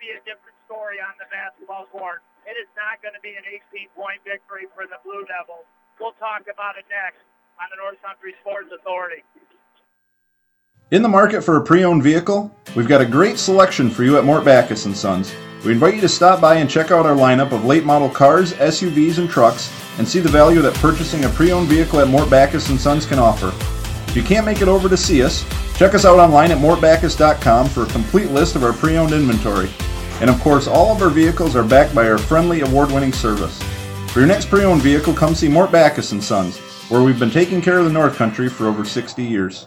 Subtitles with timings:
[0.00, 2.24] be a different story on the basketball court.
[2.48, 5.68] It is not going to be an 18-point victory for the Blue Devils.
[6.00, 7.20] We'll talk about it next
[7.60, 9.20] on the North Country Sports Authority.
[10.90, 12.50] In the market for a pre-owned vehicle?
[12.74, 15.32] We've got a great selection for you at Mort Backus & Sons.
[15.64, 18.54] We invite you to stop by and check out our lineup of late model cars,
[18.54, 22.64] SUVs, and trucks and see the value that purchasing a pre-owned vehicle at Mort Backus
[22.64, 23.52] & Sons can offer.
[24.08, 25.44] If you can't make it over to see us,
[25.76, 29.68] check us out online at mortbackus.com for a complete list of our pre-owned inventory.
[30.20, 33.60] And of course, all of our vehicles are backed by our friendly award-winning service.
[34.12, 36.58] For your next pre-owned vehicle, come see Mort Backus & Sons,
[36.90, 39.66] where we've been taking care of the North Country for over 60 years.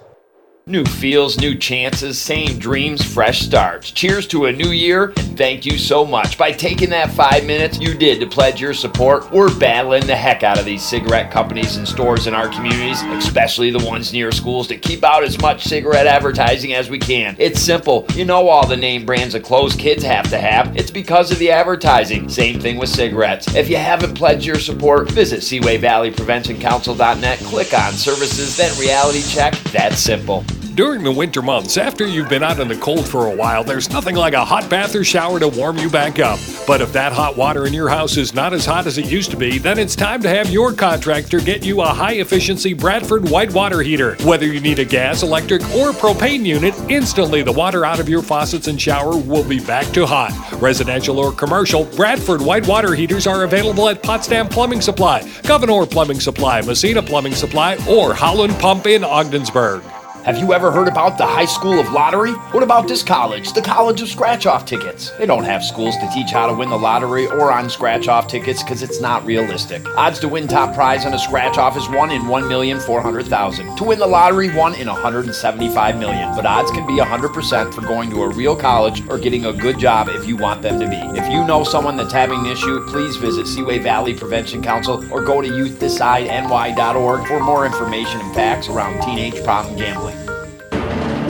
[0.66, 3.92] New feels, new chances, same dreams, fresh starts.
[3.92, 6.38] Cheers to a new year, and thank you so much.
[6.38, 10.42] By taking that five minutes you did to pledge your support, we're battling the heck
[10.42, 14.70] out of these cigarette companies and stores in our communities, especially the ones near schools,
[14.70, 17.36] to keep out as much cigarette advertising as we can.
[17.40, 18.06] It's simple.
[18.14, 20.78] You know all the name brands of clothes kids have to have.
[20.78, 22.30] It's because of the advertising.
[22.30, 23.54] Same thing with cigarettes.
[23.54, 28.72] If you haven't pledged your support, visit Seaway Valley Prevention Council.net, click on services, then
[28.80, 29.56] reality check.
[29.74, 30.46] That's simple.
[30.76, 33.92] During the winter months, after you've been out in the cold for a while, there's
[33.92, 36.40] nothing like a hot bath or shower to warm you back up.
[36.66, 39.30] But if that hot water in your house is not as hot as it used
[39.32, 43.30] to be, then it's time to have your contractor get you a high efficiency Bradford
[43.30, 44.16] white water heater.
[44.24, 48.24] Whether you need a gas, electric, or propane unit, instantly the water out of your
[48.24, 50.34] faucets and shower will be back to hot.
[50.60, 56.20] Residential or commercial, Bradford white water heaters are available at Potsdam Plumbing Supply, Gouverneur Plumbing
[56.20, 59.84] Supply, Massena Plumbing Supply, or Howland Pump in Ogdensburg.
[60.26, 62.32] Have you ever heard about the High School of Lottery?
[62.54, 65.10] What about this college, the College of Scratch Off Tickets?
[65.18, 68.30] They don't have schools to teach how to win the lottery or on scratch off
[68.30, 69.86] tickets because it's not realistic.
[69.98, 73.76] Odds to win top prize on a scratch off is 1 in 1,400,000.
[73.76, 76.34] To win the lottery, 1 in 175 million.
[76.38, 79.78] But odds can be 100% for going to a real college or getting a good
[79.78, 81.20] job if you want them to be.
[81.20, 85.22] If you know someone that's having an issue, please visit Seaway Valley Prevention Council or
[85.22, 90.13] go to youthdecideNY.org for more information and facts around teenage problem gambling.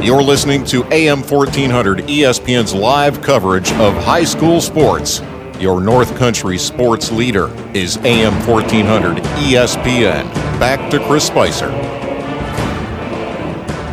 [0.04, 5.22] You're listening to AM 1400 ESPN's live coverage of high school sports.
[5.62, 10.28] Your North Country sports leader is AM 1400 ESPN.
[10.60, 11.72] Back to Chris Spicer.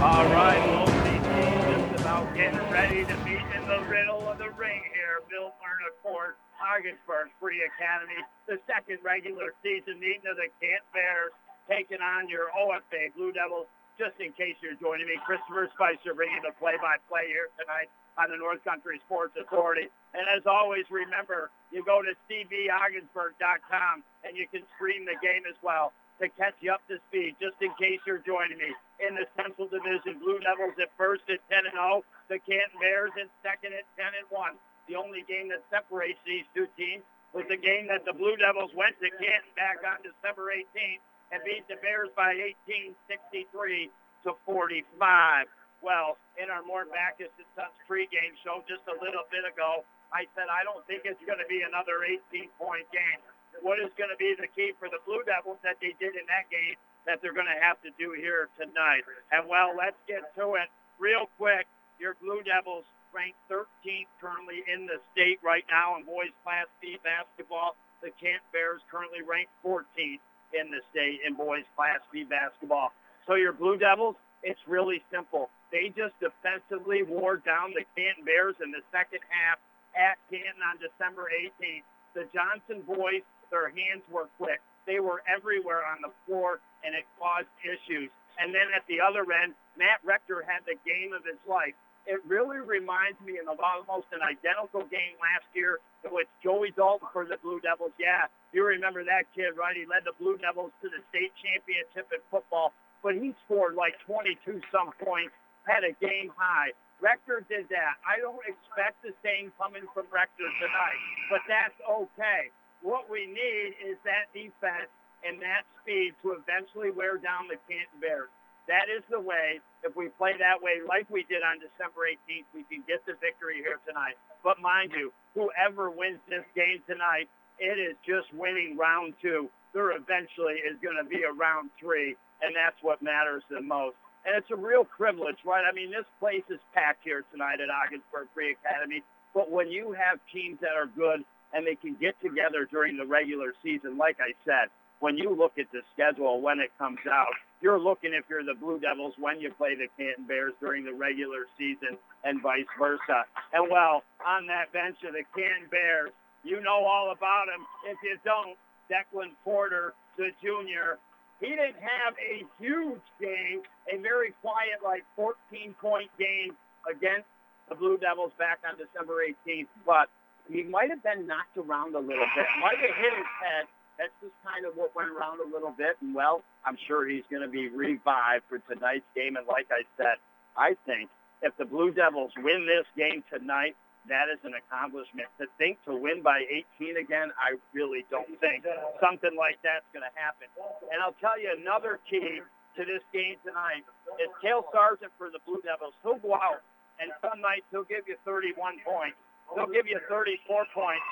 [0.03, 0.59] All right,
[1.07, 5.23] teams just about getting ready to meet in the middle of the ring here.
[5.31, 11.31] Bill Myrna Court, Ogdensburg Free Academy, the second regular season meeting of the Canton Bears
[11.71, 13.69] taking on your OFA Blue Devils
[14.01, 18.41] just in case you're joining me, Christopher Spicer bringing the play-by-play here tonight on the
[18.41, 19.93] North Country Sports Authority.
[20.17, 23.95] And as always, remember, you go to cbogdensburg.com
[24.25, 27.57] and you can stream the game as well to catch you up to speed, just
[27.65, 28.71] in case you're joining me.
[29.01, 33.13] In the Central Division, Blue Devils at first at 10 and 0, the Canton Bears
[33.17, 34.55] in second at 10 and 1.
[34.89, 38.71] The only game that separates these two teams was the game that the Blue Devils
[38.77, 41.01] went to Canton back on December 18th
[41.33, 42.35] and beat the Bears by
[42.69, 43.91] 18, 63
[44.27, 45.47] to 45.
[45.81, 50.27] Well, in our Mort Backus and Sons pregame show just a little bit ago, I
[50.35, 53.21] said I don't think it's going to be another 18-point game.
[53.63, 56.25] What is going to be the key for the Blue Devils that they did in
[56.29, 59.05] that game that they're going to have to do here tonight?
[59.33, 61.69] And well, let's get to it real quick.
[62.01, 66.97] Your Blue Devils ranked 13th currently in the state right now in boys Class B
[67.03, 67.77] basketball.
[68.01, 70.25] The Canton Bears currently ranked 14th
[70.57, 72.93] in the state in boys Class B basketball.
[73.27, 75.51] So your Blue Devils, it's really simple.
[75.71, 79.61] They just defensively wore down the Canton Bears in the second half
[79.95, 81.87] at Canton on December 18th.
[82.15, 84.63] The Johnson boys, their hands were quick.
[84.87, 88.11] They were everywhere on the floor, and it caused issues.
[88.41, 91.77] And then at the other end, Matt Rector had the game of his life.
[92.09, 95.79] It really reminds me of almost an identical game last year
[96.09, 97.93] with Joey Dalton for the Blue Devils.
[98.01, 99.77] Yeah, you remember that kid, right?
[99.77, 102.73] He led the Blue Devils to the state championship in football,
[103.05, 105.37] but he scored like 22 some points,
[105.69, 106.73] had a game high.
[107.05, 108.01] Rector did that.
[108.05, 112.53] I don't expect the same coming from Rector tonight, but that's okay.
[112.83, 114.89] What we need is that defense
[115.21, 118.33] and that speed to eventually wear down the Canton Bears.
[118.69, 119.61] That is the way.
[119.85, 123.17] If we play that way like we did on December 18th, we can get the
[123.21, 124.17] victory here tonight.
[124.45, 127.29] But mind you, whoever wins this game tonight,
[127.59, 129.51] it is just winning round two.
[129.77, 133.97] There eventually is going to be a round three, and that's what matters the most.
[134.25, 135.65] And it's a real privilege, right?
[135.65, 139.03] I mean, this place is packed here tonight at Ogdensburg Free Academy.
[139.33, 143.07] But when you have teams that are good and they can get together during the
[143.07, 144.71] regular season, like I said,
[145.01, 148.55] when you look at the schedule when it comes out, you're looking if you're the
[148.59, 153.25] Blue Devils when you play the Canton Bears during the regular season and vice versa.
[153.53, 156.11] And well, on that bench of the Canton Bears,
[156.45, 157.65] you know all about him.
[157.89, 158.57] If you don't,
[158.93, 160.99] Declan Porter, the junior,
[161.41, 167.29] he didn't have a huge game, a very quiet, like 14-point game against
[167.69, 170.09] the Blue Devils back on December 18th, but
[170.53, 173.65] he might have been knocked around a little bit, might have hit his head.
[173.99, 175.97] That's just kind of what went around a little bit.
[176.01, 179.37] And, well, I'm sure he's going to be revived for tonight's game.
[179.37, 180.17] And like I said,
[180.57, 181.11] I think
[181.43, 183.77] if the Blue Devils win this game tonight,
[184.09, 185.29] that is an accomplishment.
[185.37, 186.49] To think to win by
[186.81, 188.65] 18 again, I really don't think
[189.05, 190.49] something like that's going to happen.
[190.89, 192.41] And I'll tell you another key
[192.77, 193.85] to this game tonight
[194.17, 195.93] is Cale Sargent for the Blue Devils.
[196.01, 196.65] He'll go out,
[196.97, 199.21] and some nights he'll give you 31 points.
[199.55, 201.09] He'll give you 34 points.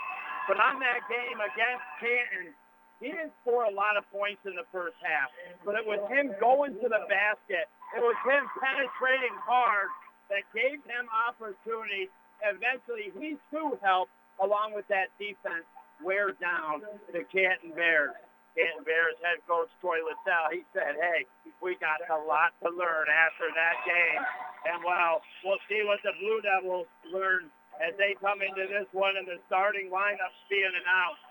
[0.46, 2.54] But on that game against Canton,
[2.98, 5.30] he didn't score a lot of points in the first half.
[5.62, 7.68] But it was him going to the basket.
[7.94, 9.92] It was him penetrating hard
[10.32, 12.10] that gave him opportunity
[12.42, 14.12] eventually he too helped,
[14.42, 15.66] along with that defense,
[16.02, 18.14] wear down the Canton Bears.
[18.54, 21.26] Canton Bears head coach Troy LaSalle, he said, hey,
[21.62, 24.22] we got a lot to learn after that game.
[24.66, 29.14] And well, we'll see what the Blue Devils learn as they come into this one
[29.16, 31.22] and the starting lineup being announced.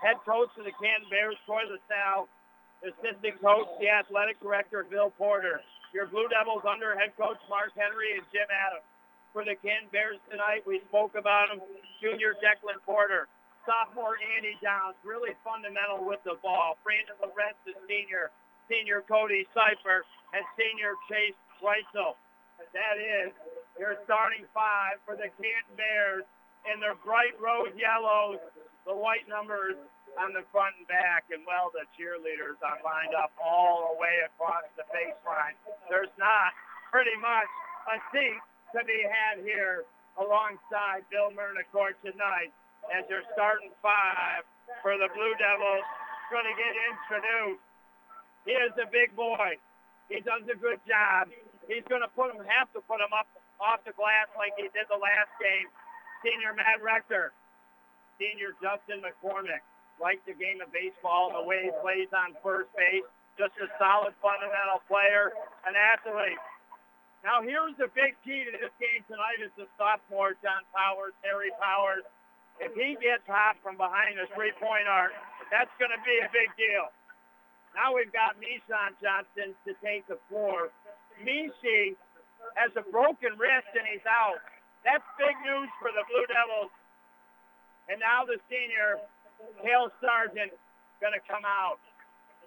[0.00, 2.28] Head coach of the Canton Bears, Troy LaSalle.
[2.80, 5.60] Assistant coach, the athletic director, Bill Porter.
[5.92, 8.86] Your Blue Devils under head coach Mark Henry and Jim Adams
[9.36, 10.64] for the Canton Bears tonight.
[10.64, 11.60] We spoke about him.
[12.00, 13.28] Junior Declan Porter.
[13.68, 16.80] Sophomore Andy Downs, really fundamental with the ball.
[16.80, 18.32] Brandon Lorenz, senior.
[18.72, 22.14] Senior Cody Cipher and senior Chase Weitzel.
[22.72, 23.34] That is
[23.80, 26.28] your starting five for the Canton Bears
[26.68, 28.36] in their bright rose yellows,
[28.84, 29.80] the white numbers
[30.20, 34.20] on the front and back, and well, the cheerleaders are lined up all the way
[34.28, 35.56] across the baseline.
[35.88, 36.52] There's not
[36.92, 37.48] pretty much
[37.88, 38.42] a seat
[38.76, 39.88] to be had here
[40.20, 42.52] alongside Bill Murnicourt tonight
[42.92, 44.44] as your starting five
[44.84, 45.88] for the Blue Devils.
[46.28, 47.64] Going to get introduced.
[48.44, 49.56] He is a big boy.
[50.12, 51.32] He does a good job.
[51.64, 53.26] He's going to put him, have to put him up
[53.60, 55.68] off the glass like he did the last game.
[56.24, 57.32] Senior Matt Rector.
[58.16, 59.62] Senior Justin McCormick.
[60.00, 63.04] Like the game of baseball the way he plays on first base.
[63.36, 65.32] Just a solid fundamental player,
[65.64, 66.40] an athlete.
[67.24, 71.52] Now here's the big key to this game tonight is the sophomore John Powers, Harry
[71.60, 72.04] Powers.
[72.60, 75.16] If he gets hot from behind the three-point arc,
[75.48, 76.92] that's going to be a big deal.
[77.72, 80.68] Now we've got Mishon Johnson to take the floor.
[81.24, 81.96] Mishi
[82.54, 84.40] has a broken wrist and he's out.
[84.84, 86.72] That's big news for the Blue Devils.
[87.88, 89.02] And now the senior,
[89.60, 90.54] Cale Sargent,
[91.00, 91.80] going to come out.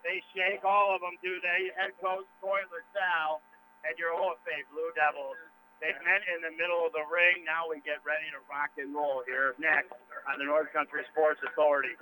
[0.02, 1.72] They shake all of them, do they?
[1.80, 3.40] Head coach Troy LaSalle
[3.88, 5.40] and your OFA Blue Devils.
[5.80, 7.44] They've met in the middle of the ring.
[7.44, 9.92] Now we get ready to rock and roll here next
[10.32, 11.96] on the North Country Sports Authority.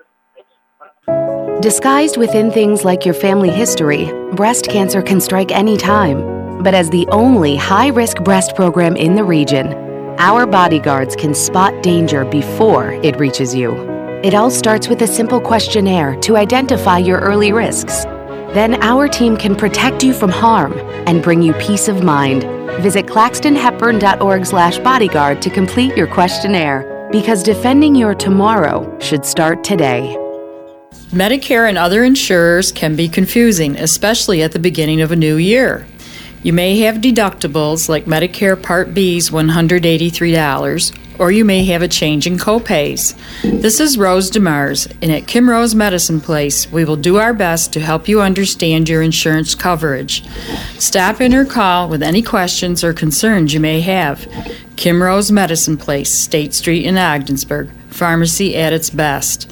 [1.61, 6.30] Disguised within things like your family history, breast cancer can strike any time.
[6.59, 9.73] But as the only high risk breast program in the region,
[10.19, 13.73] our bodyguards can spot danger before it reaches you.
[14.23, 18.03] It all starts with a simple questionnaire to identify your early risks.
[18.53, 20.73] Then our team can protect you from harm
[21.07, 22.43] and bring you peace of mind.
[22.83, 30.15] Visit claxtonhepburn.org slash bodyguard to complete your questionnaire because defending your tomorrow should start today.
[31.11, 35.85] Medicare and other insurers can be confusing, especially at the beginning of a new year.
[36.43, 42.25] You may have deductibles like Medicare Part B's $183 or you may have a change
[42.25, 43.15] in copays.
[43.43, 47.71] This is Rose DeMars, and at Kim Rose Medicine Place, we will do our best
[47.73, 50.27] to help you understand your insurance coverage.
[50.79, 54.27] Stop in or call with any questions or concerns you may have.
[54.77, 59.51] Kim Rose Medicine Place, State Street in Ogdensburg, pharmacy at its best.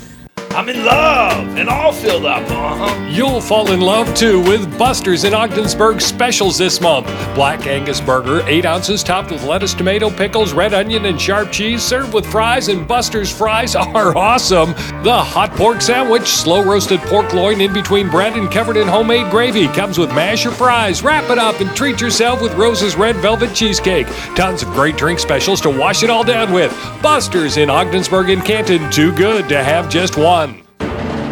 [0.60, 2.44] I'm in love and all filled up.
[2.52, 3.08] Uh-huh.
[3.10, 7.06] You'll fall in love too with Buster's in Ogdensburg specials this month.
[7.34, 11.82] Black Angus burger, 8 ounces, topped with lettuce, tomato, pickles, red onion, and sharp cheese,
[11.82, 14.72] served with fries, and Buster's fries are awesome.
[15.02, 19.32] The hot pork sandwich, slow roasted pork loin in between bread and covered in homemade
[19.32, 21.02] gravy, comes with mash or fries.
[21.02, 24.08] Wrap it up and treat yourself with Rose's red velvet cheesecake.
[24.36, 26.72] Tons of great drink specials to wash it all down with.
[27.02, 30.49] Buster's in Ogdensburg and Canton, too good to have just one.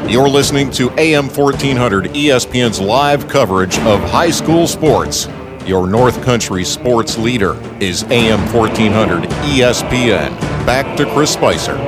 [0.10, 5.28] You're listening to AM 1400 ESPN's live coverage of high school sports.
[5.66, 10.30] Your North Country sports leader is AM 1400 ESPN.
[10.66, 11.76] Back to Chris Spicer.
[11.76, 11.82] All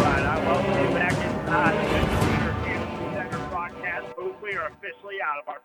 [0.00, 0.40] right, I
[0.94, 1.76] back inside
[3.12, 4.36] Center broadcast booth.
[4.42, 5.60] We are officially out of our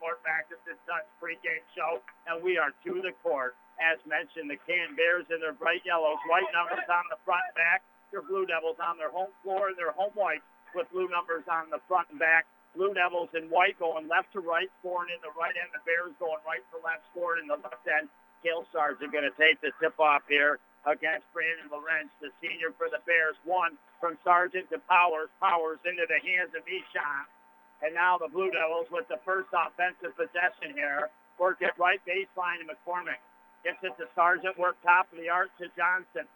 [1.45, 3.55] and show, and we are to the court.
[3.79, 7.83] As mentioned, the Canton Bears in their bright yellows, white numbers on the front back.
[8.21, 10.43] Blue Devils on their home floor, and their home white
[10.75, 12.45] with blue numbers on the front and back.
[12.75, 15.71] Blue Devils in white going left to right, scoring in the right end.
[15.71, 18.11] The Bears going right to left, scoring in the left end.
[18.43, 22.91] Kale Sargent going to take the tip off here against Brandon Lorenz, the senior for
[22.91, 23.39] the Bears.
[23.47, 25.31] One from Sargent to Powers.
[25.39, 27.25] Powers into the hands of Eshon.
[27.81, 31.09] And now the Blue Devils with the first offensive possession here.
[31.39, 33.19] Work it right baseline to McCormick.
[33.63, 34.59] Gets it to Sargent.
[34.59, 36.29] Work top of the arc to Johnson.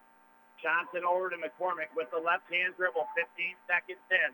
[0.60, 3.08] Johnson over to McCormick with the left hand dribble.
[3.16, 4.32] 15 seconds in.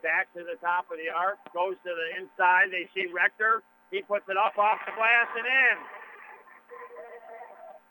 [0.00, 1.36] Back to the top of the arc.
[1.52, 2.72] Goes to the inside.
[2.72, 3.60] They see Rector.
[3.92, 5.76] He puts it up off the glass and in.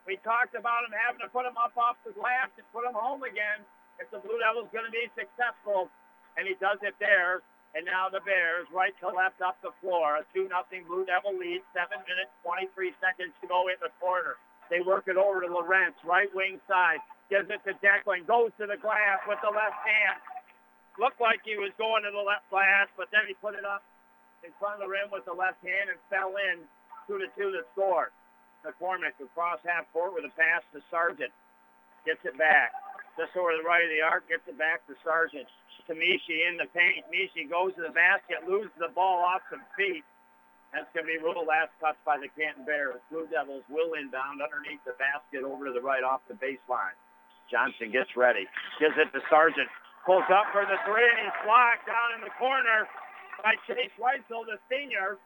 [0.08, 2.98] We talked about him having to put him up off the glass and put him
[2.98, 3.62] home again
[4.02, 5.92] if the Blue Devils going to be successful.
[6.34, 7.46] And he does it there.
[7.78, 10.18] And now the Bears, right to left up the floor.
[10.18, 11.62] A 2 nothing Blue Devil lead.
[11.78, 14.42] 7 minutes, 23 seconds to go in the quarter.
[14.74, 17.02] They work it over to Lorenz, right wing side.
[17.30, 18.26] Gives it to Declan.
[18.26, 20.18] Goes to the glass with the left hand.
[20.98, 23.86] Looked like he was going to the left glass, but then he put it up
[24.42, 26.66] in front of the rim with the left hand and fell in.
[27.08, 28.14] 2 to 2 to score.
[28.66, 31.32] McCormick across half court with a pass to Sargent.
[32.06, 32.74] Gets it back.
[33.18, 35.48] Just over the right of the arc, gets it back to Sargent.
[35.88, 37.06] To Mishi in the paint.
[37.10, 40.06] Mishi goes to the basket, loses the ball off some feet.
[40.70, 43.02] That's going to be ruled last touch by the Canton Bears.
[43.10, 46.94] Blue Devils will inbound underneath the basket over to the right off the baseline.
[47.50, 48.46] Johnson gets ready.
[48.80, 49.68] Gives it to Sargent.
[50.06, 51.12] Pulls up for the three,
[51.44, 52.88] blocked down in the corner
[53.44, 55.20] by Chase Weitzel, the senior.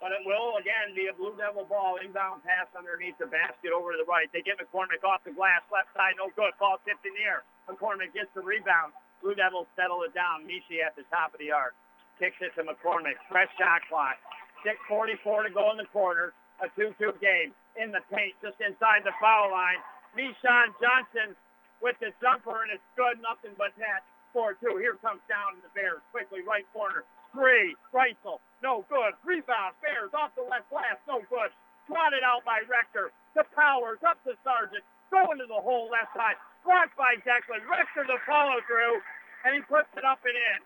[0.00, 2.00] But it will, again, be a Blue Devil ball.
[2.00, 4.32] Inbound pass underneath the basket over to the right.
[4.32, 5.60] They get McCormick off the glass.
[5.68, 6.56] Left side, no good.
[6.56, 7.44] Ball tipped in the air.
[7.68, 8.96] McCormick gets the rebound.
[9.20, 10.48] Blue Devils settle it down.
[10.48, 11.76] Mishi at the top of the arc.
[12.16, 13.20] Kicks it to McCormick.
[13.28, 14.16] Fresh shot clock.
[14.64, 16.32] 6.44 to go in the quarter.
[16.60, 17.52] A 2-2 game.
[17.80, 19.80] In the paint, just inside the foul line.
[20.12, 21.32] Mishon Johnson
[21.80, 23.16] with the jumper, and it's good.
[23.24, 24.04] Nothing but net.
[24.36, 24.78] 4-2.
[24.78, 26.02] Here comes down the Bears.
[26.12, 27.06] Quickly, right corner.
[27.32, 27.74] Three.
[27.94, 28.42] Reitzel.
[28.62, 29.14] No good.
[29.24, 29.74] Rebound.
[29.82, 30.98] Bears off the left glass.
[31.06, 31.50] No good.
[31.86, 33.10] Swatted out by Rector.
[33.34, 34.84] The Powers up to Sargent.
[35.10, 36.38] Going to the hole left side.
[36.62, 37.64] Blocked by Declan.
[37.66, 39.00] Rector the follow through.
[39.46, 40.60] And he puts it up and in.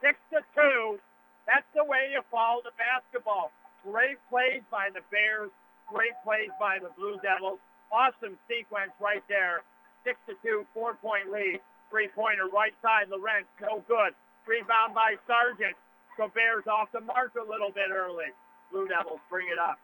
[0.00, 0.98] Six to two.
[1.46, 3.50] That's the way you follow the basketball.
[3.88, 5.48] Great plays by the Bears.
[5.88, 7.56] Great plays by the Blue Devils.
[7.88, 9.64] Awesome sequence right there.
[10.04, 10.68] Six to two.
[10.76, 11.64] Four point lead.
[11.88, 13.08] Three pointer right side.
[13.08, 13.48] Lorenz.
[13.64, 14.12] No good.
[14.44, 15.76] Rebound by Sargent.
[16.20, 18.28] So Bears off the mark a little bit early.
[18.68, 19.80] Blue Devils bring it up.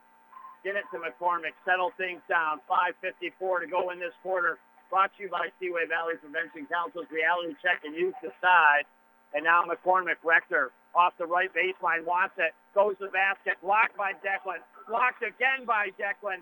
[0.61, 1.57] Get it to McCormick.
[1.65, 2.61] Settle things down.
[2.69, 4.61] 5.54 to go in this quarter.
[4.89, 8.85] Brought to you by Seaway Valley Prevention Council's reality check and youth decide.
[9.33, 12.55] And now McCormick, Rector, off the right baseline, wants it.
[12.73, 13.59] Goes to the basket.
[13.61, 14.63] Blocked by Declan.
[14.87, 16.39] Blocked again by Declan.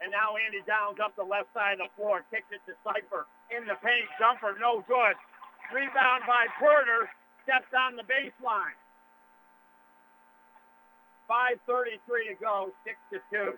[0.00, 2.24] And now Andy Downs up the left side of the floor.
[2.32, 3.28] Kicks it to Cypher.
[3.52, 4.08] In the paint.
[4.16, 4.56] Jumper.
[4.56, 5.16] No good.
[5.72, 7.08] Rebound by Porter
[7.44, 8.76] steps on the baseline.
[11.28, 13.56] 5.33 to go, 6 to 2.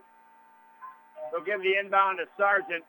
[1.33, 2.87] They'll give the inbound to Sargent.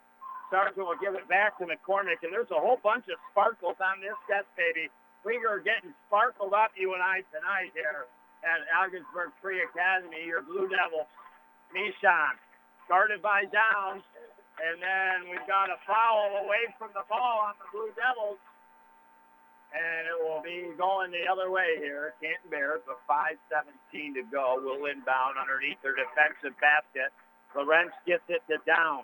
[0.54, 4.00] Sargent will give it back to McCormick, and there's a whole bunch of sparkles on
[4.00, 4.90] this set, baby.
[5.26, 8.08] We are getting sparkled up, you and I, tonight here
[8.46, 11.08] at Ogdensburg Free Academy, your Blue Devil,
[11.74, 12.38] Mishon.
[12.86, 14.06] Started by Downs,
[14.64, 18.40] and then we've got a foul away from the ball on the Blue Devils
[19.74, 22.16] and it will be going the other way here.
[22.22, 27.12] Canton Bears with 5.17 to go will inbound underneath their defensive basket.
[27.56, 29.04] Lorenz gets it to down.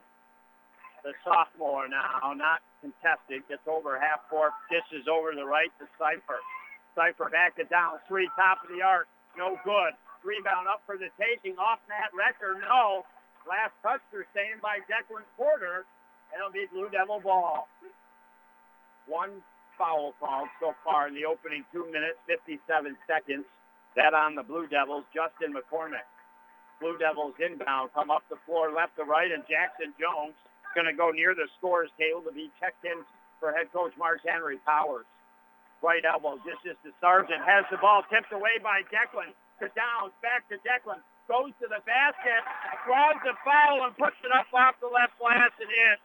[1.03, 6.39] The sophomore now, not contested, gets over half court, dishes over the right to Cypher.
[6.95, 9.91] Cypher back to down, three top of the arc, no good.
[10.24, 13.03] Rebound up for the taking, off Matt Rector, no.
[13.43, 14.00] Last touch,
[14.31, 15.83] saying by Declan Porter,
[16.31, 17.67] and it'll be Blue Devil ball.
[19.03, 19.43] One
[19.75, 22.63] foul called so far in the opening two minutes, 57
[23.03, 23.43] seconds.
[24.00, 26.07] That on the Blue Devils, Justin McCormick.
[26.79, 30.39] Blue Devils inbound, come up the floor left to right, and Jackson Jones
[30.74, 33.01] going to go near the scores table to be checked in
[33.39, 35.06] for head coach Mark Henry Powers.
[35.84, 40.15] Right elbow, just as the Sargent has the ball tipped away by Declan to Downs,
[40.24, 42.42] back to Declan, goes to the basket,
[42.88, 46.00] draws the foul and puts it up off the left glass and in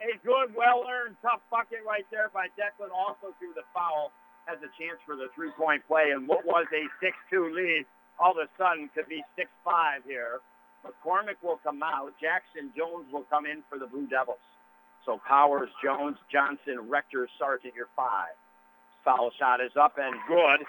[0.00, 2.88] a good, well-earned, tough bucket right there by Declan.
[2.88, 4.12] Also through the foul,
[4.48, 6.10] has a chance for the three-point play.
[6.16, 7.84] And what was a 6-2 lead,
[8.18, 10.40] all of a sudden could be 6-5 here.
[10.84, 12.12] McCormick will come out.
[12.20, 14.40] Jackson Jones will come in for the Blue Devils.
[15.04, 18.36] So Powers, Jones, Johnson, Rector, Sargent, your five.
[19.04, 20.60] Foul shot is up and good.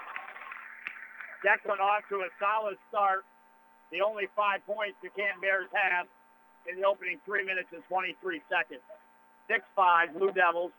[1.44, 3.24] Declan off to a solid start.
[3.90, 6.08] The only five points the Canton Bears have
[6.64, 8.16] in the opening three minutes and 23
[8.48, 8.80] seconds.
[9.50, 10.72] 6-5, Blue Devils.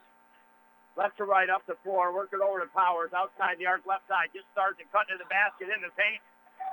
[0.98, 4.30] Left to right, up the floor, working over to Powers, outside the arc, left side,
[4.30, 6.22] just starts and cutting to the basket in the paint,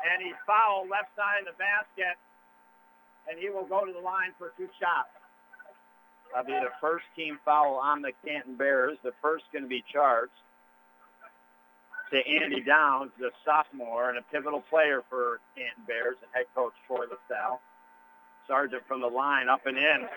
[0.04, 2.20] and he's fouled left side of the basket,
[3.28, 5.10] and he will go to the line for two shots.
[6.32, 8.98] That'll be the first team foul on the Canton Bears.
[9.02, 10.32] The first going to be charged
[12.10, 16.72] to Andy Downs, the sophomore and a pivotal player for Canton Bears and head coach
[16.86, 17.60] Troy LaSalle.
[18.46, 20.08] Sargent from the line up and in.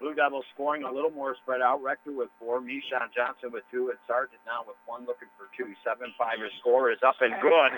[0.00, 1.82] Blue Devils scoring a little more spread out.
[1.82, 5.72] Rector with four, Mishon Johnson with two, and Sargent now with one looking for two.
[5.80, 7.72] 7-5 your score is up and good.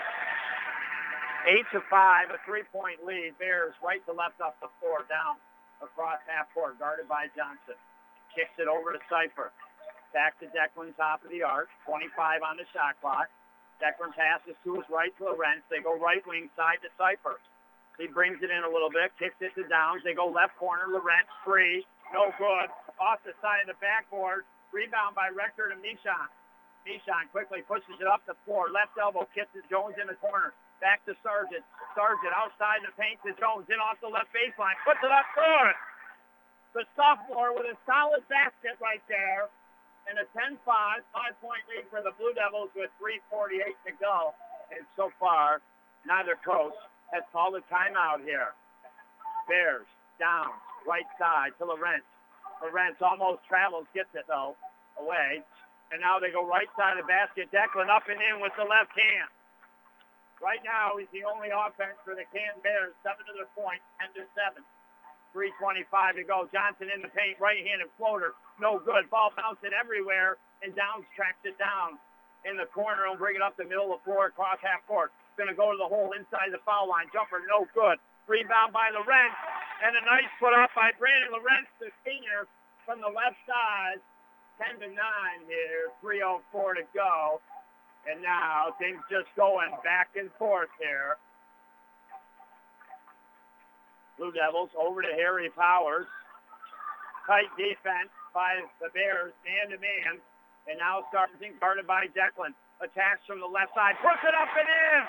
[1.47, 3.37] 8 to 5, a three-point lead.
[3.39, 5.39] Bears right to left off the floor, down
[5.79, 7.79] across half court, guarded by Johnson.
[8.35, 9.51] Kicks it over to Cypher.
[10.11, 11.69] Back to Declan, top of the arc.
[11.85, 13.29] 25 on the shot clock.
[13.79, 15.63] Declan passes to his right to Lorenz.
[15.71, 17.39] They go right wing side to Cypher.
[17.95, 20.03] He brings it in a little bit, kicks it to Downs.
[20.03, 20.87] They go left corner.
[20.87, 21.83] Lorenz free.
[22.11, 22.67] No good.
[22.99, 24.47] Off the side of the backboard.
[24.71, 26.27] Rebound by Rector to Mishon.
[26.87, 28.71] Mishon quickly pushes it up the floor.
[28.71, 30.55] Left elbow kisses Jones in the corner.
[30.79, 31.63] Back to Sargent.
[31.93, 33.67] Sargent outside the paint to Jones.
[33.67, 34.75] In off the left baseline.
[34.87, 35.75] Puts it up good
[36.73, 39.49] the sophomore with a solid basket right there
[40.05, 44.33] and a 10-5, five-point lead for the Blue Devils with 3.48 to go.
[44.73, 45.61] And so far,
[46.05, 46.77] neither coach
[47.13, 48.53] has called a timeout here.
[49.49, 49.89] Bears
[50.21, 50.53] down,
[50.85, 52.05] right side to Lorenz.
[52.61, 54.53] Lorenz almost travels, gets it though,
[55.01, 55.41] away.
[55.89, 57.49] And now they go right side of the basket.
[57.49, 59.29] Declan up and in with the left hand.
[60.39, 64.15] Right now, he's the only offense for the Canton Bears, seven to the point, 10
[64.15, 64.63] to seven.
[65.35, 65.85] 3.25
[66.17, 66.49] to go.
[66.49, 68.33] Johnson in the paint, right-handed floater.
[68.57, 69.05] No good.
[69.13, 72.01] Ball bouncing everywhere, and Downs tracks it down
[72.47, 75.13] in the corner and bring it up the middle of the floor across half court.
[75.37, 77.07] Going to go to the hole inside the foul line.
[77.13, 78.01] Jumper, no good.
[78.25, 79.37] Rebound by Lorenz,
[79.85, 82.49] and a nice put up by Brandon Lorenz, the senior,
[82.85, 84.01] from the left side.
[84.59, 84.95] 10 to 9
[85.47, 87.39] here, 3.04 to go.
[88.07, 91.19] And now things just going back and forth here.
[94.15, 96.07] Blue Devils over to Harry Powers.
[97.27, 100.19] Tight defense by the Bears, man to man.
[100.67, 102.55] And now starting guarded by Declan.
[102.79, 103.99] Attacks from the left side.
[103.99, 105.01] Puts it up and in.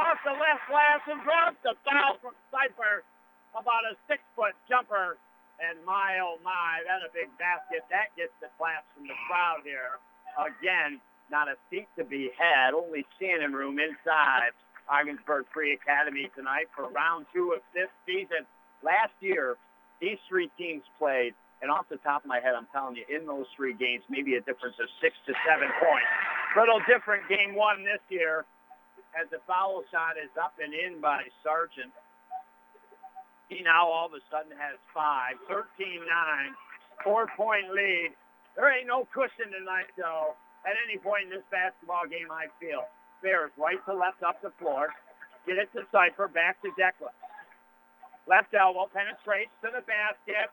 [0.00, 3.04] Off the left glass and drops the foul from Cypher.
[3.52, 5.16] About a six-foot jumper.
[5.58, 7.82] And my, oh my, that a big basket.
[7.90, 9.98] That gets the claps from the crowd here.
[10.38, 12.74] Again, not a seat to be had.
[12.74, 14.52] Only standing room inside
[14.88, 18.48] Ogdensburg Free Academy tonight for round two of this season.
[18.82, 19.56] Last year,
[20.00, 23.26] these three teams played, and off the top of my head, I'm telling you, in
[23.26, 26.10] those three games, maybe a difference of six to seven points.
[26.56, 28.46] Little different game one this year
[29.18, 31.92] as the foul shot is up and in by Sargent.
[33.48, 36.04] He now all of a sudden has five, 13-9,
[37.02, 38.12] four-point lead.
[38.54, 40.36] There ain't no cushion tonight, though,
[40.68, 42.84] at any point in this basketball game, I feel.
[43.24, 44.92] Bears right to left up the floor.
[45.48, 47.16] Get it to Cypher, back to Declan.
[48.28, 50.52] Left elbow penetrates to the basket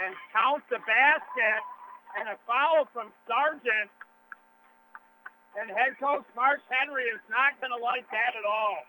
[0.00, 1.60] and counts the basket
[2.16, 3.92] and a foul from Sargent.
[5.52, 8.80] And head coach Mark Henry is not going to like that at all.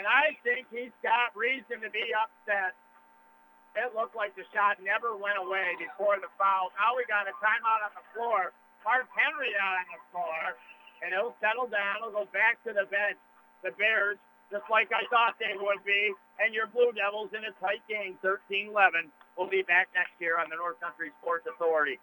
[0.00, 2.72] And I think he's got reason to be upset.
[3.76, 6.72] It looked like the shot never went away before the foul.
[6.80, 8.56] Now we got a timeout on the floor.
[8.86, 10.42] Mark Henry out on the floor.
[11.02, 12.00] And he'll settle down.
[12.00, 13.18] He'll go back to the bench.
[13.60, 14.16] The Bears
[14.48, 16.14] just like I thought they would be.
[16.38, 19.10] And your Blue Devils in a tight game, 13-11.
[19.34, 21.98] We'll be back next year on the North Country Sports Authority.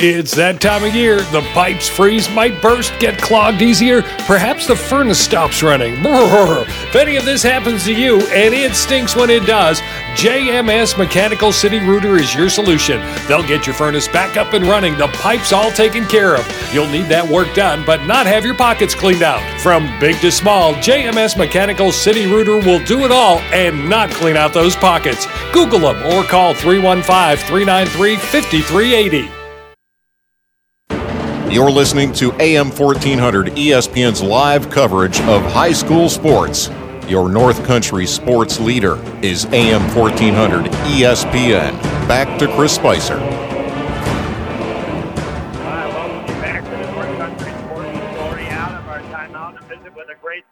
[0.00, 1.16] It's that time of year.
[1.16, 4.02] The pipes freeze, might burst, get clogged easier.
[4.28, 5.94] Perhaps the furnace stops running.
[6.04, 9.80] If any of this happens to you, and it stinks when it does,
[10.14, 13.00] JMS Mechanical City Rooter is your solution.
[13.26, 16.46] They'll get your furnace back up and running, the pipes all taken care of.
[16.72, 19.42] You'll need that work done, but not have your pockets cleaned out.
[19.60, 24.36] From big to small, JMS Mechanical City Rooter will do it all and not clean
[24.36, 25.26] out those pockets.
[25.52, 29.37] Google them or call 315 393 5380.
[31.50, 36.68] You're listening to AM 1400 ESPN's live coverage of high school sports.
[37.08, 41.72] Your North Country sports leader is AM 1400 ESPN.
[42.06, 43.16] Back to Chris Spicer.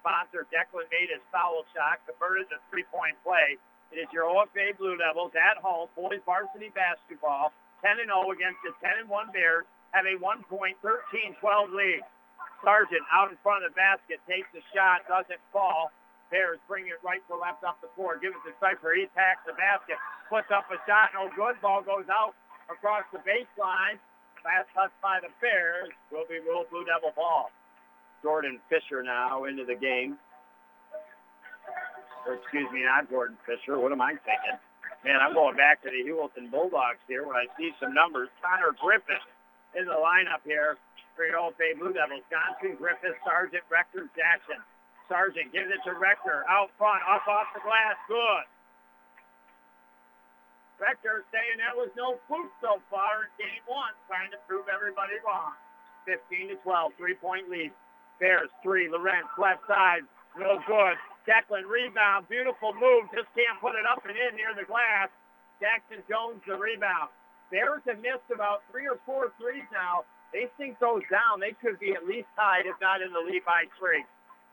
[0.00, 0.46] Sponsor.
[0.50, 3.58] Declan made his foul shot, converted to three-point play.
[3.92, 7.52] It is your OFA Blue Devils at home, boys varsity basketball.
[7.82, 10.76] 10 and 0 against the 10 and 1 Bears have a 1.13 12
[11.72, 12.04] lead.
[12.60, 15.88] Sargent out in front of the basket takes the shot, doesn't fall.
[16.28, 18.20] Bears bring it right to left up the floor.
[18.20, 18.92] Give it to Cypher.
[18.92, 19.96] He attacks the basket.
[20.28, 21.14] Puts up a shot.
[21.14, 21.56] No good.
[21.62, 22.36] Ball goes out
[22.68, 23.96] across the baseline.
[24.42, 27.54] Last touch by the Bears will be ruled Blue Devil ball.
[28.22, 30.18] Jordan Fisher now into the game.
[32.26, 33.78] Or excuse me, not Jordan Fisher.
[33.78, 34.58] What am I thinking?
[35.06, 38.26] Man, I'm going back to the Heuvelton Bulldogs here when I see some numbers.
[38.42, 39.22] Connor Griffith
[39.76, 40.80] in the lineup here
[41.14, 42.24] for your OFA Blue Devils.
[42.32, 44.60] Johnson, Griffith, Sargent, Rector, Jackson.
[45.06, 47.94] Sargent gives it to Rector out front, up off the glass.
[48.08, 48.44] Good.
[50.76, 55.16] Rector saying that was no fluke so far in game one, trying to prove everybody
[55.24, 55.56] wrong.
[56.04, 57.72] 15 to 12, three-point lead.
[58.20, 58.88] Bears three.
[58.88, 60.04] Lorenz left side,
[60.38, 60.96] no good.
[61.28, 65.10] Declan rebound, beautiful move, just can't put it up and in near the glass.
[65.60, 67.12] Jackson Jones the rebound.
[67.50, 70.02] Bears have missed about three or four threes now.
[70.34, 71.38] They sink those down.
[71.38, 74.02] They could be at least tied, if not in the lead by three.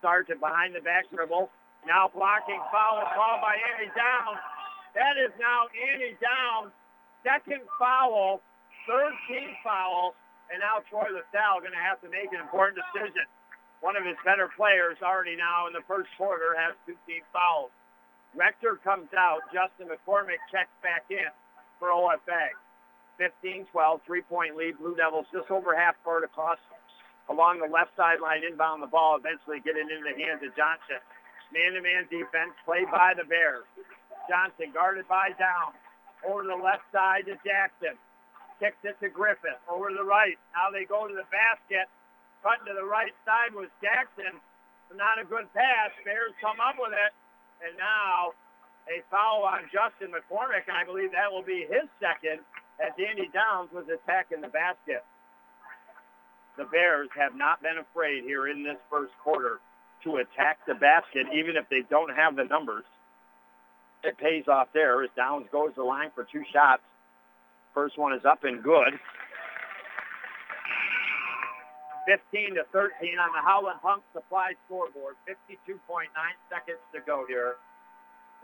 [0.00, 1.50] Sargent behind the back dribble.
[1.84, 4.38] Now blocking foul called by Andy Down.
[4.94, 6.70] That is now Andy Down.
[7.26, 8.40] Second foul,
[8.86, 10.14] third team foul,
[10.52, 13.26] and now Troy LaSalle going to have to make an important decision.
[13.80, 17.72] One of his better players already now in the first quarter has two team fouls.
[18.32, 19.44] Rector comes out.
[19.52, 21.28] Justin McCormick checks back in
[21.76, 22.54] for OFA.
[23.20, 23.66] 15-12,
[24.06, 24.78] three-point lead.
[24.78, 26.58] Blue Devils just over half court across
[27.30, 31.00] along the left sideline, inbound the ball, eventually getting into the hands of Johnson.
[31.52, 33.64] Man-to-man defense played by the Bears.
[34.28, 35.72] Johnson guarded by Down.
[36.24, 38.00] Over the left side to Jackson.
[38.56, 39.60] Kicks it to Griffith.
[39.68, 40.40] Over to the right.
[40.56, 41.84] Now they go to the basket.
[42.40, 44.40] Cutting to the right side was Jackson.
[44.96, 45.92] Not a good pass.
[46.04, 47.12] Bears come up with it.
[47.60, 48.32] And now
[48.88, 52.40] a foul on Justin McCormick, I believe that will be his second
[52.80, 55.04] as Andy Downs was attacking the basket.
[56.56, 59.58] The Bears have not been afraid here in this first quarter
[60.04, 62.84] to attack the basket, even if they don't have the numbers.
[64.04, 66.82] It pays off there as Downs goes the line for two shots.
[67.72, 68.94] First one is up and good.
[72.06, 75.16] 15 to 13 on the Howland Pump Supply scoreboard.
[75.26, 76.12] 52.9
[76.52, 77.56] seconds to go here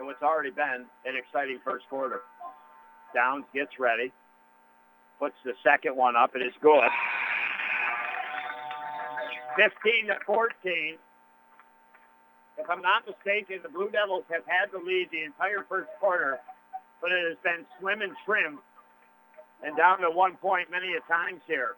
[0.00, 2.22] in what's already been an exciting first quarter.
[3.14, 4.12] Downs gets ready,
[5.18, 6.90] puts the second one up, and it's good.
[9.56, 10.96] 15 to 14.
[12.58, 16.38] If I'm not mistaken, the Blue Devils have had the lead the entire first quarter,
[17.00, 18.60] but it has been slim and trim
[19.64, 21.76] and down to one point many a times here.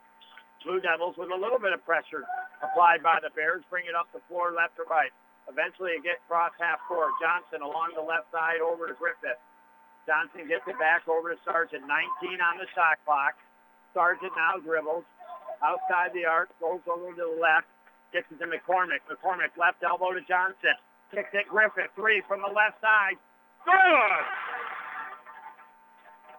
[0.66, 2.22] Blue Devils with a little bit of pressure
[2.62, 5.10] applied by the Bears, bring it up the floor left or right.
[5.50, 7.10] Eventually it gets cross half court.
[7.18, 9.38] Johnson along the left side over to Griffith.
[10.06, 11.86] Johnson gets it back over to Sargent.
[11.86, 13.38] 19 on the shot clock.
[13.94, 15.04] Sargent now dribbles
[15.62, 17.70] outside the arc, goes over to the left,
[18.10, 19.04] gets it to McCormick.
[19.06, 20.74] McCormick left elbow to Johnson.
[21.14, 21.92] Kicks it Griffith.
[21.94, 23.20] Three from the left side.
[23.62, 24.24] Good!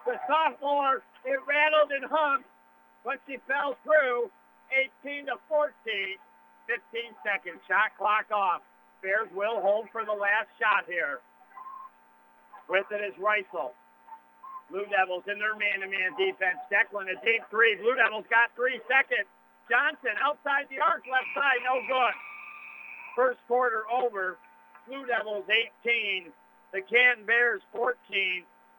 [0.04, 2.44] The sophomore, it rattled and hung,
[3.04, 4.28] but she fell through.
[5.04, 5.72] 18 to 14.
[6.66, 7.60] 15 seconds.
[7.68, 8.60] Shot clock off.
[9.00, 11.20] Bears will hold for the last shot here.
[12.68, 13.76] With it is Reisel.
[14.70, 16.58] Blue Devils in their man-to-man defense.
[16.72, 17.76] Declan a deep three.
[17.76, 19.28] Blue Devils got three seconds.
[19.68, 22.16] Johnson outside the arc, left side, no good.
[23.16, 24.36] First quarter over.
[24.88, 25.44] Blue Devils
[25.84, 26.32] 18.
[26.72, 27.96] The Canton Bears 14.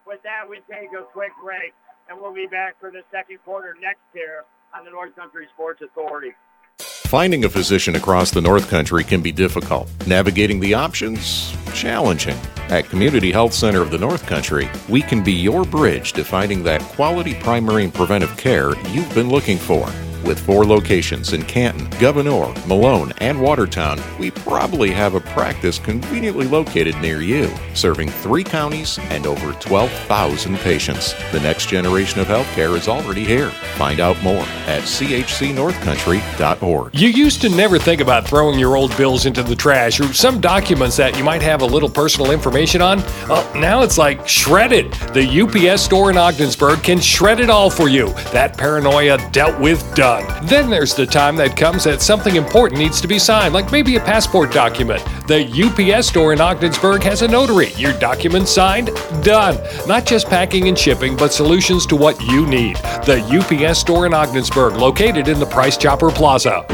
[0.06, 1.74] With that, we take a quick break,
[2.08, 4.44] and we'll be back for the second quarter next year
[4.74, 6.32] on the North Country Sports Authority.
[6.78, 9.88] Finding a physician across the North Country can be difficult.
[10.06, 12.36] Navigating the options, challenging.
[12.68, 16.64] At Community Health Center of the North Country, we can be your bridge to finding
[16.64, 19.88] that quality primary and preventive care you've been looking for.
[20.26, 26.48] With four locations in Canton, Gouverneur, Malone, and Watertown, we probably have a practice conveniently
[26.48, 31.14] located near you, serving three counties and over 12,000 patients.
[31.30, 33.50] The next generation of healthcare is already here.
[33.76, 36.92] Find out more at chcnorthcountry.org.
[36.92, 40.40] You used to never think about throwing your old bills into the trash or some
[40.40, 42.98] documents that you might have a little personal information on.
[43.28, 44.92] Well, now it's like shredded.
[45.14, 48.08] The UPS store in Ogdensburg can shred it all for you.
[48.32, 50.15] That paranoia dealt with done.
[50.42, 53.96] Then there's the time that comes that something important needs to be signed, like maybe
[53.96, 55.02] a passport document.
[55.26, 57.72] The UPS store in Ogdensburg has a notary.
[57.76, 58.90] Your document signed?
[59.22, 59.58] Done.
[59.86, 62.76] Not just packing and shipping, but solutions to what you need.
[63.06, 66.64] The UPS store in Ogdensburg, located in the Price Chopper Plaza.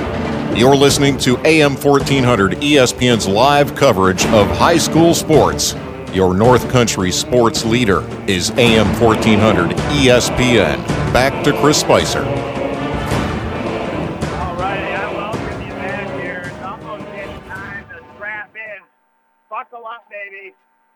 [0.55, 5.75] You're listening to AM 1400 ESPN's live coverage of high school sports.
[6.13, 10.87] Your North Country sports leader is AM 1400 ESPN.
[11.15, 12.62] back to Chris Spicer.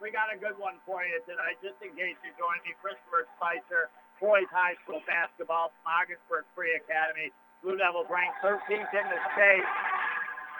[0.06, 2.78] We got a good one for you tonight, just in case you join me.
[2.78, 3.90] Christopher Spicer,
[4.22, 7.34] boys high school basketball from Ogdensburg Free Academy.
[7.58, 9.66] Blue Devils ranked 13th in the state.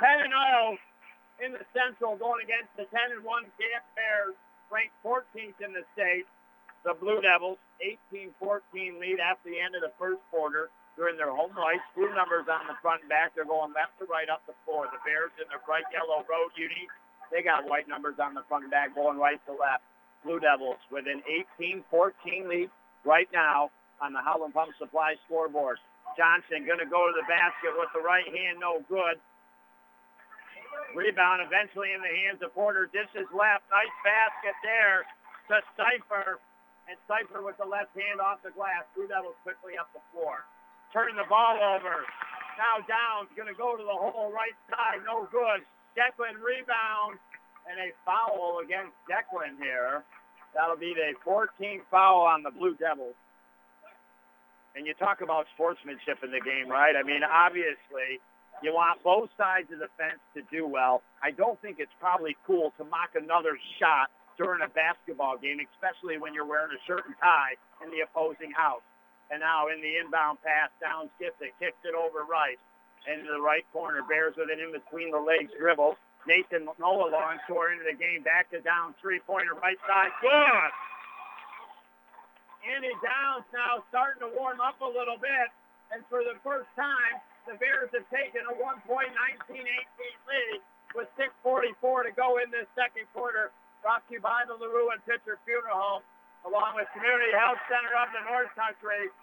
[0.03, 4.35] 10 and 0 in the Central going against the 10 and 1 Canton Bears,
[4.67, 6.27] ranked 14th in the state.
[6.83, 7.63] The Blue Devils
[8.11, 11.87] 18-14 lead after the end of the first quarter during their home ice.
[11.95, 13.39] Blue numbers on the front and back.
[13.39, 14.91] They're going left to right up the floor.
[14.91, 16.91] The Bears in their bright yellow road unis.
[17.33, 19.83] They got white numbers on the front and back going right to left.
[20.25, 21.23] Blue Devils with an
[21.59, 22.71] 18-14 lead
[23.05, 23.71] right now
[24.03, 25.79] on the Howland Pump Supply scoreboard.
[26.17, 29.21] Johnson going to go to the basket with the right hand, no good.
[30.95, 32.89] Rebound eventually in the hands of Porter.
[32.89, 33.69] Dishes left.
[33.69, 35.05] Nice basket there
[35.53, 36.41] to Cipher
[36.89, 38.87] and Cipher with the left hand off the glass.
[38.95, 40.47] Blue Devils quickly up the floor.
[40.95, 42.07] Turn the ball over.
[42.57, 45.05] Now Downs going to go to the hole right side.
[45.05, 45.67] No good.
[45.97, 47.17] Declan rebound
[47.65, 50.05] and a foul against Declan here.
[50.55, 53.17] That'll be the 14th foul on the Blue Devils.
[54.77, 56.93] And you talk about sportsmanship in the game, right?
[56.93, 58.21] I mean, obviously,
[58.61, 61.01] you want both sides of the fence to do well.
[61.25, 66.21] I don't think it's probably cool to mock another shot during a basketball game, especially
[66.21, 68.85] when you're wearing a shirt and tie in the opposing house.
[69.33, 72.61] And now in the inbound pass, Downs gets it, kicks it over right
[73.07, 74.03] into the right corner.
[74.03, 75.97] Bears with it in between the legs dribble.
[76.27, 78.23] Nathan Noah Longshore into the game.
[78.27, 80.11] Back to down three-pointer right side.
[80.21, 80.71] Good.
[82.67, 85.55] Andy Downs now starting to warm up a little bit.
[85.95, 89.07] And for the first time, the Bears have taken a 1.1918
[89.55, 90.59] lead
[90.99, 93.55] with 6.44 to go in this second quarter
[93.87, 96.03] brought to you by the LaRue and Pitcher Funeral Home,
[96.43, 99.15] along with Community Health Center of the North Country.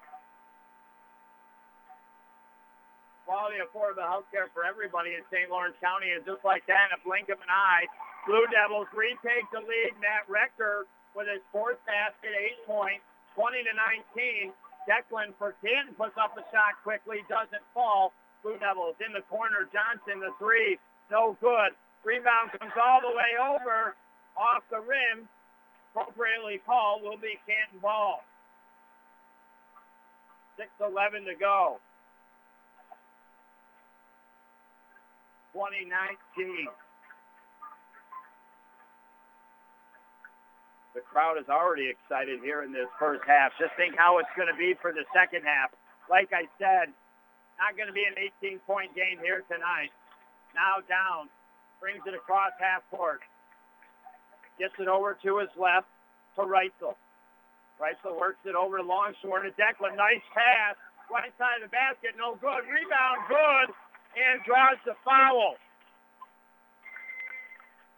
[3.23, 5.47] Quality affordable health care for everybody in St.
[5.47, 6.11] Lawrence County.
[6.11, 7.87] And just like that, in a blink of an eye,
[8.27, 9.95] Blue Devils retake the lead.
[10.03, 13.05] Matt Rector with his fourth basket, eight points,
[13.39, 13.73] 20 to
[14.15, 14.51] 19.
[14.83, 18.11] Declan 10 puts up a shot quickly, doesn't fall.
[18.43, 19.71] Blue Devils in the corner.
[19.71, 20.75] Johnson, the three,
[21.07, 21.71] no good.
[22.03, 23.95] Rebound comes all the way over
[24.35, 25.29] off the rim,
[25.91, 28.23] appropriately called, will be Canton ball.
[30.59, 31.79] 6.11 to go.
[35.53, 36.67] 2019.
[40.93, 43.53] The crowd is already excited here in this first half.
[43.57, 45.73] Just think how it's going to be for the second half.
[46.09, 46.93] Like I said,
[47.57, 49.89] not going to be an 18-point game here tonight.
[50.53, 51.29] Now down.
[51.81, 53.19] Brings it across half court.
[54.57, 55.89] Gets it over to his left
[56.37, 56.95] to Reitzel.
[57.81, 59.97] Reitzel works it over to Longshore to Declan.
[59.97, 60.77] Nice pass.
[61.11, 62.15] Right side of the basket.
[62.15, 62.63] No good.
[62.69, 63.67] Rebound good.
[64.13, 65.57] And draws the foul.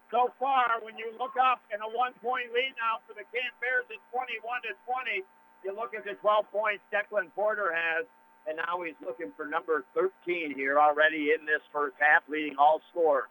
[0.08, 3.84] So far, when you look up in a one-point lead now for the Canton Bears
[3.90, 5.26] at 21 to 20,
[5.66, 8.06] you look at the 12 points Declan Porter has,
[8.46, 12.80] and now he's looking for number 13 here already in this first half, leading all
[12.94, 13.28] scores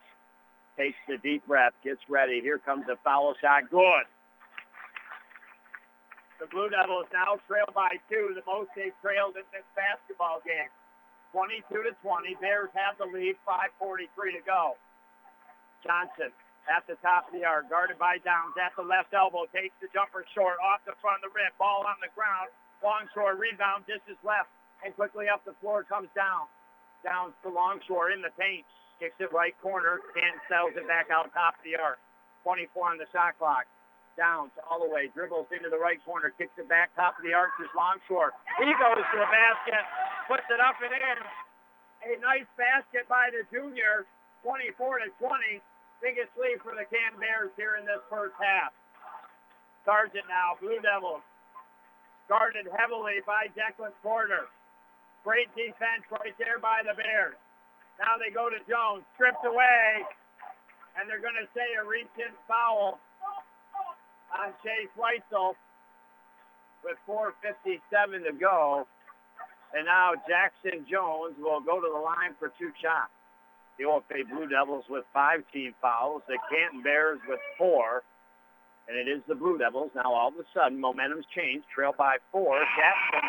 [0.77, 2.39] takes the deep breath, gets ready.
[2.41, 3.71] Here comes a foul shot.
[3.71, 4.05] Good.
[6.39, 10.67] The Blue Devils now trail by two, the most they've trailed in this basketball game.
[11.35, 12.39] 22 to 20.
[12.39, 13.35] Bears have the lead.
[13.43, 14.79] 5:43 to go.
[15.83, 16.31] Johnson
[16.71, 19.91] at the top of the yard, guarded by Downs at the left elbow, takes the
[19.91, 21.51] jumper short off the front of the rim.
[21.59, 22.49] Ball on the ground.
[22.81, 24.49] Longshore rebound, dishes left,
[24.83, 26.47] and quickly up the floor comes down.
[27.03, 28.65] Downs to Longshore in the paint.
[28.99, 29.99] Kicks it right corner.
[30.15, 31.99] Canton sells it back out top of the arc.
[32.43, 33.67] 24 on the shot clock.
[34.15, 35.11] Downs all the way.
[35.11, 36.31] Dribbles into the right corner.
[36.31, 37.51] Kicks it back top of the arc.
[37.59, 38.31] There's Longshore.
[38.63, 39.83] He goes to the basket.
[40.31, 41.19] Puts it up and in.
[42.05, 44.07] A nice basket by the junior.
[44.43, 45.59] 24 to 20.
[45.99, 48.71] Biggest lead for the Canton Bears here in this first half.
[49.83, 50.55] Sargent now.
[50.63, 51.23] Blue Devils.
[52.31, 54.47] Guarded heavily by Declan Porter.
[55.27, 57.37] Great defense right there by the Bears.
[57.97, 60.03] Now they go to Jones, stripped away,
[60.99, 62.99] and they're going to say a reach-in foul
[64.35, 65.55] on Chase Weitzel
[66.83, 67.81] with 4.57
[68.25, 68.87] to go.
[69.73, 73.11] And now Jackson Jones will go to the line for two shots.
[73.77, 76.21] The OFA Blue Devils with five team fouls.
[76.27, 78.03] The Canton Bears with four.
[78.87, 79.91] And it is the Blue Devils.
[79.95, 81.65] Now all of a sudden, momentum's changed.
[81.73, 82.59] Trail by four.
[82.77, 83.27] Jackson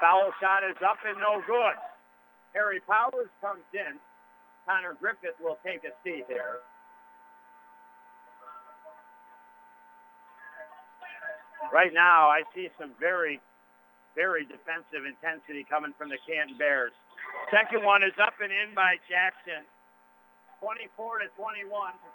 [0.00, 1.78] foul shot is up and no good.
[2.54, 3.98] Harry Powers comes in.
[4.66, 6.64] Connor Griffith will take a seat here.
[11.72, 13.40] Right now, I see some very
[14.14, 16.94] very defensive intensity coming from the Canton Bears.
[17.50, 19.66] Second one is up and in by Jackson.
[20.62, 21.68] 24 to 21,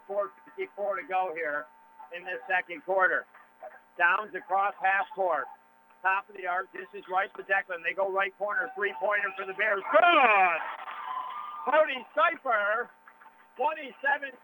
[0.08, 1.68] 454 to go here
[2.16, 3.28] in this second quarter.
[4.00, 5.46] Downs across half court.
[6.02, 6.72] Top of the arc.
[6.72, 7.84] This is right to Declan.
[7.84, 8.72] They go right corner.
[8.74, 9.84] Three-pointer for the Bears.
[9.92, 10.60] Good!
[11.68, 12.88] Cody Cipher,
[13.60, 14.40] 27-21.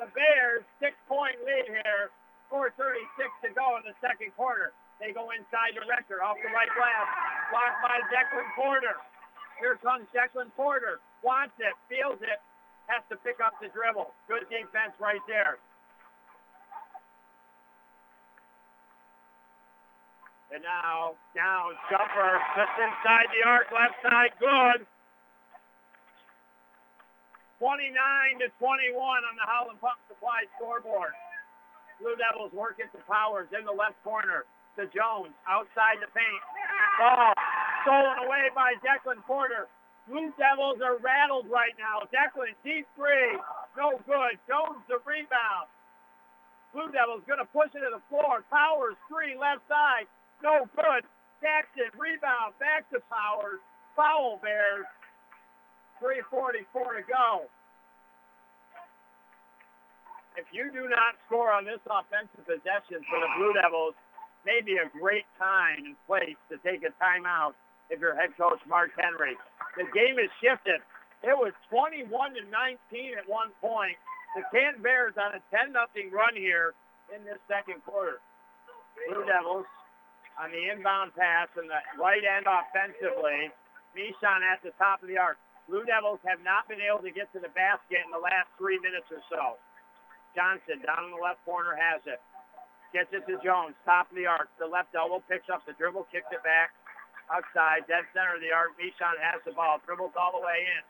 [0.00, 2.08] The Bears, six-point lead here.
[2.52, 2.72] 4.36
[3.42, 4.72] to go in the second quarter.
[5.02, 7.06] They go inside the Rector off the right glass.
[7.52, 8.96] Blocked by Declan Porter.
[9.60, 11.00] Here comes Declan Porter.
[11.20, 12.40] Wants it, feels it,
[12.86, 14.14] has to pick up the dribble.
[14.30, 15.58] Good defense right there.
[20.54, 24.86] And now down jumper just inside the arc, left side, good.
[27.58, 27.92] 29
[28.40, 31.16] to 21 on the Howland Pump Supply scoreboard.
[32.00, 34.44] Blue Devils work it to Powers in the left corner
[34.76, 36.42] to Jones outside the paint.
[37.00, 37.32] Ball
[37.82, 39.68] stolen away by Declan Porter.
[40.04, 42.04] Blue Devils are rattled right now.
[42.12, 43.40] Declan deep three,
[43.74, 44.36] no good.
[44.46, 45.66] Jones the rebound.
[46.76, 48.44] Blue Devils going to push it to the floor.
[48.52, 50.04] Powers three left side,
[50.44, 51.02] no good.
[51.40, 53.60] Jackson rebound back to Powers.
[53.96, 54.84] Foul Bears.
[56.04, 57.48] 3.44 to go.
[60.36, 63.96] If you do not score on this offensive possession for the Blue Devils,
[64.44, 67.56] maybe a great time and place to take a timeout
[67.88, 69.32] if you're head coach Mark Henry.
[69.80, 70.84] The game has shifted.
[71.24, 73.96] It was 21 to 19 at one point.
[74.36, 76.76] The Canton Bears on a 10 nothing run here
[77.08, 78.20] in this second quarter.
[79.08, 79.64] Blue Devils
[80.36, 83.48] on the inbound pass and the right end offensively.
[83.96, 85.40] Mishon at the top of the arc.
[85.64, 88.76] Blue Devils have not been able to get to the basket in the last three
[88.84, 89.56] minutes or so.
[90.36, 92.20] Johnson down in the left corner has it.
[92.92, 94.52] Gets it to Jones, top of the arc.
[94.60, 96.70] The left elbow picks up the dribble, kicks it back
[97.32, 98.76] outside, dead center of the arc.
[98.78, 100.82] Mishon has the ball, dribbles all the way in.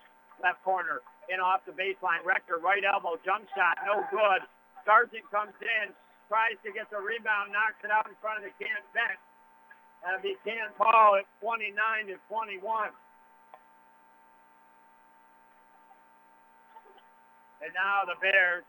[0.45, 1.01] Left corner,
[1.33, 2.21] in off the baseline.
[2.27, 4.45] Rector, right elbow, jump shot, no good.
[4.85, 5.97] Sargent comes in,
[6.29, 9.19] tries to get the rebound, knocks it out in front of the can bench.
[10.05, 11.73] That'll be Can Paul at 29
[12.13, 12.93] to 21.
[17.65, 18.63] And now the Bears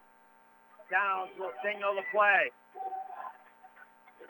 [0.87, 2.51] Downs will signal the play.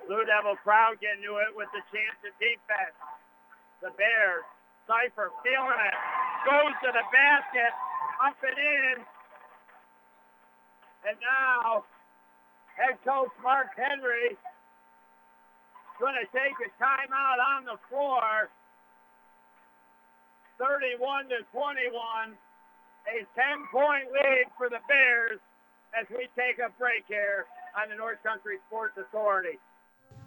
[0.10, 2.98] Blue Devil crowd getting to it with the chance of defense.
[3.84, 4.48] The Bears,
[4.88, 5.98] Cipher feeling it,
[6.48, 7.74] goes to the basket,
[8.24, 8.98] up and in.
[11.06, 11.84] And now
[12.74, 14.38] head coach Mark Henry
[16.00, 18.50] going to take a timeout on the floor.
[20.58, 22.34] 31 to 21
[23.08, 25.40] a 10-point lead for the Bears
[26.00, 27.46] as we take a break here
[27.82, 29.60] on the North Country Sports Authority.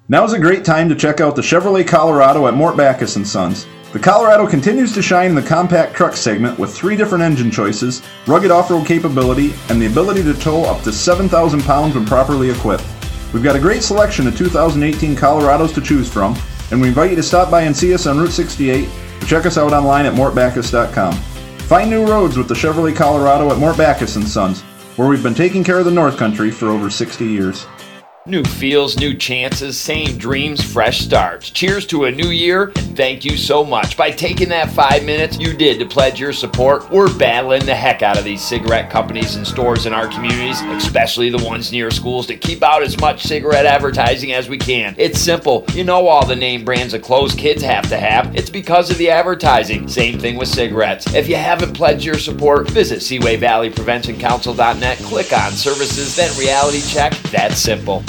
[0.09, 3.25] Now is a great time to check out the Chevrolet Colorado at Mort Backus &
[3.31, 3.67] Sons.
[3.93, 8.03] The Colorado continues to shine in the compact truck segment with three different engine choices,
[8.27, 12.85] rugged off-road capability, and the ability to tow up to 7,000 pounds when properly equipped.
[13.33, 16.37] We've got a great selection of 2018 Colorados to choose from,
[16.71, 18.89] and we invite you to stop by and see us on Route 68
[19.23, 21.15] or check us out online at mortbackus.com.
[21.15, 24.65] Find new roads with the Chevrolet Colorado at Mort Backus & Sons,
[24.97, 27.67] where we've been taking care of the North Country for over 60 years.
[28.27, 31.49] New feels, new chances, same dreams, fresh starts.
[31.49, 33.97] Cheers to a new year, and thank you so much.
[33.97, 38.03] By taking that five minutes you did to pledge your support, we're battling the heck
[38.03, 42.27] out of these cigarette companies and stores in our communities, especially the ones near schools,
[42.27, 44.95] to keep out as much cigarette advertising as we can.
[44.99, 45.65] It's simple.
[45.73, 48.37] You know all the name brands of clothes kids have to have.
[48.37, 49.89] It's because of the advertising.
[49.89, 51.15] Same thing with cigarettes.
[51.15, 56.83] If you haven't pledged your support, visit Seaway Valley Prevention click on services, then reality
[56.83, 57.15] check.
[57.31, 58.05] That's simple.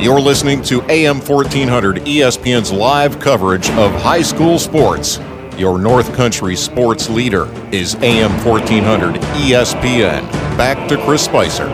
[0.00, 5.20] You're listening to AM 1400 ESPN's live coverage of high school sports.
[5.58, 10.24] Your North Country sports leader is AM 1400 ESPN.
[10.56, 11.68] Back to Chris Spicer.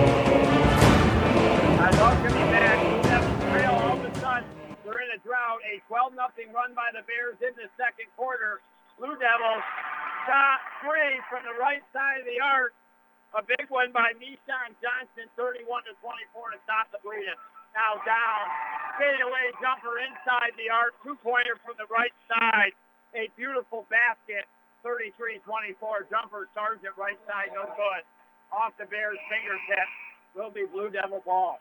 [4.83, 5.63] They're in a drought.
[5.63, 8.59] A 12 nothing run by the Bears in the second quarter.
[8.99, 9.63] Blue Devils
[10.27, 12.75] shot three from the right side of the arc.
[13.39, 17.39] A big one by Nishan Johnson, 31 to 24 to stop the bleeding.
[17.77, 18.45] Now down,
[18.97, 22.73] fadeaway jumper inside the arc, two-pointer from the right side.
[23.13, 24.49] A beautiful basket,
[24.81, 28.03] 33-24 jumper, Sargent right side, no good.
[28.49, 29.89] Off the Bears' fingertip
[30.33, 31.61] will be Blue Devil ball.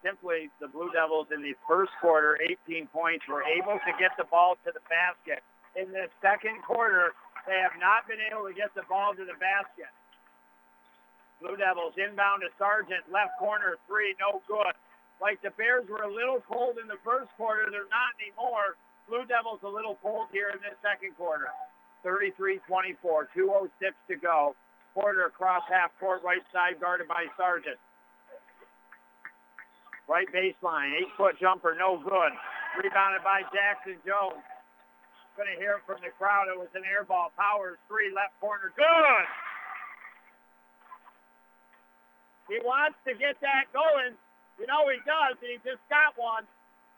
[0.00, 4.24] Simply, the Blue Devils in the first quarter, 18 points, were able to get the
[4.24, 5.44] ball to the basket.
[5.76, 7.12] In the second quarter,
[7.44, 9.92] they have not been able to get the ball to the basket.
[11.40, 14.72] Blue Devils inbound to Sargent, left corner three, no good.
[15.20, 17.68] like the Bears were a little cold in the first quarter.
[17.70, 18.76] They're not anymore.
[19.08, 21.48] Blue Devils a little cold here in this second quarter.
[22.04, 22.60] 33-24,
[23.34, 23.68] 2.06
[24.08, 24.54] to go.
[24.94, 27.76] Porter across half court, right side, guarded by Sargent.
[30.08, 32.32] Right baseline, eight-foot jumper, no good.
[32.80, 34.40] Rebounded by Jackson Jones.
[35.36, 36.48] Going to hear from the crowd.
[36.48, 37.28] It was an air ball.
[37.36, 39.24] Powers, three, left corner, good!
[42.46, 44.14] He wants to get that going.
[44.56, 46.46] You know he does, and he just got one.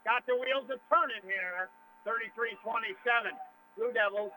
[0.07, 1.67] Got the wheels a turning here.
[2.07, 2.95] 33-27.
[3.75, 4.31] Blue Devils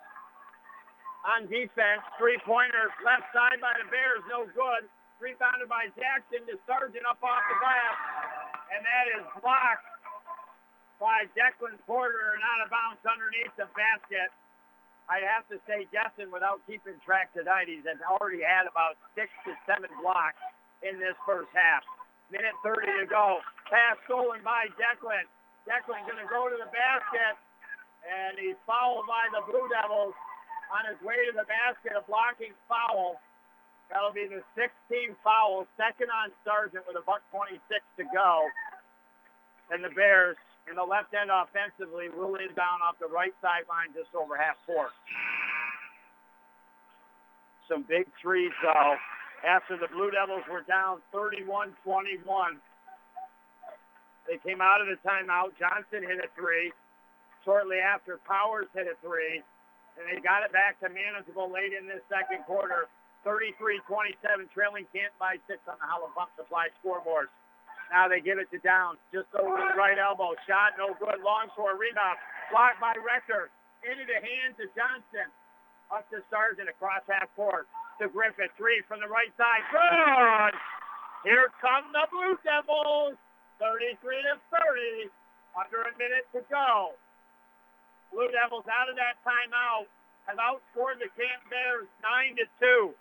[1.23, 2.03] on defense.
[2.19, 4.89] Three-pointer left side by the Bears, no good.
[5.23, 7.97] Rebounded by Jackson to Sargent up off the glass.
[8.75, 9.87] And that is blocked
[10.99, 14.35] by Declan Porter and out of bounds underneath the basket.
[15.07, 19.55] I have to say, Justin, without keeping track tonight, he's already had about six to
[19.67, 20.43] seven blocks
[20.83, 21.83] in this first half.
[22.31, 23.39] Minute 30 to go.
[23.71, 25.27] Pass stolen by Declan.
[25.65, 27.39] Declan going to go to the basket,
[28.03, 30.15] and he's fouled by the Blue Devils
[30.75, 31.95] on his way to the basket.
[31.95, 33.23] A blocking foul.
[33.93, 37.61] That'll be the 16th foul, second on Sargent with a buck 26
[38.01, 38.49] to go.
[39.69, 44.09] And the Bears in the left end offensively will inbound off the right sideline just
[44.17, 44.97] over half court.
[47.69, 48.97] Some big threes, though
[49.43, 51.75] after the Blue Devils were down 31-21.
[54.27, 55.59] They came out of the timeout.
[55.59, 56.71] Johnson hit a three.
[57.45, 59.43] Shortly after, Powers hit a three.
[59.99, 62.87] And they got it back to manageable late in this second quarter.
[63.27, 67.31] 33-27, trailing Kent by six on the Howland Pump Supply scoreboard.
[67.91, 70.33] Now they give it to Downs, just over the right elbow.
[70.49, 71.21] Shot, no good.
[71.21, 72.17] Long for a rebound.
[72.51, 73.53] Blocked by Rector.
[73.85, 75.29] Into the hands of Johnson.
[75.93, 77.69] Up to Sargent across half court
[78.01, 78.49] to Griffith.
[78.57, 79.61] Three from the right side.
[79.69, 80.57] Good.
[81.29, 83.21] Here come the Blue Devils.
[83.61, 85.13] 33 to 30.
[85.53, 86.97] Under a minute to go.
[88.09, 89.85] Blue Devils out of that timeout
[90.25, 92.47] have outscored the Camp Bears 9 to
[92.89, 92.97] 2.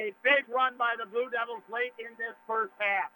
[0.00, 3.12] A big run by the Blue Devils late in this first half.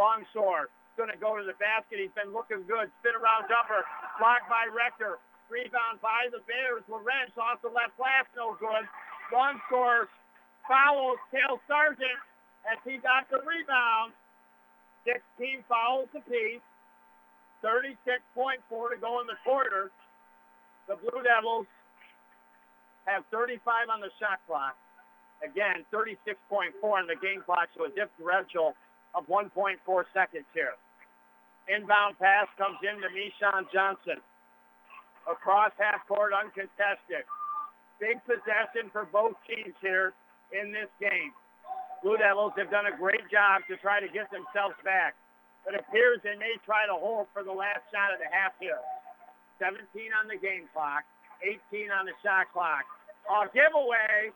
[0.00, 2.02] Longshore going to go to the basket.
[2.02, 2.90] He's been looking good.
[2.98, 3.86] Spin around jumper.
[4.18, 5.22] Blocked by Rector.
[5.48, 6.84] Rebound by the Bears.
[6.88, 8.28] Lorenz off the left glass.
[8.36, 8.84] No good.
[9.32, 10.08] Longshore
[10.68, 12.20] fouls Cale Sargent
[12.68, 14.12] as he got the rebound.
[15.08, 16.64] 16 fouls apiece.
[17.64, 19.90] 36.4 to go in the quarter.
[20.86, 21.66] The Blue Devils
[23.08, 24.76] have 35 on the shot clock.
[25.40, 28.74] Again, 36.4 on the game clock, so a differential
[29.14, 29.80] of 1.4
[30.12, 30.76] seconds here.
[31.68, 34.20] Inbound pass comes in to Mishon Johnson.
[35.28, 37.28] Across half court, uncontested.
[38.00, 40.16] Big possession for both teams here
[40.56, 41.36] in this game.
[42.02, 45.12] Blue Devils have done a great job to try to get themselves back.
[45.68, 48.80] It appears they may try to hold for the last shot of the half here.
[49.60, 51.02] 17 on the game clock,
[51.42, 52.86] 18 on the shot clock.
[53.28, 54.32] A giveaway,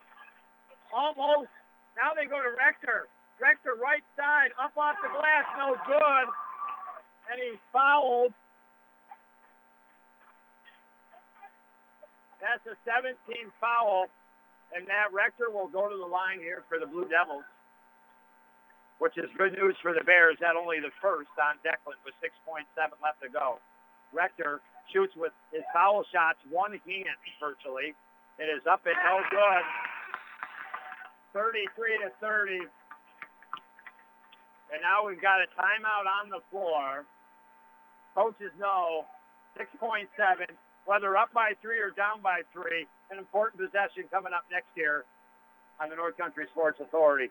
[0.93, 1.49] almost.
[1.97, 3.09] Now they go to Rector.
[3.41, 6.27] Rector right side, up off the glass, no good.
[7.33, 8.35] And he's fouled.
[12.43, 13.15] That's a 17
[13.63, 14.11] foul.
[14.75, 17.47] And Matt Rector will go to the line here for the Blue Devils,
[18.99, 20.41] which is good news for the Bears.
[20.43, 22.67] At only the first on Declan with 6.7
[22.99, 23.63] left to go.
[24.11, 24.59] Rector
[24.91, 27.95] shoots with his foul shots one hand virtually.
[28.41, 29.65] It is up and no good.
[31.33, 32.65] 33 to 30.
[34.73, 37.05] And now we've got a timeout on the floor.
[38.17, 39.05] Coaches know
[39.61, 40.09] 6.7,
[40.85, 45.05] whether up by three or down by three, an important possession coming up next year
[45.81, 47.31] on the North Country Sports Authority.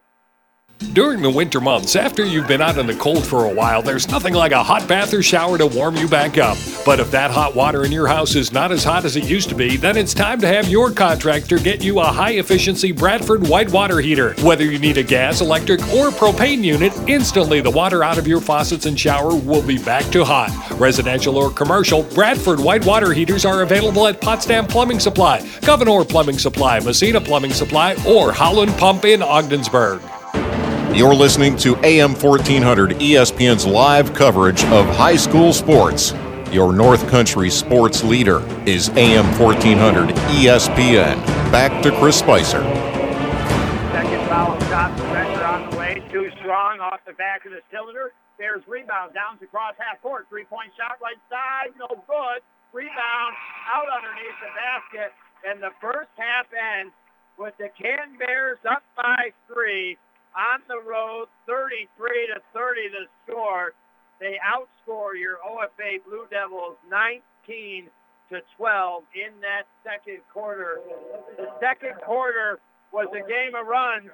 [0.94, 4.10] During the winter months, after you've been out in the cold for a while, there's
[4.10, 6.58] nothing like a hot bath or shower to warm you back up.
[6.86, 9.48] But if that hot water in your house is not as hot as it used
[9.50, 13.48] to be, then it's time to have your contractor get you a high efficiency Bradford
[13.48, 14.34] white water heater.
[14.42, 18.42] Whether you need a gas, electric, or propane unit, instantly the water out of your
[18.42, 20.52] faucets and shower will be back to hot.
[20.78, 26.38] Residential or commercial, Bradford white water heaters are available at Potsdam Plumbing Supply, Gouverneur Plumbing
[26.38, 30.02] Supply, Massena Plumbing Supply, or Howland Pump in Ogdensburg.
[30.94, 36.14] You're listening to AM 1400 ESPN's live coverage of high school sports.
[36.52, 41.16] Your North Country sports leader is AM 1400 ESPN.
[41.50, 42.60] Back to Chris Spicer.
[43.96, 46.04] Second foul shot, pressure on the way.
[46.12, 48.12] Too strong off the back of the cylinder.
[48.38, 50.28] Bears rebound down to cross half court.
[50.28, 51.72] Three-point shot right side.
[51.80, 52.44] No good.
[52.74, 53.34] Rebound
[53.74, 55.16] out underneath the basket.
[55.48, 56.92] And the first half ends
[57.40, 59.98] with the Canton Bears up by three
[60.36, 61.88] on the road, 33
[62.34, 63.74] to 30 the score.
[64.20, 67.90] They outscore your OFA Blue Devils 19
[68.30, 70.80] to 12 in that second quarter.
[71.36, 72.62] The second quarter
[72.94, 74.08] was a game of runs,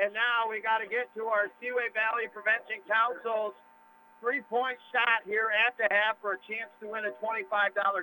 [0.00, 3.56] and now we got to get to our Seaway Valley Prevention Council's
[4.20, 7.44] three-point shot here at the half for a chance to win a $25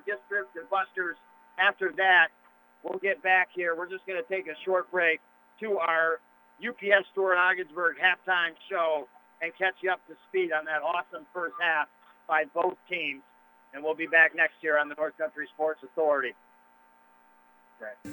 [0.06, 1.18] gift trip to Buster's.
[1.58, 2.30] After that,
[2.84, 3.76] we'll get back here.
[3.76, 5.20] We're just going to take a short break
[5.62, 6.20] to our
[6.60, 9.08] UPS store in Ogdensburg halftime show
[9.42, 11.88] and catch you up to speed on that awesome first half
[12.28, 13.22] by both teams.
[13.74, 16.34] And we'll be back next year on the North Country Sports Authority.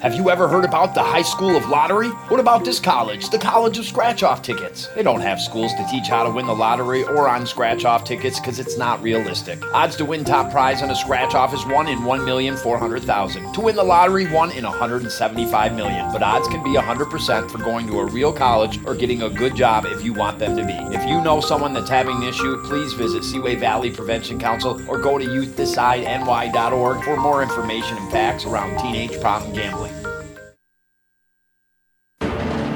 [0.00, 2.08] Have you ever heard about the High School of Lottery?
[2.08, 4.88] What about this college, the College of Scratch Off Tickets?
[4.96, 8.02] They don't have schools to teach how to win the lottery or on scratch off
[8.02, 9.62] tickets because it's not realistic.
[9.72, 13.54] Odds to win top prize on a scratch off is 1 in 1,400,000.
[13.54, 16.10] To win the lottery, 1 in 175 million.
[16.10, 19.54] But odds can be 100% for going to a real college or getting a good
[19.54, 20.96] job if you want them to be.
[20.96, 24.98] If you know someone that's having an issue, please visit Seaway Valley Prevention Council or
[24.98, 29.94] go to youthdecideNY.org for more information and facts around teenage problem gambling.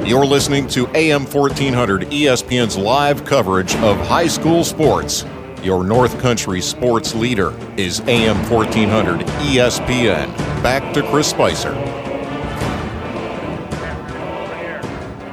[0.06, 5.24] You're listening to AM 1400 ESPN's live coverage of high school sports.
[5.62, 10.28] Your North Country sports leader is AM 1400 ESPN.
[10.62, 11.74] Back to Chris Spicer.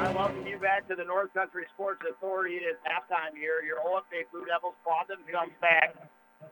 [0.01, 2.55] I welcome you back to the North Country Sports Authority.
[2.55, 3.61] It is halftime here.
[3.61, 5.93] Your OFA Blue Devils fought them comes back.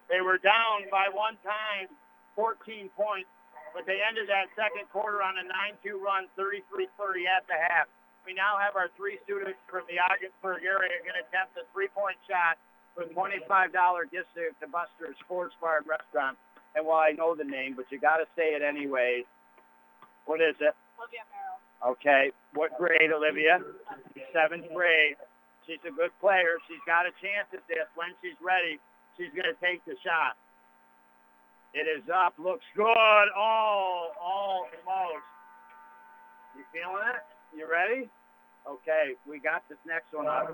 [0.10, 1.88] They were down by one time,
[2.36, 3.30] 14 points,
[3.74, 5.46] but they ended that second quarter on a
[5.84, 7.88] 9-2 run, 33-30 at the half.
[8.28, 12.20] We now have our three students from the Ogdensburg area going to attempt a three-point
[12.30, 12.62] shot
[12.94, 13.48] for $25
[14.12, 16.38] gift to to Buster's Sports Bar and Restaurant.
[16.76, 19.26] And while I know the name, but you got to say it anyways.
[20.30, 20.76] What is it?
[20.96, 21.60] Olivia Merrill.
[21.98, 22.32] Okay.
[22.54, 23.60] What grade, Olivia?
[24.32, 25.18] Seventh grade.
[25.66, 26.62] She's a good player.
[26.70, 27.90] She's got a chance at this.
[27.98, 28.78] When she's ready,
[29.18, 30.38] she's going to take the shot.
[31.74, 32.34] It is up.
[32.38, 32.86] Looks good.
[33.36, 35.24] All, Oh, almost.
[36.56, 37.24] You feeling it?
[37.58, 38.10] You ready?
[38.68, 40.52] Okay, we got this next one up.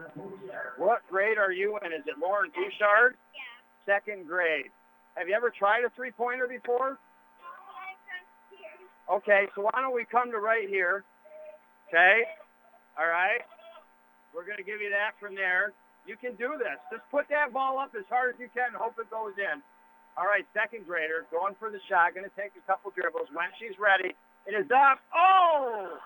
[0.77, 1.91] What grade are you in?
[1.91, 3.17] Is it Lauren Bouchard?
[3.33, 3.43] Yeah.
[3.97, 4.71] Second grade.
[5.15, 6.97] Have you ever tried a three-pointer before?
[9.11, 11.03] Okay, so why don't we come to right here?
[11.89, 12.21] Okay?
[12.99, 13.41] All right?
[14.35, 15.73] We're going to give you that from there.
[16.05, 16.77] You can do this.
[16.91, 19.59] Just put that ball up as hard as you can and hope it goes in.
[20.17, 22.17] All right, second grader going for the shot.
[22.17, 23.29] Going to take a couple dribbles.
[23.29, 24.17] When she's ready,
[24.49, 24.97] it is up.
[25.13, 26.01] Oh!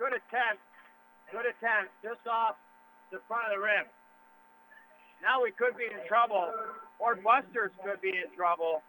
[0.00, 0.64] Good attempt.
[1.28, 1.92] Good attempt.
[2.00, 2.56] Just off
[3.12, 3.84] the front of the rim.
[5.20, 6.48] Now we could be in trouble.
[6.96, 8.80] Or Busters could be in trouble.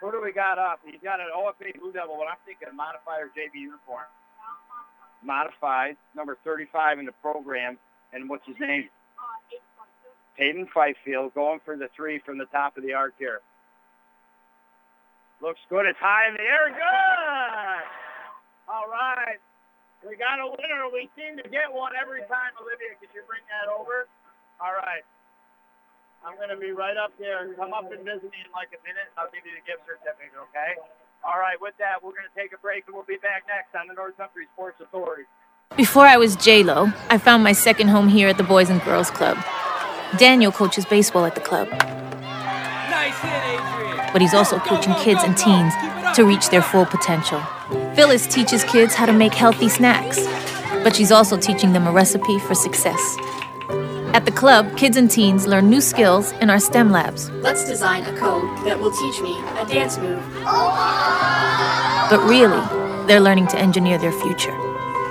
[0.00, 0.78] Who do we got up?
[0.86, 4.06] He's got an OFA Blue Devil, but I'm thinking a modified JV uniform.
[5.26, 7.78] Modified, number 35 in the program.
[8.12, 8.88] And what's his name?
[10.36, 13.40] Hayden Fifield going for the three from the top of the arc here.
[15.44, 15.84] Looks good.
[15.84, 16.72] It's high in the air.
[16.72, 17.84] Good.
[18.64, 19.36] All right.
[20.00, 20.88] We got a winner.
[20.88, 22.56] We seem to get one every time.
[22.56, 24.08] Olivia, could you bring that over?
[24.56, 25.04] All right.
[26.24, 27.44] I'm going to be right up there.
[27.60, 29.12] Come up and visit me in like a minute.
[29.20, 30.80] I'll give you the gift certificate, okay?
[31.20, 33.76] All right, with that, we're going to take a break and we'll be back next
[33.76, 35.28] on the North Country Sports Authority.
[35.76, 39.12] Before I was J-Lo, I found my second home here at the Boys and Girls
[39.12, 39.36] Club.
[40.16, 41.68] Daniel coaches baseball at the club.
[41.68, 43.73] Nice hit, Adrian.
[44.14, 45.74] But he's also coaching kids and teens
[46.14, 47.40] to reach their full potential.
[47.96, 50.24] Phyllis teaches kids how to make healthy snacks,
[50.84, 53.16] but she's also teaching them a recipe for success.
[54.14, 57.28] At the club, kids and teens learn new skills in our STEM labs.
[57.42, 60.22] Let's design a code that will teach me a dance move.
[62.08, 62.62] But really,
[63.08, 64.54] they're learning to engineer their future.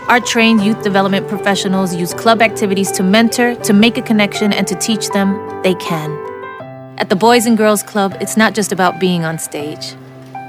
[0.07, 4.65] Our trained youth development professionals use club activities to mentor, to make a connection, and
[4.67, 6.22] to teach them they can.
[6.99, 9.95] At the Boys and Girls Club, it's not just about being on stage,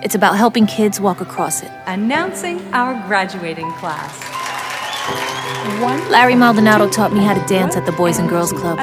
[0.03, 1.71] it's about helping kids walk across it.
[1.87, 4.13] Announcing our graduating class.
[5.81, 8.77] One Larry Maldonado taught me how to dance at the Boys and Girls Club.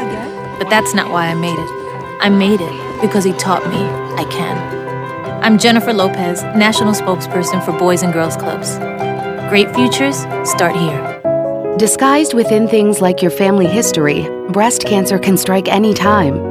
[0.58, 1.70] But that's not why I made it.
[2.20, 3.78] I made it because he taught me
[4.20, 5.44] I can.
[5.44, 8.78] I'm Jennifer Lopez, National Spokesperson for Boys and Girls Clubs.
[9.50, 10.18] Great futures
[10.50, 11.78] start here.
[11.78, 16.51] Disguised within things like your family history, breast cancer can strike any time.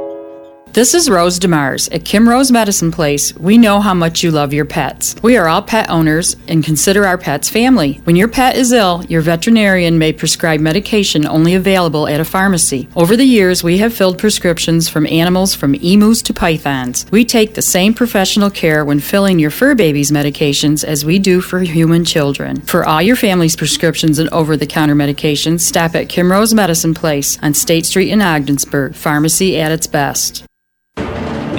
[0.73, 1.93] This is Rose DeMars.
[1.93, 5.17] At Kim Rose Medicine Place, we know how much you love your pets.
[5.21, 7.99] We are all pet owners and consider our pets family.
[8.05, 12.87] When your pet is ill, your veterinarian may prescribe medication only available at a pharmacy.
[12.95, 17.05] Over the years, we have filled prescriptions from animals from emus to pythons.
[17.11, 21.41] We take the same professional care when filling your fur baby's medications as we do
[21.41, 22.61] for human children.
[22.61, 26.93] For all your family's prescriptions and over the counter medications, stop at Kim Rose Medicine
[26.93, 28.95] Place on State Street in Ogdensburg.
[28.95, 30.45] Pharmacy at its best.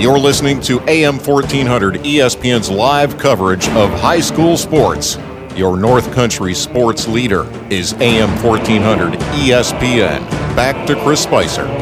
[0.03, 5.16] You're listening to AM 1400 ESPN's live coverage of high school sports.
[5.55, 9.14] Your North Country sports leader is AM 1400
[9.46, 10.26] ESPN.
[10.59, 11.66] Back to Chris Spicer.
[11.70, 11.78] Well,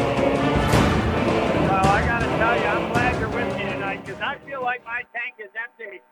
[1.81, 4.85] I got to tell you, I'm glad you're with me tonight because I feel like
[4.85, 6.05] my tank is empty.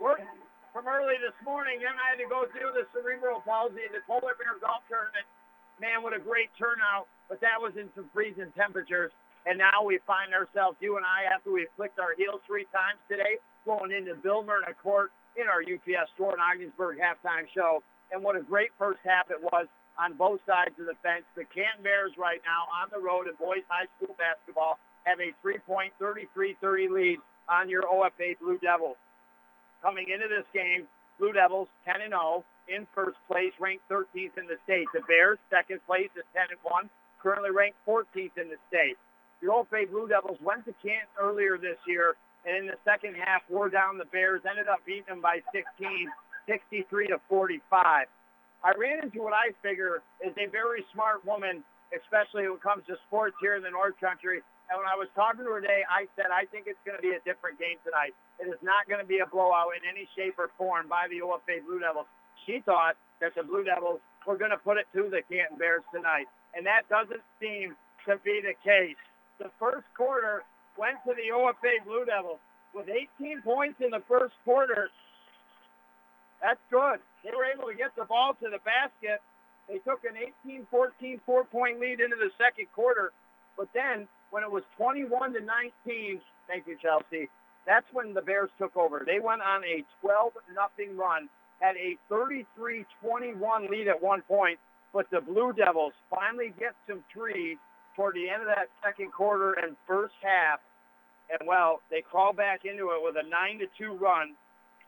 [0.00, 4.34] From early this morning, then I had to go through the cerebral palsy, the polar
[4.34, 5.30] bear golf tournament.
[5.78, 9.12] Man, what a great turnout, but that was in some freezing temperatures.
[9.46, 13.02] And now we find ourselves, you and I, after we've clicked our heels three times
[13.10, 17.82] today, going into Bill Myrna Court in our UPS store in Ogdensburg halftime show.
[18.12, 19.66] And what a great first half it was
[19.98, 21.26] on both sides of the fence.
[21.34, 25.34] The Canton Bears right now on the road in boys high school basketball have a
[25.42, 27.18] three-point 33-30 lead
[27.48, 28.96] on your OFA Blue Devils.
[29.82, 30.86] Coming into this game,
[31.18, 34.86] Blue Devils 10 and 0 in first place, ranked 13th in the state.
[34.94, 36.90] The Bears second place is 10 and 1,
[37.20, 38.96] currently ranked 14th in the state.
[39.42, 42.14] The OFA Blue Devils went to Canton earlier this year,
[42.46, 45.66] and in the second half wore down the Bears, ended up beating them by 16,
[46.46, 48.06] 63 to 45.
[48.62, 52.86] I ran into what I figure is a very smart woman, especially when it comes
[52.86, 54.46] to sports here in the North Country.
[54.70, 57.02] And when I was talking to her today, I said, I think it's going to
[57.02, 58.14] be a different game tonight.
[58.38, 61.18] It is not going to be a blowout in any shape or form by the
[61.18, 62.06] OFA Blue Devils.
[62.46, 65.82] She thought that the Blue Devils were going to put it to the Canton Bears
[65.90, 66.30] tonight.
[66.54, 67.74] And that doesn't seem
[68.06, 68.98] to be the case
[69.42, 70.46] the first quarter
[70.78, 72.38] went to the OFA Blue Devils
[72.74, 74.88] with 18 points in the first quarter.
[76.40, 77.02] That's good.
[77.24, 79.20] They were able to get the ball to the basket.
[79.68, 80.14] They took an
[80.46, 83.12] 18-14 four-point lead into the second quarter.
[83.56, 87.28] But then when it was 21 to 19, thank you, Chelsea,
[87.66, 89.02] that's when the Bears took over.
[89.06, 91.28] They went on a 12 nothing run,
[91.60, 94.58] had a 33-21 lead at one point,
[94.92, 97.58] but the Blue Devils finally get some threes
[97.96, 100.60] toward the end of that second quarter and first half.
[101.30, 104.34] And well, they crawl back into it with a nine to two run,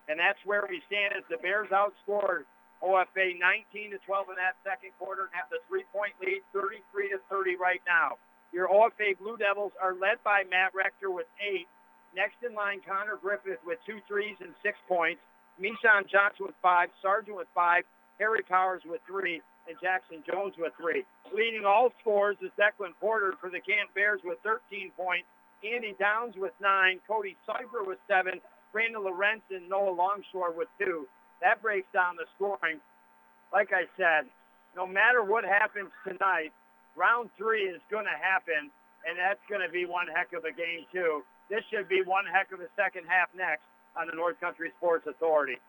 [0.09, 2.45] and that's where we stand as the Bears outscored
[2.85, 7.19] OFA 19 to 12 in that second quarter and have the three-point lead, 33 to
[7.33, 8.21] 30 right now.
[8.53, 11.67] Your OFA Blue Devils are led by Matt Rector with eight.
[12.15, 15.19] Next in line, Connor Griffith with two threes and six points.
[15.59, 16.93] Mishan Johnson with five.
[17.03, 17.83] Sargent with five.
[18.19, 21.05] Harry Powers with three and Jackson Jones with three.
[21.33, 25.27] Leading all scores is Declan Porter for the Camp Bears with 13 points.
[25.65, 27.01] Andy Downs with nine.
[27.09, 28.41] Cody Cipher with seven.
[28.73, 31.09] Brandon Lorenz and Noah Longshore with two.
[31.41, 32.81] That breaks down the scoring.
[33.53, 34.29] Like I said,
[34.77, 36.53] no matter what happens tonight,
[36.97, 38.69] round three is going to happen,
[39.07, 41.23] and that's going to be one heck of a game, too.
[41.49, 43.63] This should be one heck of a second half next
[43.95, 45.63] on the North Country Sports Authority.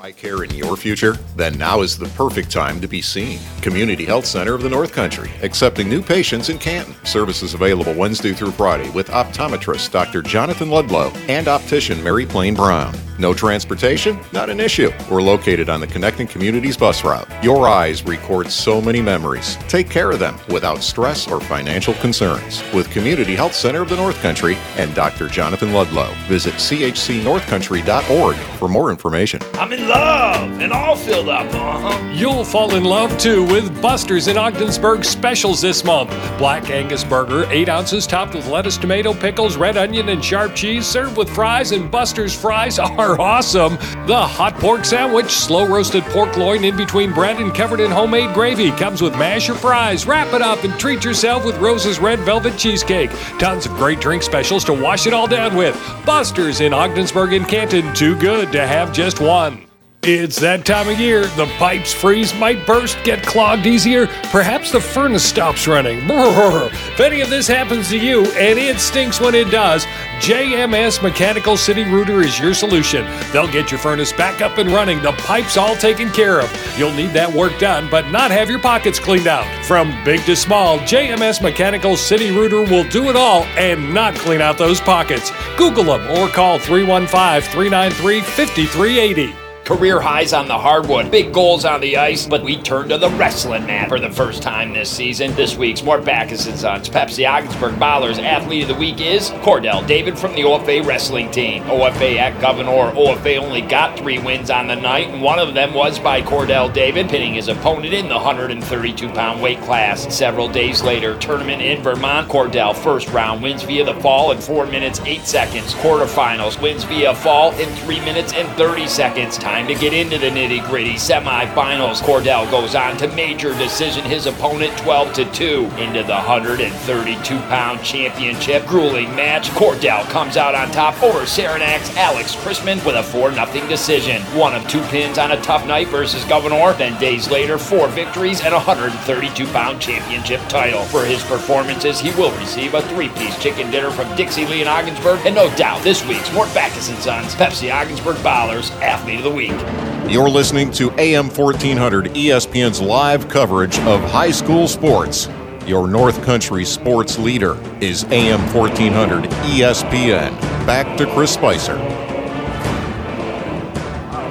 [0.00, 1.12] Eye care in your future?
[1.36, 3.38] Then now is the perfect time to be seen.
[3.62, 6.94] Community Health Center of the North Country, accepting new patients in Canton.
[7.06, 10.20] Services available Wednesday through Friday with optometrist Dr.
[10.20, 12.94] Jonathan Ludlow and optician Mary Plain Brown.
[13.18, 14.18] No transportation?
[14.32, 14.90] Not an issue.
[15.08, 17.28] We're located on the Connecting Communities bus route.
[17.44, 19.56] Your eyes record so many memories.
[19.68, 22.64] Take care of them without stress or financial concerns.
[22.74, 25.28] With Community Health Center of the North Country and Dr.
[25.28, 26.12] Jonathan Ludlow.
[26.26, 29.40] Visit chcnorthcountry.org for more information.
[29.54, 31.52] I'm in love and all filled up.
[31.54, 32.10] Uh-huh.
[32.12, 36.10] You'll fall in love too with Buster's in Ogdensburg specials this month.
[36.38, 40.86] Black Angus burger, 8 ounces topped with lettuce, tomato, pickles, red onion, and sharp cheese,
[40.86, 43.76] served with fries, and Buster's fries are awesome.
[44.06, 48.32] The hot pork sandwich, slow roasted pork loin in between bread and covered in homemade
[48.32, 50.06] gravy, comes with mash or fries.
[50.06, 53.10] Wrap it up and treat yourself with Rose's red velvet cheesecake.
[53.38, 55.74] Tons of great drink specials to wash it all down with.
[56.06, 59.64] Buster's in Ogdensburg and Canton, too good to have just one.
[60.06, 61.24] It's that time of year.
[61.28, 64.06] The pipes freeze, might burst, get clogged easier.
[64.24, 66.02] Perhaps the furnace stops running.
[66.94, 69.84] If any of this happens to you, and it stinks when it does,
[70.20, 73.04] JMS Mechanical City Rooter is your solution.
[73.32, 76.78] They'll get your furnace back up and running, the pipes all taken care of.
[76.78, 79.46] You'll need that work done, but not have your pockets cleaned out.
[79.64, 84.40] From big to small, JMS Mechanical City Rooter will do it all and not clean
[84.40, 85.32] out those pockets.
[85.56, 89.43] Google them or call 315 393 5380.
[89.64, 93.08] Career highs on the hardwood, big goals on the ice, but we turn to the
[93.08, 95.34] wrestling mat for the first time this season.
[95.36, 99.86] This week's Mort Backus and Sons Pepsi Ogdensburg Ballers Athlete of the Week is Cordell
[99.86, 101.62] David from the OFA wrestling team.
[101.62, 102.92] OFA at Gouverneur.
[102.92, 106.70] OFA only got three wins on the night, and one of them was by Cordell
[106.70, 110.14] David, pinning his opponent in the 132 pound weight class.
[110.14, 114.66] Several days later, tournament in Vermont, Cordell first round wins via the fall in 4
[114.66, 115.72] minutes 8 seconds.
[115.76, 119.38] Quarterfinals wins via fall in 3 minutes and 30 seconds.
[119.38, 120.94] Time to get into the nitty gritty.
[120.94, 127.38] Semifinals, Cordell goes on to major decision his opponent 12 to 2 into the 132
[127.38, 128.66] pound championship.
[128.66, 129.50] Grueling match.
[129.50, 134.20] Cordell comes out on top over Saranac's Alex Chrisman with a 4 0 decision.
[134.36, 136.72] One of two pins on a tough night versus Gouverneur.
[136.74, 140.82] Then days later, four victories and a 132 pound championship title.
[140.84, 144.68] For his performances, he will receive a three piece chicken dinner from Dixie Lee in
[144.68, 145.20] Ogdensburg.
[145.24, 149.30] And no doubt, this week's Mort Backus and Sons Pepsi Ogdensburg Ballers Athlete of the
[149.30, 149.43] Week.
[149.48, 155.28] You're listening to AM 1400 ESPN's live coverage of high school sports.
[155.66, 160.38] Your North Country sports leader is AM 1400 ESPN.
[160.66, 161.72] Back to Chris Spicer.
[161.72, 161.80] All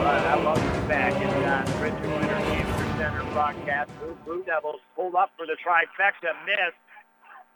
[0.05, 1.13] right, I'm about back.
[1.13, 3.89] It's uh Richard Winter Cancer Center broadcast.
[4.25, 6.77] Blue Devils pulled up for the trifecta, missed.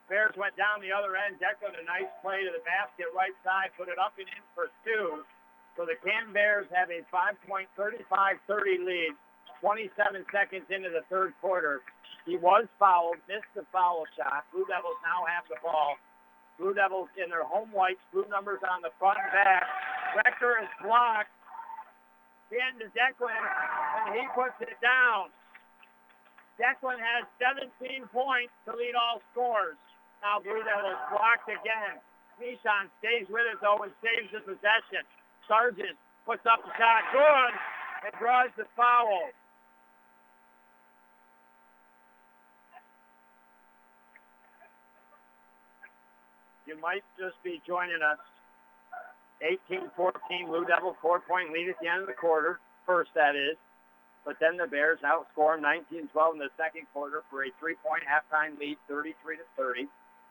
[0.09, 1.35] Bears went down the other end.
[1.37, 4.71] Declan a nice play to the basket, right side, put it up and in for
[4.83, 5.23] two.
[5.77, 9.13] So the Canton Bears have a 5.35-30 lead,
[9.61, 11.85] 27 seconds into the third quarter.
[12.25, 14.49] He was fouled, missed the foul shot.
[14.49, 16.01] Blue Devils now have the ball.
[16.57, 19.69] Blue Devils in their home whites, blue numbers on the front and back.
[20.25, 21.29] Rector is blocked.
[22.47, 23.43] In to Declan,
[24.07, 25.29] and he puts it down.
[26.55, 29.75] Declan has 17 points to lead all scores.
[30.23, 31.99] Now Blue Devils blocked again.
[32.39, 35.03] Nishan stays with it though and saves the possession.
[35.47, 37.03] Sargent puts up the shot.
[37.11, 37.53] Good.
[38.05, 39.31] And draws the foul.
[46.67, 48.19] You might just be joining us
[49.39, 52.59] 18-14, Blue Devil four-point lead at the end of the quarter.
[52.85, 53.55] First, that is.
[54.25, 58.59] But then the Bears outscore them 19-12 in the second quarter for a three-point halftime
[58.59, 59.87] lead, 33 to 30.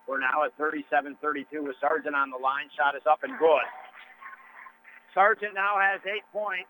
[0.07, 2.69] We're now at 37-32 with Sargent on the line.
[2.77, 3.65] Shot is up and good.
[5.17, 6.69] Sargent now has eight points,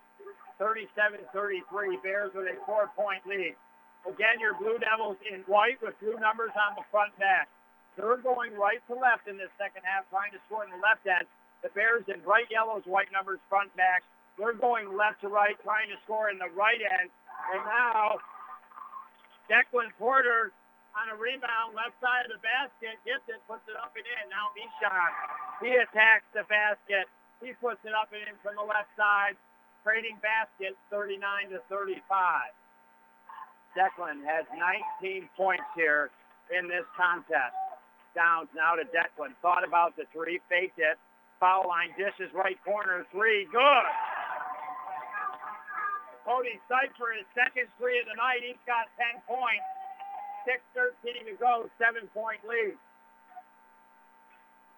[0.62, 1.34] 37-33.
[1.98, 3.58] Bears with a four-point lead.
[4.06, 7.50] Again, your Blue Devils in white with blue numbers on the front back.
[7.98, 11.02] They're going right to left in this second half, trying to score in the left
[11.10, 11.26] end.
[11.66, 14.06] The Bears in bright yellows, white numbers, front back.
[14.38, 17.10] They're going left to right, trying to score in the right end.
[17.50, 18.22] And now
[19.50, 20.54] Declan Porter
[20.94, 24.24] on a rebound, left side of the basket, gets it, puts it up and in.
[24.30, 25.10] Now Mishon,
[25.66, 27.10] he attacks the basket.
[27.40, 29.36] He puts it up and in from the left side,
[29.84, 32.00] trading baskets 39 to 35.
[33.76, 34.48] Declan has
[35.04, 36.08] 19 points here
[36.48, 37.52] in this contest.
[38.16, 39.36] Downs now to Declan.
[39.44, 40.96] Thought about the three, faked it.
[41.36, 43.44] Foul line dishes right corner three.
[43.52, 43.86] Good.
[46.24, 48.40] Cody Cypher, his second three of the night.
[48.42, 49.62] He's got 10 points.
[50.74, 52.78] 6.13 to go, seven-point lead.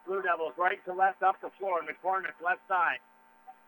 [0.09, 1.85] Blue Devils right to left up the floor.
[1.85, 2.97] McCormick left side.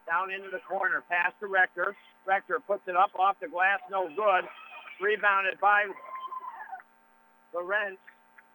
[0.09, 1.05] Down into the corner.
[1.05, 1.93] Pass to Rector.
[2.25, 3.85] Rector puts it up off the glass.
[3.93, 4.49] No good.
[5.05, 5.85] Rebounded by
[7.53, 8.01] Lorenz.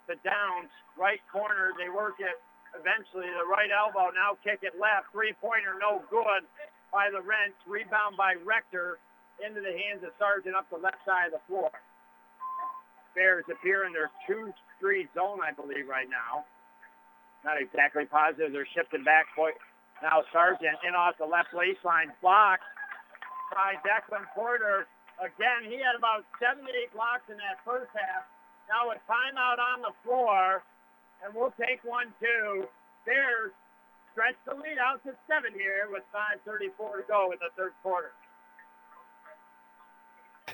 [0.10, 0.74] The Downs.
[0.98, 1.78] Right corner.
[1.78, 2.42] They work it
[2.74, 3.30] eventually.
[3.30, 4.10] The right elbow.
[4.18, 5.14] Now kick it left.
[5.14, 5.78] Three-pointer.
[5.78, 6.42] No good
[6.90, 7.54] by Lorenz.
[7.70, 8.98] Rebound by Rector
[9.38, 11.70] into the hands of Sargent up the left side of the floor.
[13.14, 14.52] Bears appear in their 2-3
[15.14, 16.50] zone, I believe, right now.
[17.46, 18.50] Not exactly positive.
[18.52, 19.30] They're shifting back.
[20.02, 22.10] Now Sargent in off the left baseline.
[22.20, 22.66] Blocked
[23.54, 24.90] by Declan Porter.
[25.22, 28.26] Again, he had about seven eight blocks in that first half.
[28.68, 30.66] Now a timeout on the floor,
[31.24, 32.66] and we'll take one, two.
[33.06, 33.54] Bears
[34.12, 38.12] stretch the lead out to seven here with 5.34 to go in the third quarter.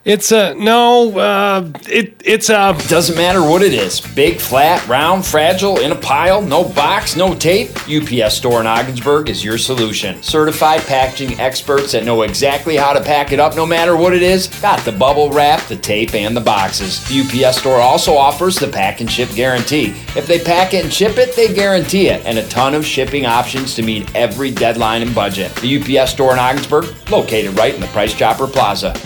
[0.03, 1.19] It's a no.
[1.19, 4.01] Uh, it it's a doesn't matter what it is.
[4.01, 7.69] Big, flat, round, fragile, in a pile, no box, no tape.
[7.87, 10.23] UPS Store in Ogdensburg is your solution.
[10.23, 14.23] Certified packaging experts that know exactly how to pack it up, no matter what it
[14.23, 14.47] is.
[14.59, 17.07] Got the bubble wrap, the tape, and the boxes.
[17.07, 19.89] The UPS Store also offers the pack and ship guarantee.
[20.15, 23.27] If they pack it and ship it, they guarantee it, and a ton of shipping
[23.27, 25.53] options to meet every deadline and budget.
[25.57, 28.99] The UPS Store in Ogdensburg, located right in the Price Chopper Plaza.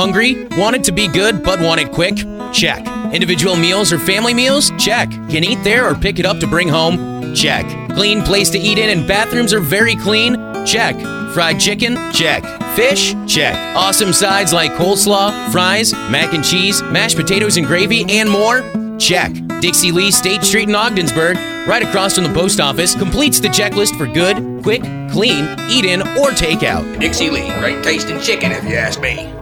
[0.00, 0.46] Hungry?
[0.52, 2.16] Want it to be good but want it quick?
[2.54, 2.86] Check.
[3.12, 4.72] Individual meals or family meals?
[4.78, 5.10] Check.
[5.10, 7.34] Can eat there or pick it up to bring home?
[7.34, 7.66] Check.
[7.90, 10.36] Clean place to eat in and bathrooms are very clean?
[10.64, 10.98] Check.
[11.34, 11.98] Fried chicken?
[12.14, 12.42] Check.
[12.74, 13.14] Fish?
[13.26, 13.54] Check.
[13.76, 18.62] Awesome sides like coleslaw, fries, mac and cheese, mashed potatoes and gravy, and more?
[18.98, 19.32] Check.
[19.60, 21.36] Dixie Lee State Street in Ogdensburg,
[21.68, 24.80] right across from the post office, completes the checklist for good, quick,
[25.12, 26.98] clean, eat in, or takeout.
[26.98, 29.39] Dixie Lee, great tasting chicken if you ask me.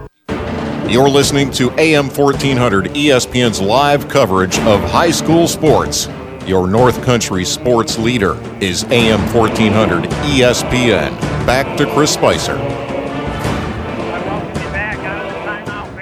[0.89, 6.09] You're listening to AM 1400 ESPN's live coverage of high school sports.
[6.47, 11.11] Your North Country sports leader is AM 1400 ESPN.
[11.45, 12.57] Back to Chris Spicer.
[12.57, 15.95] I welcome back on the timeout.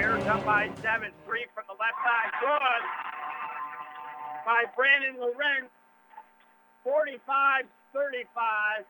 [2.40, 2.82] Good.
[4.46, 5.68] By Brandon Lorenz.
[6.82, 8.84] 45 35.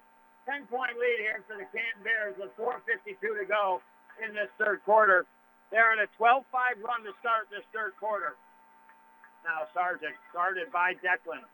[0.46, 3.82] 10 point lead here for the Canton Bears with 4.52 to go
[4.24, 5.26] in this third quarter.
[5.70, 8.36] They're on a 12 5 run to start this third quarter.
[9.44, 11.44] Now, Sargent started by Declan.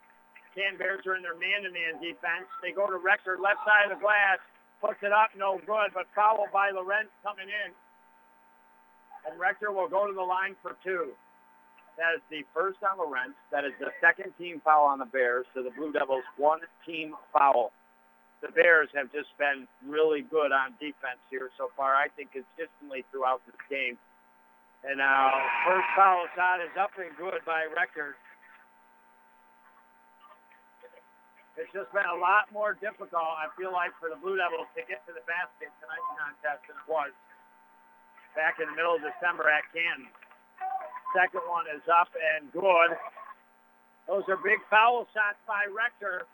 [0.55, 2.47] Canton Bears are in their man to man defense.
[2.63, 4.39] They go to Rector, left side of the glass,
[4.79, 7.75] puts it up, no good, but fouled by Lorenz coming in.
[9.27, 11.11] And Rector will go to the line for two.
[11.99, 13.35] That is the first on Lorenz.
[13.51, 15.47] That is the second team foul on the Bears.
[15.55, 17.73] So the Blue Devils, one team foul.
[18.45, 23.01] The Bears have just been really good on defense here so far, I think consistently
[23.09, 23.97] throughout this game.
[24.85, 25.33] And now
[25.65, 28.21] first foul shot is up and good by Rector.
[31.57, 34.85] It's just been a lot more difficult, I feel like, for the Blue Devils to
[34.85, 37.17] get to the basket tonight's contest than it was
[38.37, 40.13] back in the middle of December at Canton.
[41.17, 42.93] Second one is up and good.
[44.05, 46.29] Those are big foul shots by Rector.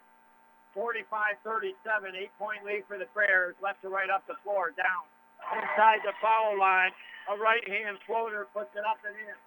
[0.77, 1.75] 45-37,
[2.15, 3.59] eight-point lead for the Bears.
[3.59, 5.05] Left to right up the floor, down.
[5.51, 6.95] Inside the foul line,
[7.27, 9.39] a right-hand floater puts it up and in.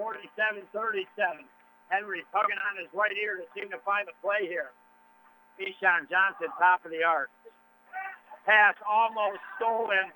[0.00, 0.64] 47-37.
[1.92, 4.72] Henry tugging on his right ear to seem to find the play here.
[5.58, 7.28] Keyshawn Johnson, top of the arc.
[8.46, 10.08] Pass almost stolen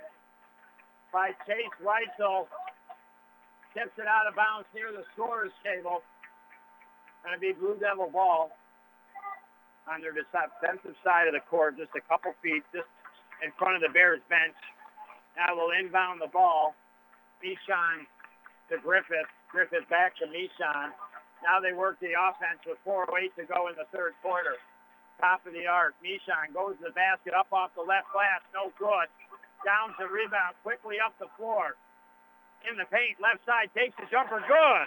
[1.12, 2.48] by Chase Reitzel
[3.74, 6.00] tips it out of bounds near the scorer's table.
[7.26, 8.52] To be Blue Devil ball
[9.90, 12.88] on their defensive side of the court, just a couple feet, just
[13.44, 14.56] in front of the Bears bench.
[15.36, 16.74] Now they'll inbound the ball.
[17.42, 18.08] Mishon
[18.72, 19.28] to Griffith.
[19.52, 20.94] Griffith back to Mishon.
[21.44, 24.56] Now they work the offense with 4.08 to go in the third quarter.
[25.20, 25.92] Top of the arc.
[26.00, 28.40] Mishon goes to the basket up off the left glass.
[28.56, 29.08] No good.
[29.62, 30.56] Down to rebound.
[30.64, 31.76] Quickly up the floor
[32.64, 33.20] in the paint.
[33.20, 34.40] Left side takes the jumper.
[34.40, 34.86] Good.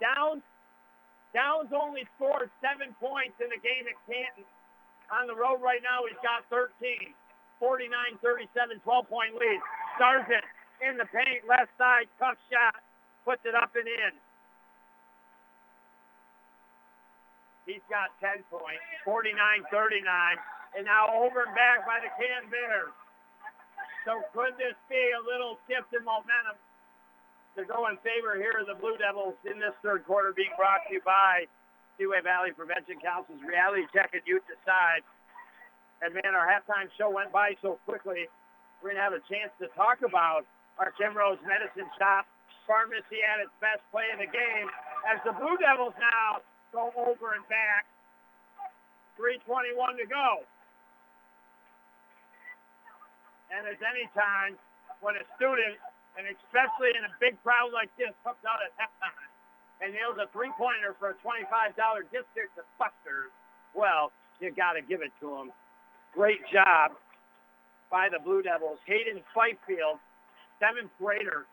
[0.00, 0.46] Downs.
[1.30, 4.46] Downs only scored seven points in the game at Canton.
[5.14, 7.14] On the road right now, he's got 13.
[7.60, 9.60] 49-37, 12-point lead.
[10.00, 10.46] Sargent
[10.80, 12.80] in the paint, left side, tough shot,
[13.28, 14.14] puts it up and in.
[17.68, 20.08] He's got 10 points, 49-39,
[20.74, 22.96] and now over and back by the Can Bears.
[24.08, 26.56] So could this be a little shift in momentum
[27.60, 30.80] to go in favor here of the Blue Devils in this third quarter being brought
[30.88, 31.44] to you by
[32.00, 35.04] Seaway Valley Prevention Council's Reality Check at Youth Decide.
[36.00, 38.24] And man, our halftime show went by so quickly.
[38.80, 40.48] We're going to have a chance to talk about
[40.80, 42.24] our Rose Medicine Shop
[42.64, 44.68] pharmacy at its best play in the game
[45.04, 46.40] as the Blue Devils now
[46.72, 47.84] go over and back.
[49.20, 50.48] 321 to go.
[53.52, 54.56] And there's any time
[55.04, 55.76] when a student,
[56.18, 59.30] and especially in a big crowd like this, comes out at halftime
[59.80, 61.48] and nails a three-pointer for a $25
[62.12, 63.32] district to Buster's,
[63.72, 65.48] well, you got to give it to them.
[66.12, 66.92] Great job
[67.88, 68.78] by the Blue Devils.
[68.84, 69.96] Hayden Fifield,
[70.60, 71.48] seventh grader,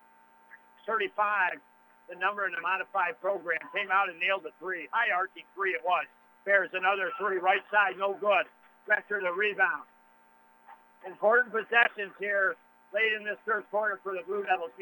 [0.84, 1.62] 35,
[2.12, 4.88] the number in the modified program, came out and nailed the three.
[4.92, 6.08] High arcing three it was.
[6.44, 8.48] Bears another three, right side, no good.
[8.88, 9.88] Rector the rebound
[11.06, 12.56] important possessions here
[12.98, 14.74] late in this third quarter for the Blue Devils.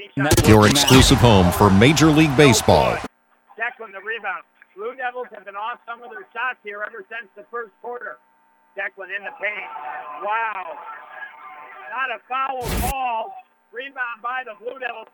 [0.47, 2.95] Your exclusive home for Major League Baseball.
[3.59, 4.47] Declan the rebound.
[4.71, 8.15] Blue Devils have been off some of their shots here ever since the first quarter.
[8.79, 9.71] Declan in the paint.
[10.23, 10.79] Wow.
[11.91, 13.35] Not a foul ball.
[13.75, 15.11] Rebound by the Blue Devils.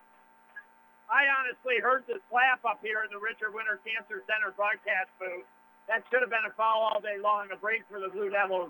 [1.09, 5.49] I honestly heard the slap up here in the Richard Winter Cancer Center broadcast booth.
[5.89, 8.69] That should have been a foul all day long, a break for the Blue Devils.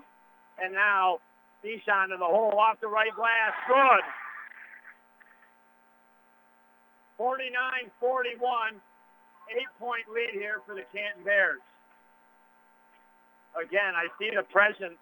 [0.56, 1.20] And now
[1.60, 3.52] Deshaun to the hole off the right glass.
[3.68, 4.04] Good.
[7.22, 8.82] 49-41.
[9.54, 11.62] Eight-point lead here for the Canton Bears.
[13.54, 14.98] Again, I see the presence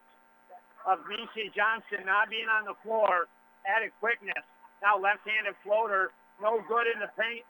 [0.84, 3.24] of Mishi Johnson not being on the floor.
[3.64, 4.44] Added quickness.
[4.84, 6.12] Now left-handed floater.
[6.44, 7.44] No good in the paint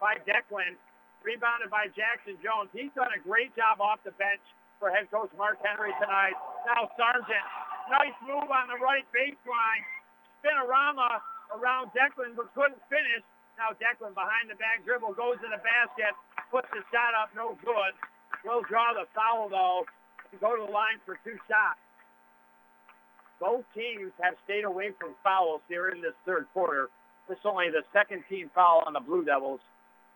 [0.00, 0.80] by Declan.
[1.20, 2.72] Rebounded by Jackson Jones.
[2.72, 4.42] He's done a great job off the bench
[4.80, 6.34] for head coach Mark Henry tonight.
[6.66, 7.46] Now Sargent,
[7.86, 9.82] nice move on the right baseline.
[10.42, 11.22] Spinorama
[11.54, 13.22] around Declan, but couldn't finish.
[13.58, 16.16] Now Declan behind the back dribble goes to the basket,
[16.50, 17.92] puts the shot up, no good.
[18.44, 19.84] Will draw the foul though
[20.32, 21.78] to go to the line for two shots.
[23.38, 26.88] Both teams have stayed away from fouls here in this third quarter.
[27.28, 29.60] This is only the second team foul on the Blue Devils,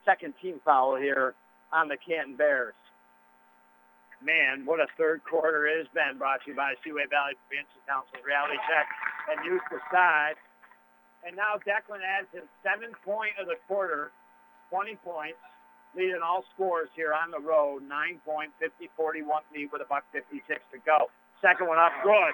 [0.05, 1.35] second team foul here
[1.73, 2.75] on the Canton Bears.
[4.23, 6.19] Man, what a third quarter it has been.
[6.19, 8.87] Brought to you by Seaway Valley Prevention Council, Reality Check,
[9.29, 10.41] and Use the Side.
[11.27, 14.15] And now Declan adds his seventh point of the quarter,
[14.71, 15.43] 20 points,
[15.99, 17.83] leading all scores here on the road.
[17.83, 20.39] Nine point, 50-41 lead with a buck 56
[20.71, 21.11] to go.
[21.43, 22.31] Second one up, good.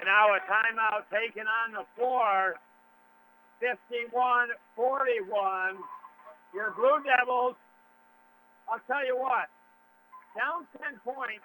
[0.00, 2.56] And now a timeout taken on the floor.
[3.60, 4.56] 51-41.
[6.54, 7.56] Your Blue Devils,
[8.70, 9.50] I'll tell you what,
[10.38, 11.44] down 10 points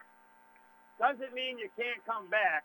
[1.02, 2.64] doesn't mean you can't come back.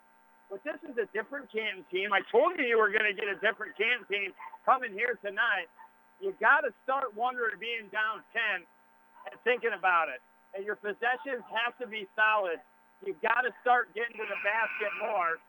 [0.51, 2.13] But this is a different Canton team.
[2.13, 4.31] I told you you were going to get a different Canton team
[4.65, 5.73] coming here tonight.
[6.21, 10.21] You got to start wondering being down 10 and thinking about it.
[10.55, 12.63] And your possessions have to be solid.
[13.03, 15.43] You've got to start getting to the basket more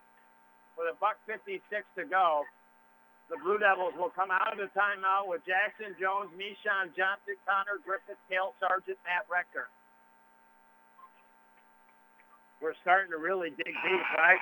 [0.80, 1.62] with a buck 56
[2.00, 2.44] to go.
[3.30, 7.82] The Blue Devils will come out of the timeout with Jackson Jones, Mishon Johnson, Connor
[7.82, 9.70] Griffith, Cale Sargent, Matt Rector
[12.66, 14.42] we're starting to really dig deep, right?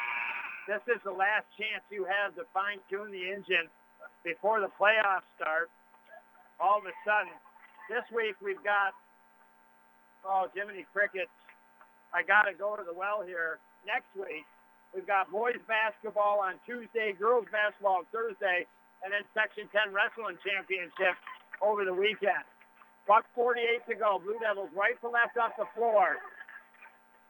[0.64, 3.68] This is the last chance you have to fine tune the engine
[4.24, 5.68] before the playoffs start.
[6.56, 7.36] All of a sudden,
[7.92, 8.96] this week we've got,
[10.24, 11.34] oh, Jiminy Crickets.
[12.16, 13.60] I got to go to the well here.
[13.84, 14.48] Next week,
[14.96, 18.64] we've got boys basketball on Tuesday, girls basketball on Thursday,
[19.04, 21.20] and then Section 10 Wrestling Championship
[21.60, 22.48] over the weekend.
[23.04, 24.24] Buck 48 to go.
[24.24, 26.24] Blue Devils right to left off the floor.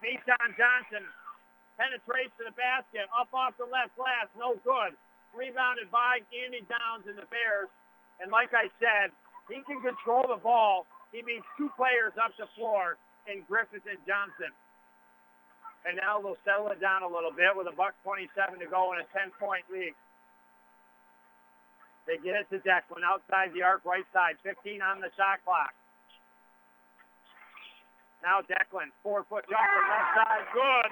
[0.06, 1.02] Mason Johnson
[1.78, 4.94] penetrates to the basket, up off the left glass, no good.
[5.34, 7.70] Rebounded by Andy Downs and the Bears.
[8.22, 9.10] And like I said,
[9.50, 10.86] he can control the ball.
[11.10, 14.54] He means two players up the floor in Griffith and Johnson.
[15.84, 18.94] And now they'll settle it down a little bit with a buck 27 to go
[18.94, 19.98] and a 10-point lead.
[22.08, 24.40] They get it to Declan outside the arc, right side.
[24.44, 25.76] 15 on the shot clock.
[28.24, 30.92] Now Declan, four-foot jumper, left side, good.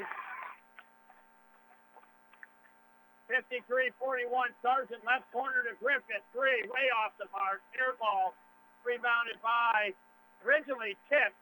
[3.32, 4.28] 53-41,
[4.60, 8.36] Sargent left corner to Griffith, three, way off the mark, air ball,
[8.84, 9.96] rebounded by,
[10.44, 11.40] originally tipped.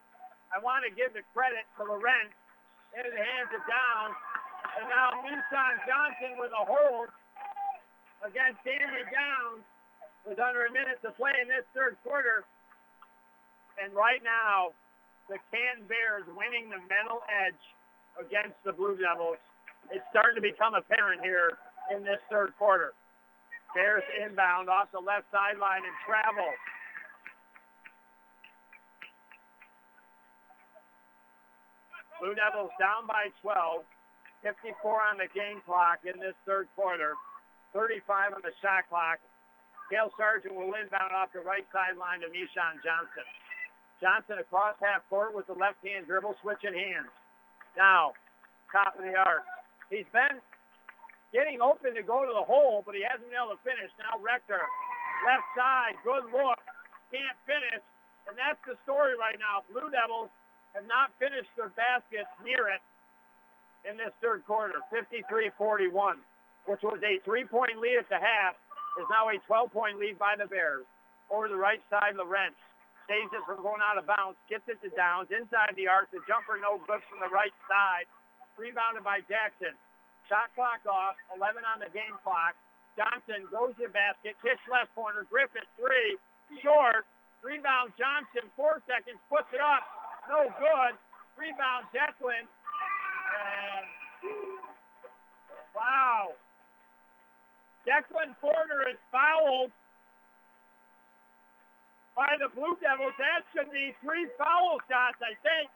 [0.54, 2.34] I want to give the credit to Lorenz,
[2.94, 4.18] into the hands of Downs,
[4.82, 7.10] and now Nissan Johnson with a hold
[8.26, 9.62] against Danny Downs
[10.26, 12.46] with under a minute to play in this third quarter.
[13.78, 14.74] And right now,
[15.30, 17.62] the Canton Bears winning the mental edge
[18.18, 19.38] against the Blue Devils.
[19.94, 21.62] It's starting to become apparent here
[21.94, 22.94] in this third quarter.
[23.76, 26.50] Bears inbound off the left sideline and travel.
[32.20, 33.86] Blue Devils down by 12.
[34.44, 34.72] 54
[35.12, 37.16] on the game clock in this third quarter.
[37.76, 39.20] 35 on the shot clock.
[39.92, 43.26] Cale Sargent will inbound off the right sideline to Mishon Johnson.
[44.00, 47.12] Johnson across half court with the left hand dribble, switching hands.
[47.76, 48.14] Now,
[48.72, 49.44] top of the arc.
[49.90, 50.40] He's been
[51.32, 53.90] getting open to go to the hole, but he hasn't been able to finish.
[54.02, 54.62] Now Rector,
[55.26, 56.60] left side, good look,
[57.14, 57.82] can't finish.
[58.30, 59.66] And that's the story right now.
[59.74, 60.30] Blue Devils
[60.78, 62.82] have not finished their baskets near it
[63.88, 65.90] in this third quarter, 53-41,
[66.68, 68.54] which was a three-point lead at the half,
[69.00, 70.86] is now a 12-point lead by the Bears.
[71.32, 72.58] Over the right side, Lorenz
[73.10, 76.22] saves it from going out of bounds, gets it to Downs, inside the arc, the
[76.30, 78.06] jumper no good from the right side,
[78.60, 79.74] rebounded by Jackson.
[80.30, 82.54] Shot clock off, 11 on the game clock.
[82.94, 86.22] Johnson goes to basket, kiss left corner, Griffith three,
[86.62, 87.10] short,
[87.42, 89.82] rebound Johnson, four seconds, puts it up,
[90.30, 90.94] no good.
[91.34, 93.86] Rebound Declan, and
[95.74, 96.36] wow.
[97.88, 99.72] Declan Porter is fouled
[102.14, 103.16] by the Blue Devils.
[103.18, 105.72] That should be three foul shots, I think.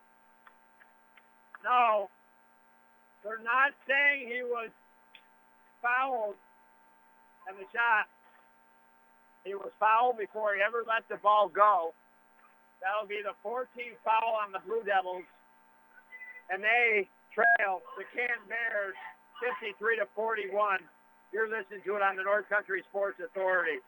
[1.63, 2.11] No,
[3.23, 4.69] they're not saying he was
[5.81, 6.35] fouled
[7.47, 8.11] in the shot.
[9.43, 11.91] He was fouled before he ever let the ball go.
[12.79, 15.27] That'll be the 14th foul on the Blue Devils.
[16.51, 18.95] And they trail the Canton Bears
[19.39, 20.83] 53 to 41.
[21.31, 23.79] You're listening to it on the North Country Sports Authority.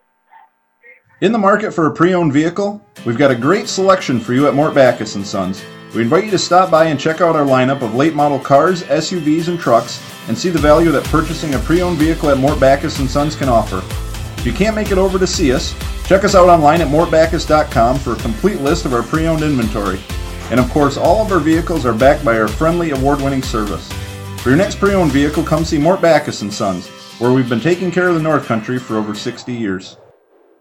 [1.21, 2.85] In the market for a pre-owned vehicle?
[3.05, 5.63] We've got a great selection for you at Mort Backus & Sons.
[5.93, 8.83] We invite you to stop by and check out our lineup of late model cars,
[8.83, 12.95] SUVs, and trucks and see the value that purchasing a pre-owned vehicle at Mort Backus
[12.95, 13.77] & Sons can offer.
[14.37, 15.73] If you can't make it over to see us,
[16.05, 20.01] check us out online at mortbackus.com for a complete list of our pre-owned inventory.
[20.51, 23.89] And of course, all of our vehicles are backed by our friendly award-winning service.
[24.41, 26.89] For your next pre-owned vehicle, come see Mort Backus & Sons,
[27.19, 29.95] where we've been taking care of the North Country for over 60 years.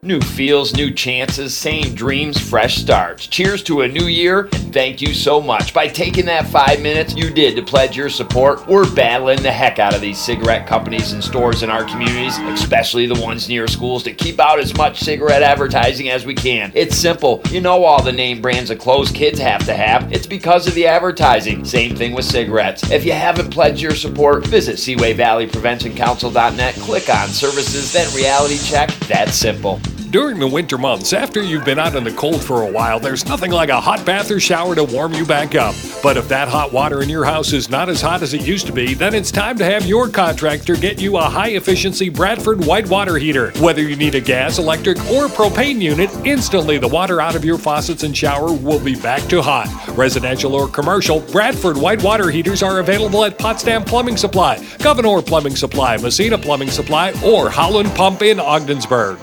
[0.04, 3.26] New feels, new chances, same dreams, fresh starts.
[3.26, 5.72] Cheers to a new year, and thank you so much.
[5.72, 9.78] By taking that five minutes you did to pledge your support, we're battling the heck
[9.78, 14.02] out of these cigarette companies and stores in our communities, especially the ones near schools,
[14.02, 16.70] to keep out as much cigarette advertising as we can.
[16.74, 17.40] It's simple.
[17.48, 20.12] You know all the name brands of clothes kids have to have.
[20.12, 21.64] It's because of the advertising.
[21.64, 22.90] Same thing with cigarettes.
[22.90, 28.14] If you haven't pledged your support, visit Seaway Valley Prevention Council.net, click on services, then
[28.14, 28.90] reality check.
[29.08, 29.80] That's simple.
[30.14, 33.26] During the winter months, after you've been out in the cold for a while, there's
[33.26, 35.74] nothing like a hot bath or shower to warm you back up.
[36.04, 38.68] But if that hot water in your house is not as hot as it used
[38.68, 42.64] to be, then it's time to have your contractor get you a high efficiency Bradford
[42.64, 43.50] white water heater.
[43.58, 47.58] Whether you need a gas, electric, or propane unit, instantly the water out of your
[47.58, 49.66] faucets and shower will be back to hot.
[49.96, 55.56] Residential or commercial, Bradford white water heaters are available at Potsdam Plumbing Supply, Gouverneur Plumbing
[55.56, 59.18] Supply, Massena Plumbing Supply, or Howland Pump in Ogdensburg.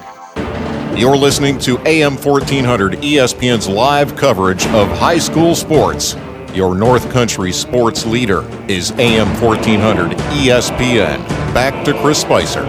[1.01, 6.15] You're listening to AM 1400 ESPN's live coverage of high school sports.
[6.53, 10.11] Your North Country sports leader is AM 1400
[10.45, 11.17] ESPN.
[11.57, 12.61] Back to Chris Spicer.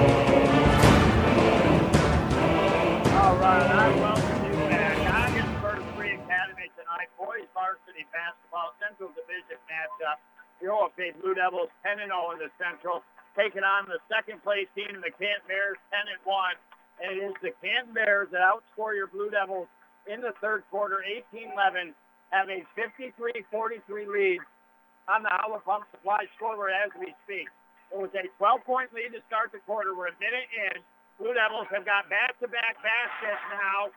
[11.20, 13.02] Blue Devils 10 and 0 in the Central,
[13.36, 16.71] taking on the second place team, in the Canton Bears 10 and 1.
[17.02, 19.66] It is the Canton Bears that outscore your Blue Devils
[20.06, 21.02] in the third quarter,
[21.34, 21.90] 18-11,
[22.30, 24.38] have a 53-43 lead
[25.10, 27.50] on the Howland Pump Supply scorer as we speak.
[27.90, 29.98] It was a 12-point lead to start the quarter.
[29.98, 30.78] We're a minute in.
[31.18, 33.90] Blue Devils have got back-to-back baskets now.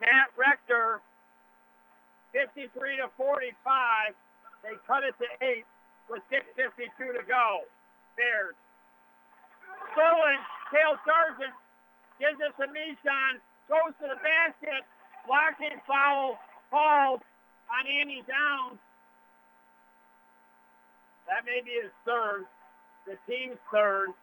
[0.00, 1.02] Matt Rector,
[2.32, 2.70] 53
[3.02, 3.54] to 45.
[4.62, 5.66] They cut it to eight
[6.08, 7.66] with 6:52 to go.
[8.16, 8.54] Bears.
[9.92, 10.38] Stolen.
[10.70, 11.52] Cale Sargent
[12.22, 13.42] gives it to Mishon.
[13.66, 14.86] Goes to the basket.
[15.26, 16.38] Blocking foul
[16.70, 17.26] called
[17.66, 18.78] on Andy Downs.
[21.26, 22.46] That may be his third.
[23.10, 24.14] The team's third.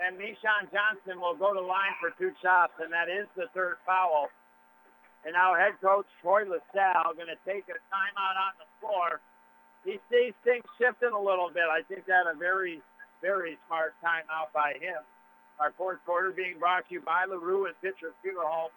[0.00, 3.76] And Mishon Johnson will go to line for two shots, and that is the third
[3.84, 4.32] foul.
[5.24, 9.20] And now head coach Troy LaSalle going to take a timeout on the floor.
[9.84, 11.68] He sees things shifting a little bit.
[11.68, 12.80] I think that a very,
[13.20, 15.00] very smart timeout by him.
[15.60, 18.72] Our fourth quarter being brought to you by LaRue and Pitcher Funeral Home,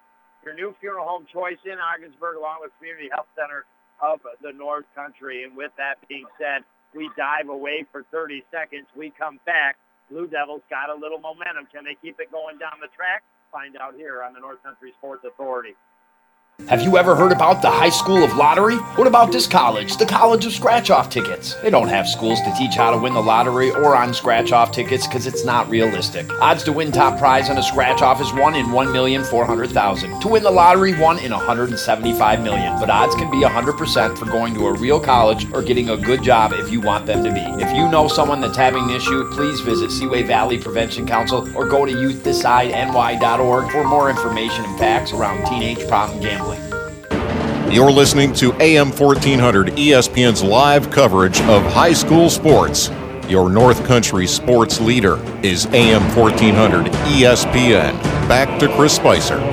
[0.45, 3.65] your new funeral home choice in Ogdensburg, along with Community Health Center
[4.01, 5.43] of the North Country.
[5.43, 6.61] And with that being said,
[6.93, 8.85] we dive away for 30 seconds.
[8.95, 9.75] We come back.
[10.09, 11.67] Blue Devils got a little momentum.
[11.73, 13.23] Can they keep it going down the track?
[13.51, 15.75] Find out here on the North Country Sports Authority.
[16.65, 18.75] Have you ever heard about the High School of Lottery?
[18.97, 21.53] What about this college, the College of Scratch Off Tickets?
[21.61, 24.73] They don't have schools to teach how to win the lottery or on scratch off
[24.73, 26.29] tickets because it's not realistic.
[26.41, 30.19] Odds to win top prize on a scratch off is 1 in 1,400,000.
[30.19, 32.77] To win the lottery, 1 in 175 million.
[32.79, 36.21] But odds can be 100% for going to a real college or getting a good
[36.21, 37.63] job if you want them to be.
[37.63, 41.65] If you know someone that's having an issue, please visit Seaway Valley Prevention Council or
[41.65, 46.46] go to youthdecideNY.org for more information and facts around teenage problem gambling.
[47.71, 52.89] You're listening to AM 1400 ESPN's live coverage of high school sports.
[53.27, 58.01] Your North Country sports leader is AM 1400 ESPN.
[58.29, 59.35] Back to Chris Spicer.
[59.35, 59.43] Uh,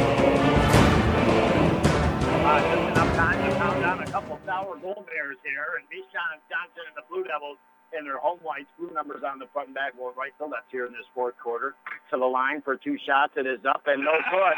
[4.01, 5.67] a couple sour goal bears here.
[5.77, 7.59] And Mishon Johnson and the Blue Devils
[7.99, 10.67] in their home whites, blue numbers on the front and back, going right to left
[10.71, 11.75] here in this fourth quarter.
[12.11, 13.33] To the line for two shots.
[13.37, 14.55] It is up and no good.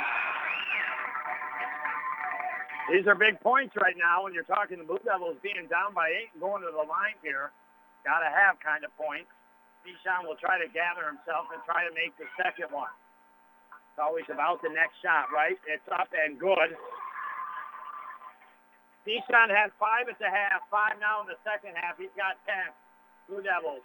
[2.86, 6.06] These are big points right now when you're talking the Blue Devils being down by
[6.14, 7.50] eight and going to the line here.
[8.06, 9.26] Got to have kind of points.
[9.82, 12.90] Mishon will try to gather himself and try to make the second one.
[13.90, 15.58] It's always about the next shot, right?
[15.66, 16.78] It's up and good.
[19.02, 21.98] Mishon had five at the half, five now in the second half.
[21.98, 22.70] He's got 10.
[23.26, 23.82] Blue Devils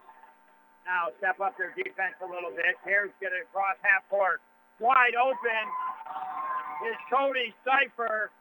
[0.86, 2.78] now step up their defense a little bit.
[2.86, 4.41] Cares get it across half court.
[4.82, 5.65] Wide open
[6.90, 8.34] is Cody Cipher.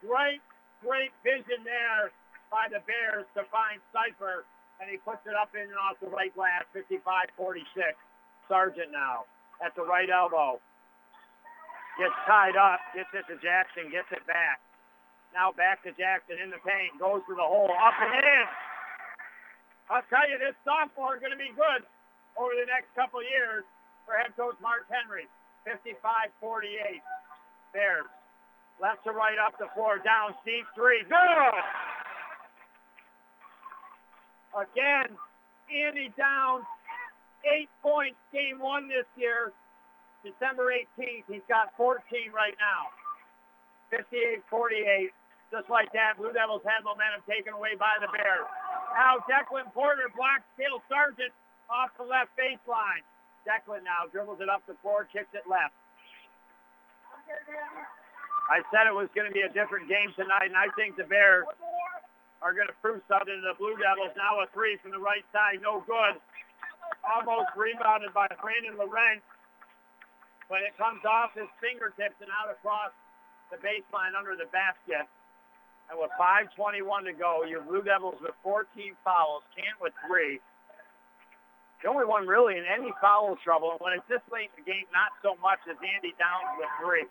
[0.00, 0.40] Great,
[0.80, 2.10] great vision there
[2.48, 4.48] by the Bears to find Cipher,
[4.80, 7.64] and he puts it up in and off the right glass, 55-46.
[8.48, 9.28] Sargent now
[9.62, 10.58] at the right elbow.
[12.00, 14.58] Gets tied up, gets it to Jackson, gets it back.
[15.30, 16.98] Now back to Jackson in the paint.
[16.98, 17.70] Goes for the hole.
[17.70, 18.46] Up and in.
[19.86, 21.86] I'll tell you, this sophomore is going to be good
[22.34, 23.62] over the next couple years
[24.06, 25.30] for head coach Mark Henry.
[25.62, 26.98] 55-48.
[27.70, 28.10] Bears.
[28.80, 30.00] Left to right up the floor.
[30.00, 30.34] Down.
[30.42, 31.04] Steve three.
[31.04, 31.64] Good.
[34.56, 35.14] Again,
[35.70, 36.66] Andy down
[37.46, 39.52] eight points game one this year.
[40.20, 41.96] December 18th, he's got 14
[42.36, 42.92] right now.
[43.88, 45.08] 58-48.
[45.48, 48.46] Just like that, Blue Devils had momentum taken away by the Bears.
[48.92, 51.32] Now Declan Porter blocks Cale Sargent
[51.72, 53.02] off the left baseline.
[53.48, 55.74] Declan now dribbles it up the floor, kicks it left.
[58.50, 61.06] I said it was going to be a different game tonight, and I think the
[61.06, 61.46] Bears
[62.42, 64.10] are going to prove something to the Blue Devils.
[64.18, 66.18] Now a three from the right side, no good.
[67.06, 69.22] Almost rebounded by Brandon Lorenz,
[70.50, 72.90] but it comes off his fingertips and out across
[73.54, 75.06] the baseline under the basket.
[75.86, 78.66] And with 5.21 to go, your Blue Devils with 14
[79.06, 80.42] fouls, Kent with three.
[81.82, 84.66] The only one really in any foul trouble, and when it's this late in the
[84.66, 87.06] game, not so much as Andy Downs with three.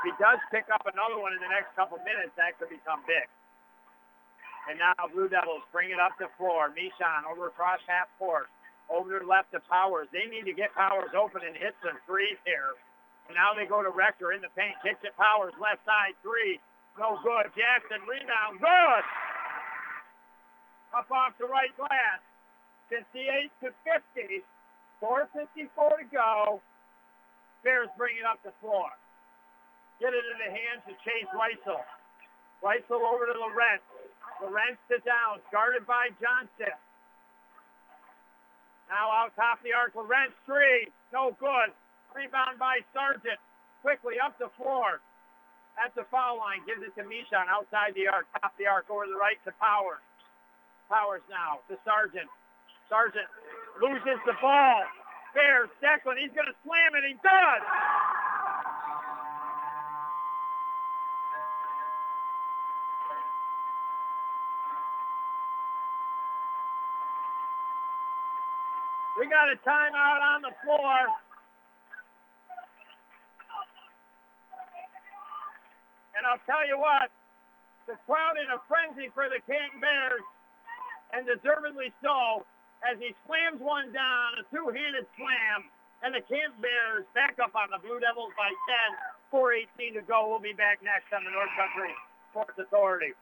[0.00, 3.06] If he does pick up another one in the next couple minutes, that could become
[3.06, 3.26] big.
[4.70, 6.70] And now Blue Devils bring it up the floor.
[6.70, 8.46] Mishon over across half court.
[8.90, 10.06] Over to left to Powers.
[10.12, 12.74] They need to get Powers open and hit some threes here.
[13.26, 14.74] And now they go to Rector in the paint.
[14.82, 15.54] Kicks it Powers.
[15.58, 16.62] Left side three.
[16.98, 17.50] No good.
[17.56, 18.60] Jackson rebound.
[18.60, 19.04] Good.
[20.94, 22.20] Up off the right glass.
[22.90, 24.44] 58 to 50.
[25.02, 26.60] 4.54 to go.
[27.64, 28.90] Bears bring it up the floor.
[30.02, 31.78] Get it in the hands of Chase Weissel.
[32.58, 33.86] Weissel over to Lorenz.
[34.42, 35.38] Lorenz to down.
[35.54, 36.74] Guarded by Johnson.
[38.90, 39.94] Now out top the arc.
[39.94, 40.90] Lorenz three.
[41.14, 41.70] No good.
[42.18, 43.38] Rebound by Sargent.
[43.86, 44.98] Quickly up the floor
[45.78, 46.66] at the foul line.
[46.66, 50.02] Gives it to Mishon outside the arc, top the arc, over the right to Powers.
[50.90, 52.26] Powers now to Sargent.
[52.90, 53.30] Sargent
[53.78, 54.82] loses the ball.
[55.30, 57.06] Bears, Declan, he's going to slam it.
[57.06, 57.62] He does.
[69.22, 70.98] We got a timeout on the floor.
[76.18, 77.06] And I'll tell you what,
[77.86, 80.26] the crowd in a frenzy for the Canton Bears,
[81.14, 82.42] and deservedly so,
[82.82, 85.70] as he slams one down, a two-handed slam,
[86.02, 88.50] and the Canton Bears back up on the Blue Devils by
[89.30, 90.26] 10, 4.18 to go.
[90.26, 91.94] We'll be back next on the North Country
[92.34, 93.14] Sports Authority.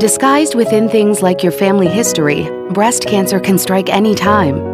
[0.00, 4.73] Disguised within things like your family history, breast cancer can strike any time.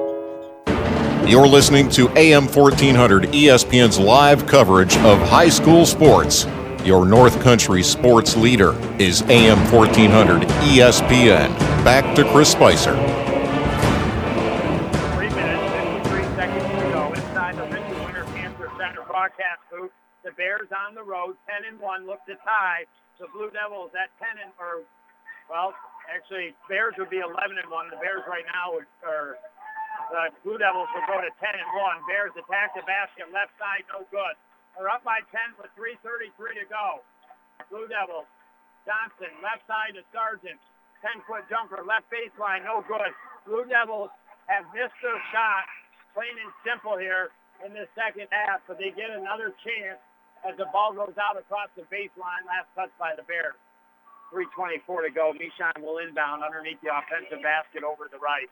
[1.27, 6.47] You're listening to AM 1400 ESPN's live coverage of high school sports.
[6.83, 10.41] Your North Country sports leader is AM 1400
[10.73, 11.55] ESPN.
[11.85, 12.95] Back to Chris Spicer.
[15.13, 17.65] Three minutes, 53 seconds to go inside the
[18.03, 19.91] Winter Panther Center broadcast booth.
[20.25, 22.83] The Bears on the road, 10 and 1, look to tie
[23.19, 24.81] the Blue Devils at 10 and, or,
[25.47, 25.75] well,
[26.09, 27.89] actually, Bears would be 11 and 1.
[27.91, 28.73] The Bears right now
[29.05, 29.37] or
[30.11, 31.69] the Blue Devils will go to 10 and
[32.03, 32.11] 1.
[32.11, 34.35] Bears attack the basket, left side, no good.
[34.75, 37.03] They're up by 10 with 3.33 to go.
[37.71, 38.27] Blue Devils,
[38.83, 40.59] Johnson, left side to Sargent.
[41.01, 43.09] 10-foot jumper, left baseline, no good.
[43.47, 44.13] Blue Devils
[44.45, 45.65] have missed their shot,
[46.13, 47.33] plain and simple here
[47.65, 49.97] in the second half, but they get another chance
[50.45, 52.45] as the ball goes out across the baseline.
[52.45, 53.57] Last touch by the Bears.
[54.33, 55.33] 3.24 to go.
[55.35, 58.47] Mishon will inbound underneath the offensive basket over the right.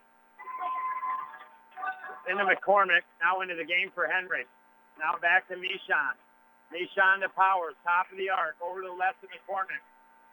[2.30, 4.45] Into McCormick, now into the game for Henry.
[5.01, 6.14] Now back to Mishon.
[6.69, 9.81] Mishon to Powers, top of the arc, over to the left of McCormick.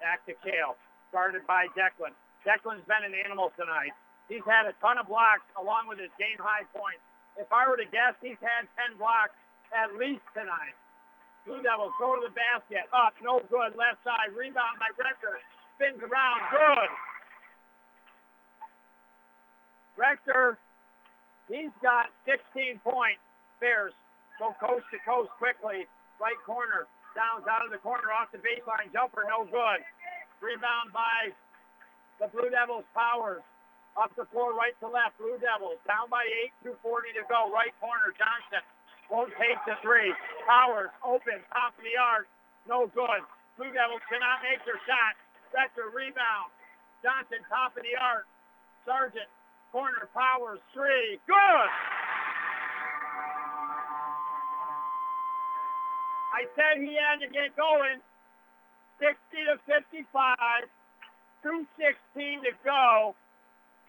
[0.05, 0.77] Back to Kale,
[1.09, 2.13] guarded by Declan.
[2.45, 3.97] Declan's been an animal tonight.
[4.29, 7.01] He's had a ton of blocks along with his game high points.
[7.41, 9.33] If I were to guess, he's had 10 blocks
[9.73, 10.77] at least tonight.
[11.47, 12.91] Blue Devils go to the basket.
[12.91, 13.79] Up, no good.
[13.79, 14.35] Left side.
[14.35, 15.39] Rebound by Rector.
[15.79, 16.43] Spins around.
[16.51, 16.91] Good.
[19.95, 20.59] Rector,
[21.49, 23.23] he's got 16 points.
[23.59, 23.95] Bears
[24.39, 25.89] go coast to coast quickly.
[26.21, 26.87] Right corner.
[27.17, 28.93] Downs out of the corner off the baseline.
[28.93, 29.81] Jumper, no good.
[30.45, 31.33] Rebound by
[32.21, 33.41] the Blue Devils Powers.
[33.97, 35.17] Up the floor, right to left.
[35.17, 36.53] Blue Devils down by eight.
[36.61, 37.49] 240 to go.
[37.49, 38.13] Right corner.
[38.13, 38.61] Johnson
[39.09, 40.13] won't take the three.
[40.45, 41.41] Powers open.
[41.49, 42.29] Top of the arc.
[42.69, 43.25] No good.
[43.57, 45.17] Blue Devils cannot make their shot.
[45.57, 46.53] Becker rebound.
[47.01, 48.29] Johnson top of the arc.
[48.85, 49.33] Sargent
[49.77, 50.09] corner.
[50.17, 51.21] Powers three.
[51.29, 51.69] Good.
[56.33, 58.01] I said he had to get going.
[58.97, 59.13] 60
[59.53, 60.09] to 55.
[61.45, 63.13] 216 to go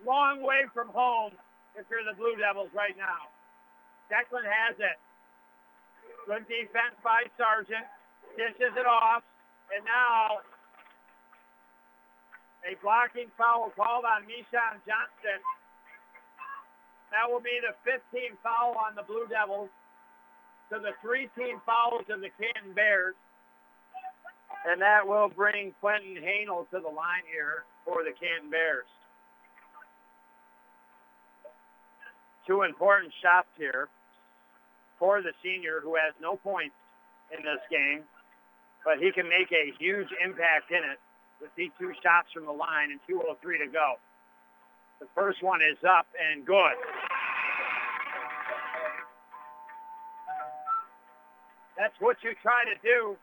[0.04, 1.32] long way from home
[1.80, 3.32] if you're the Blue Devils right now.
[4.12, 5.00] Declan has it.
[6.28, 7.88] Good defense by Sargent.
[8.36, 9.24] Dishes it off.
[9.72, 10.44] And now
[12.68, 15.40] a blocking foul called on Nishan Johnson.
[17.12, 19.70] That will be the 15th foul on the Blue Devils
[20.72, 23.16] to the three team fouls of the Canton Bears.
[24.68, 28.88] And that will bring Quentin Hanel to the line here for the Canton Bears.
[32.48, 33.90] two important shots here
[34.98, 36.74] for the senior who has no points
[37.38, 38.02] in this game,
[38.88, 40.98] but he can make a huge impact in it
[41.42, 44.00] with these two shots from the line and 2.03 to go.
[45.00, 46.78] The first one is up and good.
[51.78, 53.16] That's what you try to do.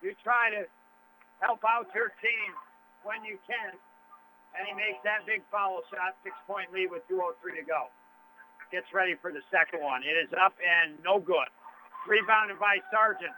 [0.00, 0.64] You try to
[1.40, 2.50] help out your team
[3.04, 3.76] when you can.
[4.56, 7.92] And he makes that big foul shot, six-point lead with 2.03 to go
[8.70, 10.04] gets ready for the second one.
[10.04, 11.48] It is up and no good.
[12.06, 13.34] Rebounded by Sargent.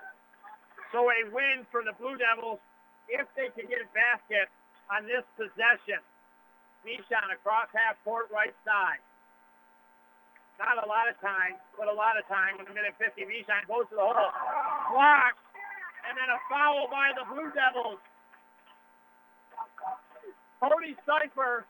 [0.90, 2.58] So a win for the Blue Devils
[3.06, 4.50] if they can get a basket
[4.90, 6.02] on this possession.
[6.86, 9.02] Nishan across half court right side.
[10.60, 13.24] Not a lot of time, but a lot of time with a minute 50.
[13.24, 14.32] Nishan goes to the hole.
[14.92, 15.40] Blocked.
[16.04, 18.00] And then a foul by the Blue Devils.
[20.60, 21.64] Cody Cipher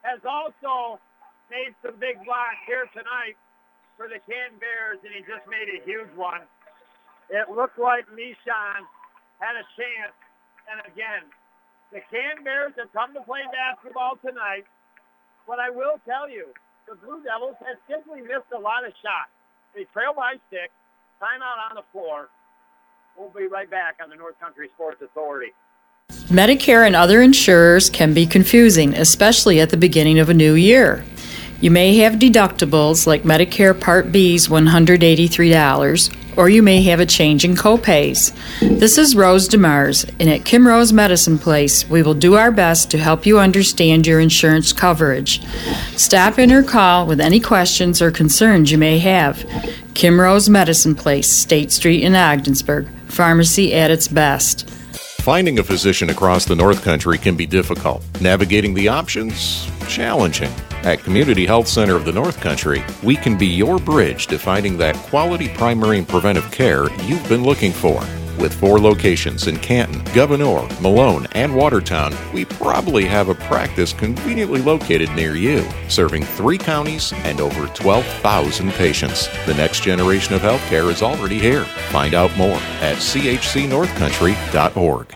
[0.00, 0.96] has also
[1.52, 3.36] made some big blocks here tonight
[4.00, 6.48] for the Canton Bears, and he just made a huge one.
[7.28, 8.80] It looked like Nishan
[9.40, 10.16] had a chance,
[10.72, 11.28] and again,
[11.92, 14.64] the Canton Bears have come to play basketball tonight,
[15.46, 16.48] but I will tell you,
[16.88, 19.30] the Blue Devils have simply missed a lot of shots.
[19.76, 20.72] They trail by six,
[21.20, 22.28] timeout on the floor.
[23.16, 25.52] We'll be right back on the North Country Sports Authority.
[26.32, 31.04] Medicare and other insurers can be confusing, especially at the beginning of a new year.
[31.60, 37.44] You may have deductibles like Medicare Part B's $183, or you may have a change
[37.44, 38.32] in copays.
[38.60, 42.90] This is Rose DeMars, and at Kim Rose Medicine Place, we will do our best
[42.90, 45.42] to help you understand your insurance coverage.
[45.96, 49.44] Stop in or call with any questions or concerns you may have.
[49.94, 54.68] Kim Rose Medicine Place, State Street in Ogdensburg, pharmacy at its best.
[55.22, 58.02] Finding a physician across the North Country can be difficult.
[58.20, 60.50] Navigating the options, challenging.
[60.82, 64.76] At Community Health Center of the North Country, we can be your bridge to finding
[64.78, 68.04] that quality primary and preventive care you've been looking for.
[68.42, 74.60] With four locations in Canton, Gouverneur, Malone, and Watertown, we probably have a practice conveniently
[74.60, 79.28] located near you, serving three counties and over 12,000 patients.
[79.46, 81.66] The next generation of healthcare is already here.
[81.94, 85.14] Find out more at chcnorthcountry.org.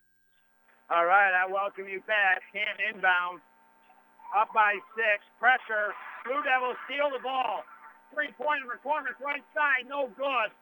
[0.89, 2.43] All right, I welcome you back.
[2.53, 3.41] Canton inbound
[4.39, 5.25] up by six.
[5.41, 5.93] Pressure.
[6.25, 7.65] Blue Devils steal the ball.
[8.15, 9.89] Three-point McCormick right side.
[9.89, 10.53] No good.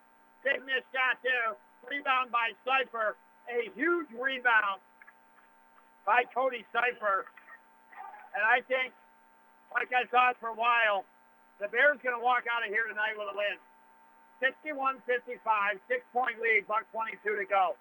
[0.43, 1.59] Big miss shot there.
[1.89, 3.17] Rebound by Cipher.
[3.49, 4.81] A huge rebound
[6.07, 7.29] by Cody Cipher.
[8.33, 8.93] And I think,
[9.73, 11.05] like I thought for a while,
[11.61, 13.57] the Bears going to walk out of here tonight with a win.
[14.43, 15.39] 61-55,
[15.89, 17.77] six-point lead, buck 22 to go.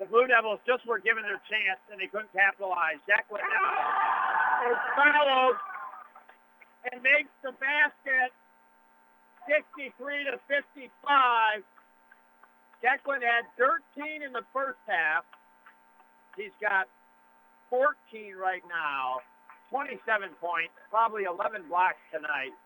[0.00, 2.96] The Blue Devils just were given their chance, and they couldn't capitalize.
[3.04, 3.44] Declan
[4.72, 5.60] is fouled
[6.88, 8.32] and makes the basket
[9.44, 11.62] 63 to 55.
[12.80, 15.24] Declan had 13 in the first half.
[16.36, 16.88] He's got
[17.68, 19.20] 14 right now,
[19.68, 20.00] 27
[20.40, 22.56] points, probably 11 blocks tonight.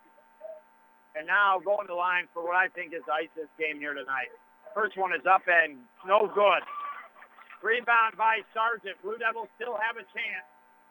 [1.15, 4.31] And now going to line for what I think is ISIS game here tonight.
[4.75, 6.63] First one is up and no good.
[7.63, 8.99] Rebound by Sargent.
[9.01, 10.47] Blue Devils still have a chance.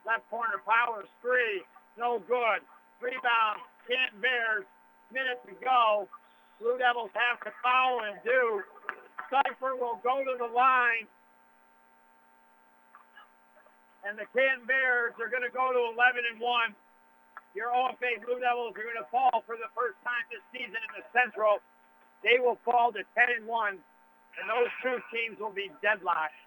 [0.08, 1.64] Left corner, Powers, three.
[2.00, 2.64] No good.
[3.04, 4.66] Rebound, Canton Bears.
[5.12, 6.08] Minute to go.
[6.64, 8.64] Blue Devils have to foul and do.
[9.34, 11.10] Cipher will go to the line.
[14.06, 16.46] And the Can Bears are going to go to 11 and 1.
[17.58, 20.92] Your OFA Blue Devils are going to fall for the first time this season in
[21.02, 21.66] the Central.
[22.22, 23.74] They will fall to 10 and 1.
[23.74, 26.38] And those two teams will be deadlocked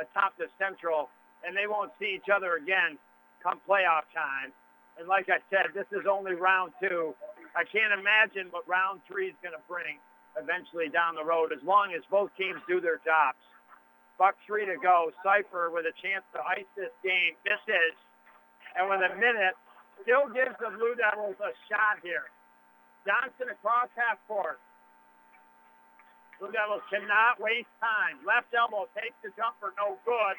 [0.00, 1.12] atop the Central
[1.42, 2.98] and they won't see each other again
[3.42, 4.54] come playoff time.
[4.98, 7.14] And like I said, this is only round two.
[7.58, 9.98] I can't imagine what round three is going to bring
[10.38, 13.40] eventually down the road as long as both teams do their jobs.
[14.18, 15.10] Buck three to go.
[15.24, 17.34] Cypher with a chance to ice this game.
[17.44, 17.96] Misses.
[18.76, 19.56] And with a minute,
[20.00, 22.30] still gives the Blue Devils a shot here.
[23.04, 24.62] Johnson across half court.
[26.38, 28.18] Blue Devils cannot waste time.
[28.26, 30.36] Left elbow takes the jumper, no good.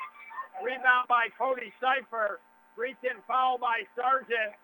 [0.63, 2.39] Rebound by Cody Cypher.
[2.75, 4.57] Reach in foul by Sargent.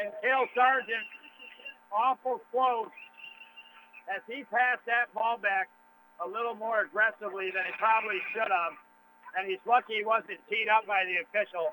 [0.00, 1.06] And Cale Sargent
[1.92, 2.90] awful close
[4.10, 5.70] as he passed that ball back
[6.18, 8.74] a little more aggressively than he probably should have.
[9.38, 11.70] And he's lucky he wasn't teed up by the official.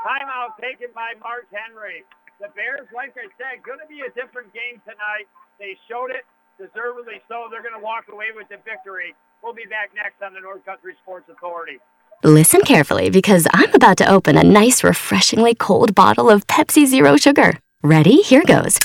[0.00, 2.02] Timeout taken by Mark Henry.
[2.40, 5.28] The Bears, like I said, going to be a different game tonight.
[5.60, 6.24] They showed it,
[6.56, 7.52] deservedly so.
[7.52, 9.12] They're going to walk away with the victory.
[9.44, 11.76] We'll be back next on the North Country Sports Authority.
[12.24, 17.16] Listen carefully because I'm about to open a nice, refreshingly cold bottle of Pepsi Zero
[17.16, 17.60] Sugar.
[17.82, 18.22] Ready?
[18.22, 18.78] Here goes.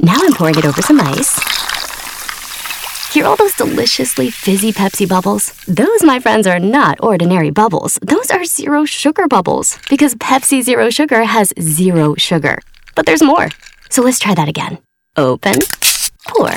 [0.00, 1.38] Now I'm pouring it over some ice.
[3.12, 5.52] Hear all those deliciously fizzy Pepsi bubbles?
[5.66, 7.98] Those, my friends, are not ordinary bubbles.
[8.02, 12.58] Those are zero sugar bubbles because Pepsi Zero Sugar has zero sugar.
[12.94, 13.48] But there's more.
[13.90, 14.78] So let's try that again.
[15.16, 15.54] Open,
[16.28, 16.50] pour.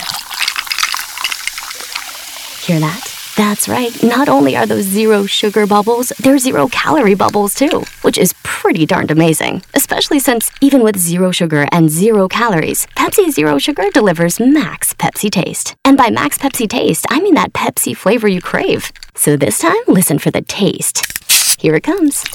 [2.65, 3.10] Hear that?
[3.41, 4.03] That's right.
[4.03, 8.85] Not only are those zero sugar bubbles, they're zero calorie bubbles too, which is pretty
[8.85, 9.63] darned amazing.
[9.73, 15.31] Especially since even with zero sugar and zero calories, Pepsi Zero Sugar delivers max Pepsi
[15.31, 15.75] taste.
[15.83, 18.91] And by max Pepsi taste, I mean that Pepsi flavor you crave.
[19.15, 21.10] So this time, listen for the taste.
[21.61, 22.25] Here it comes.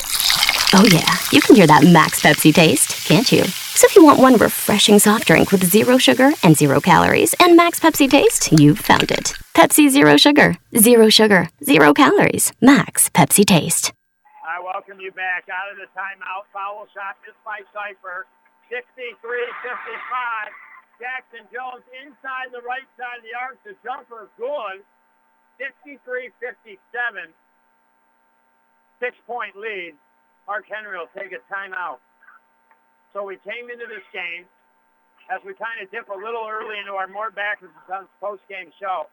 [0.70, 3.42] Oh yeah, you can hear that max Pepsi taste, can't you?
[3.74, 7.56] So if you want one refreshing soft drink with zero sugar and zero calories and
[7.56, 9.34] max Pepsi taste, you've found it.
[9.50, 10.54] Pepsi Zero Sugar.
[10.78, 13.90] Zero sugar, zero calories, max Pepsi taste.
[14.46, 16.46] I welcome you back out of the timeout.
[16.54, 18.30] Foul shot missed by Cypher.
[18.70, 19.26] 63-55.
[21.02, 23.58] Jackson Jones inside the right side of the arc.
[23.66, 24.86] The jumper good.
[29.00, 29.00] 63-57.
[29.00, 29.94] Six-point lead.
[30.46, 31.98] Mark Henry will take a timeout.
[33.12, 34.46] So we came into this game
[35.26, 37.72] as we kind of dip a little early into our Mort Backus
[38.20, 39.10] post-game show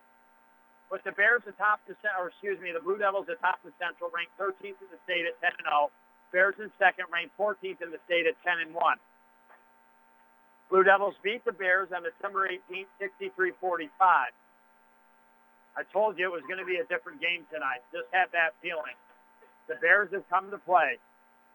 [0.93, 4.37] But the Bears atop the or excuse me, the Blue Devils atop the Central, ranked
[4.37, 5.89] 13th in the state at 10 and 0.
[6.29, 8.81] Bears in second, ranked 14th in the state at 10 and 1.
[10.69, 13.89] Blue Devils beat the Bears on December 18th, 63-45.
[15.73, 17.81] I told you it was going to be a different game tonight.
[17.89, 18.93] Just had that feeling.
[19.67, 20.99] The Bears have come to play.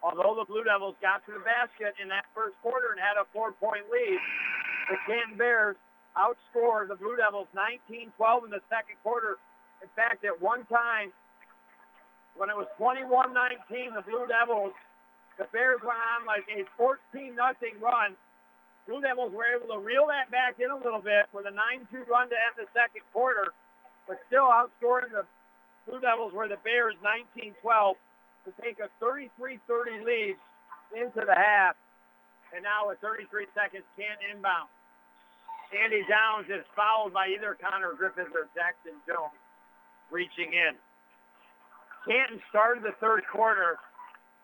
[0.03, 3.27] Although the Blue Devils got to the basket in that first quarter and had a
[3.35, 4.21] four-point lead,
[4.89, 5.77] the Canton Bears
[6.15, 8.11] outscore the Blue Devils 19-12
[8.47, 9.37] in the second quarter.
[9.83, 11.11] In fact, at one time,
[12.39, 14.75] when it was 21-19, the Blue Devils,
[15.39, 18.15] the Bears went on like a 14 nothing run.
[18.87, 22.07] Blue Devils were able to reel that back in a little bit with a 9-2
[22.07, 23.53] run to end the second quarter,
[24.07, 25.27] but still outscoring the
[25.89, 27.97] Blue Devils were the Bears 19-12
[28.45, 30.37] to take a 33-30 lead
[30.93, 31.77] into the half.
[32.53, 34.69] And now with 33 seconds, can't inbound.
[35.73, 39.37] Andy Downs is fouled by either Connor Griffith or Jackson Jones
[40.13, 40.77] reaching in.
[42.09, 43.77] Canton started the third quarter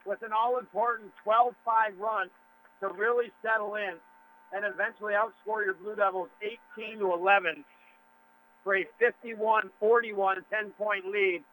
[0.04, 1.52] with an all-important 12-5
[1.96, 2.28] run
[2.80, 3.96] to really settle in
[4.52, 6.28] and eventually outscore your Blue Devils
[6.76, 7.64] 18 to 11
[8.64, 11.44] for a 51-41 10-point lead.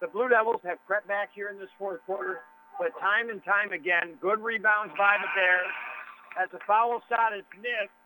[0.00, 2.44] The Blue Devils have crept back here in this fourth quarter,
[2.78, 5.72] but time and time again, good rebounds by the Bears
[6.38, 7.96] as the foul shot is missed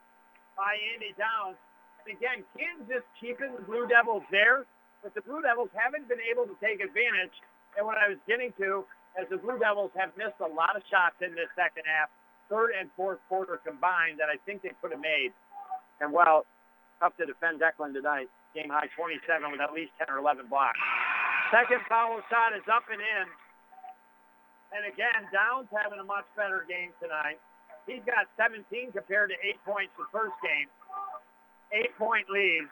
[0.56, 1.60] by Andy Downs.
[2.00, 4.64] And again, Kansas keeping the Blue Devils there,
[5.04, 7.34] but the Blue Devils haven't been able to take advantage.
[7.76, 8.88] And what I was getting to,
[9.20, 12.08] as the Blue Devils have missed a lot of shots in this second half,
[12.48, 15.36] third and fourth quarter combined, that I think they could have made.
[16.00, 16.48] And well,
[17.02, 18.30] tough to defend Declan tonight.
[18.54, 19.18] Game high 27
[19.50, 20.78] with at least 10 or 11 blocks.
[21.50, 23.26] Second foul shot is up and in.
[24.70, 27.42] And again, Downs having a much better game tonight.
[27.84, 30.70] He's got 17 compared to eight points the first game.
[31.74, 32.68] Eight-point lead.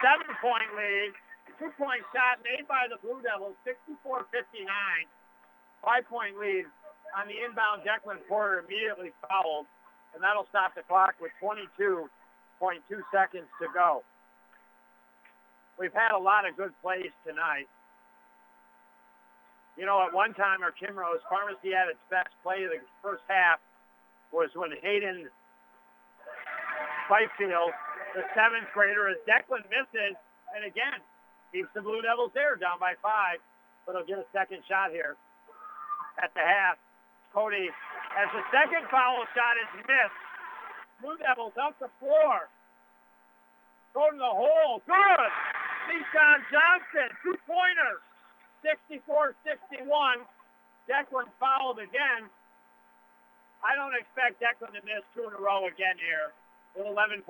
[0.00, 1.10] Seven-point lead.
[1.58, 4.26] Two-point shot made by the Blue Devils, 64-59.
[5.82, 6.66] Five-point lead
[7.14, 7.82] on the inbound.
[7.82, 9.66] Declan Porter immediately fouled,
[10.14, 12.08] and that'll stop the clock with 22.2
[13.12, 14.02] seconds to go.
[15.78, 17.66] We've had a lot of good plays tonight.
[19.76, 23.26] You know, at one time, our Kinrose Pharmacy had its best play of the first
[23.26, 23.58] half
[24.30, 25.26] was when Hayden
[27.10, 27.74] Fifield,
[28.14, 30.14] the seventh grader, as Declan misses,
[30.54, 31.02] and again,
[31.50, 33.42] keeps the Blue Devils there, down by five.
[33.86, 35.18] but he'll get a second shot here
[36.22, 36.78] at the half.
[37.34, 37.68] Cody
[38.14, 40.22] as the second foul shot is missed.
[41.02, 42.46] Blue Devils out the floor.
[43.92, 44.82] Go to the hole.
[44.86, 45.32] Good.
[45.90, 48.02] Nishan Johnson, two-pointer.
[48.64, 50.24] 64-61.
[50.88, 52.30] Declan fouled again.
[53.64, 56.32] I don't expect Declan to miss two in a row again here
[56.76, 57.24] with 11.8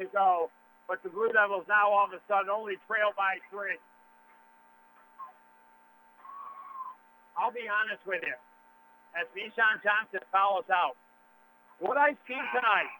[0.00, 0.50] to go.
[0.88, 3.80] But the Blue Devils now all of a sudden only trail by three.
[7.36, 8.36] I'll be honest with you.
[9.14, 10.98] As Nishan Johnson follows out,
[11.78, 12.90] what I've seen tonight,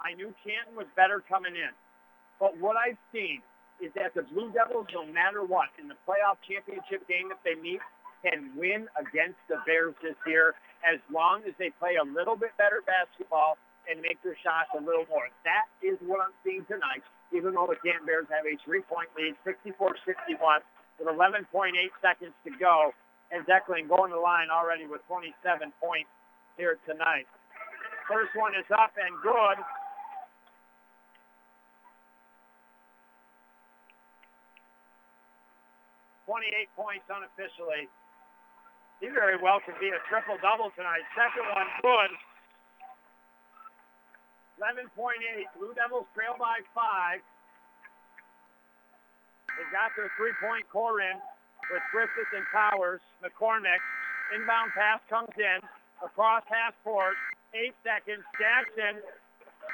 [0.00, 1.72] I knew Canton was better coming in.
[2.40, 3.42] But what I've seen
[3.80, 7.54] is that the Blue Devils, no matter what, in the playoff championship game that they
[7.60, 7.80] meet,
[8.24, 12.50] can win against the Bears this year as long as they play a little bit
[12.58, 13.58] better basketball
[13.90, 15.30] and make their shots a little more.
[15.44, 19.34] That is what I'm seeing tonight, even though the Canton Bears have a three-point lead,
[19.46, 20.64] 64-61,
[20.98, 21.46] with 11.8
[22.02, 22.92] seconds to go.
[23.30, 25.36] And Declan going the line already with 27
[25.80, 26.08] points
[26.56, 27.28] here tonight.
[28.08, 29.60] First one is up and good.
[36.28, 37.88] 28 points unofficially.
[39.00, 41.00] He very well could be a triple-double tonight.
[41.16, 42.12] Second one, good.
[44.60, 44.92] 11.8.
[45.56, 47.24] Blue Devils trail by five.
[49.56, 51.16] They got their three-point core in
[51.70, 53.00] with Griffith and Powers.
[53.20, 53.80] McCormick.
[54.34, 55.60] Inbound pass comes in.
[56.04, 57.16] Across half court.
[57.54, 58.24] Eight seconds.
[58.36, 59.00] Jackson.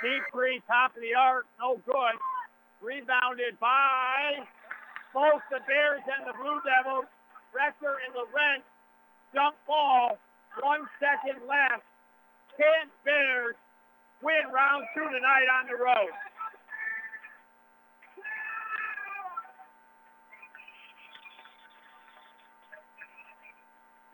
[0.03, 1.47] Deep three, top of the arc.
[1.59, 2.17] No good.
[2.83, 4.43] Rebounded by
[5.15, 7.07] both the Bears and the Blue Devils.
[7.55, 8.67] Rector and Lorenz
[9.33, 10.19] jump ball.
[10.63, 11.87] One second left.
[12.59, 13.59] Kent Bears
[14.23, 16.15] win round two tonight on the road.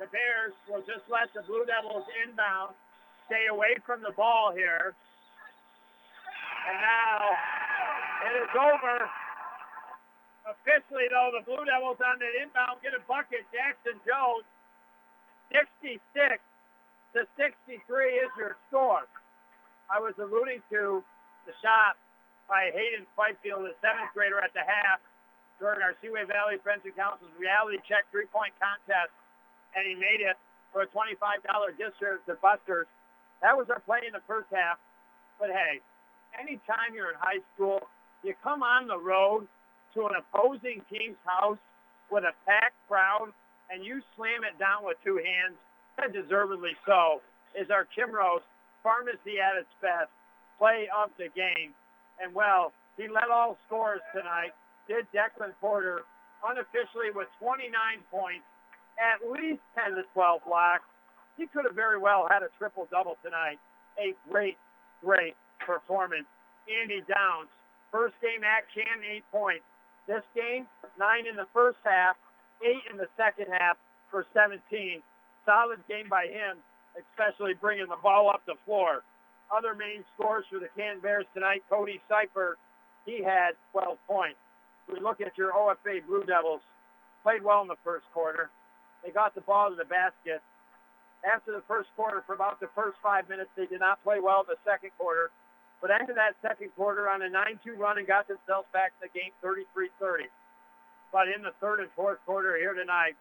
[0.01, 2.73] The Bears will just let the Blue Devils inbound,
[3.29, 4.97] stay away from the ball here.
[6.65, 7.21] And now
[8.25, 8.97] it is over.
[10.49, 13.45] Officially, though, the Blue Devils on the inbound get a bucket.
[13.53, 14.49] Jackson Jones,
[15.53, 16.01] 66
[17.13, 17.77] to 63
[18.25, 19.05] is your score.
[19.93, 21.05] I was alluding to
[21.45, 22.01] the shot
[22.49, 25.05] by Hayden Fifield, the seventh grader at the half
[25.61, 29.13] during our Seaway Valley Prevention Council's reality check three-point contest,
[29.77, 30.37] and he made it
[30.73, 31.19] for a $25
[31.79, 32.87] gift card to Buster's.
[33.43, 34.79] That was our play in the first half.
[35.39, 35.81] But hey,
[36.37, 37.81] anytime you're in high school,
[38.23, 39.49] you come on the road
[39.95, 41.59] to an opposing team's house
[42.11, 43.33] with a packed crowd
[43.71, 45.55] and you slam it down with two hands,
[46.03, 47.23] and deservedly so,
[47.55, 48.43] is our Kimrose
[48.83, 50.11] pharmacy at its best,
[50.59, 51.71] play of the game.
[52.19, 54.53] And well, he led all scores tonight,
[54.91, 56.03] did Declan Porter
[56.43, 57.71] unofficially with 29
[58.11, 58.45] points,
[58.99, 60.87] at least 10 to 12 blocks.
[61.37, 63.59] He could have very well had a triple-double tonight.
[63.99, 64.57] A great,
[65.05, 65.35] great
[65.65, 66.27] performance.
[66.69, 67.49] Andy Downs,
[67.91, 69.65] first game at Canton, eight points.
[70.07, 70.67] This game,
[70.99, 72.17] nine in the first half,
[72.63, 73.77] eight in the second half
[74.11, 74.61] for 17.
[75.47, 76.59] Solid game by him,
[76.99, 79.03] especially bringing the ball up the floor.
[79.51, 82.57] Other main scores for the Can Bears tonight, Cody Cypher,
[83.07, 84.39] he had 12 points.
[84.93, 86.61] We look at your OFA Blue Devils,
[87.23, 88.51] played well in the first quarter.
[89.05, 90.43] They got the ball to the basket.
[91.25, 94.41] After the first quarter, for about the first five minutes, they did not play well
[94.41, 95.31] in the second quarter.
[95.81, 99.13] But ended that second quarter on a 9-2 run and got themselves back to the
[99.17, 100.29] game 33-30.
[101.13, 103.17] But in the third and fourth quarter here tonight,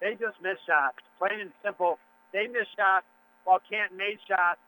[0.00, 1.00] they just missed shots.
[1.18, 1.98] Plain and simple,
[2.32, 3.08] they missed shots
[3.44, 4.60] while Canton made shots.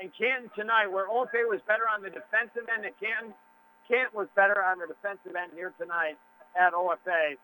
[0.00, 3.36] And Canton tonight, where OFA was better on the defensive end than Canton,
[3.88, 6.16] Canton was better on the defensive end here tonight
[6.56, 7.36] at OFA.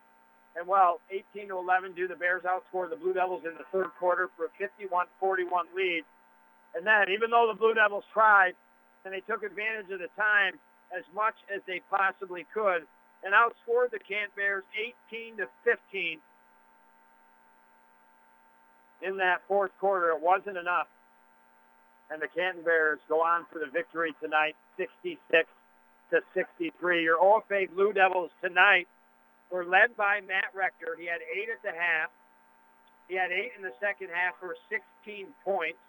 [0.57, 3.93] And well, 18 to 11 do the Bears outscore the Blue Devils in the third
[3.99, 6.03] quarter for a 51-41 lead.
[6.75, 8.53] And then, even though the Blue Devils tried,
[9.05, 10.59] and they took advantage of the time
[10.91, 12.83] as much as they possibly could
[13.23, 14.63] and outscored the Canton Bears
[15.13, 16.19] 18 to 15
[19.01, 20.09] in that fourth quarter.
[20.09, 20.87] It wasn't enough.
[22.09, 25.47] And the Canton Bears go on for the victory tonight, 66
[26.11, 27.03] to 63.
[27.03, 28.87] Your OFA Blue Devils tonight
[29.51, 30.95] were led by Matt Rector.
[30.99, 32.09] He had eight at the half.
[33.07, 35.79] He had eight in the second half for 16 points.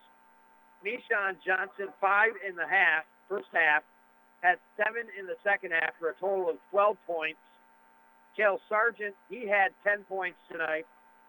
[0.87, 3.83] Nishan Johnson, five in the half, first half,
[4.41, 7.43] had seven in the second half for a total of 12 points.
[8.37, 10.87] Kale Sargent, he had 10 points tonight.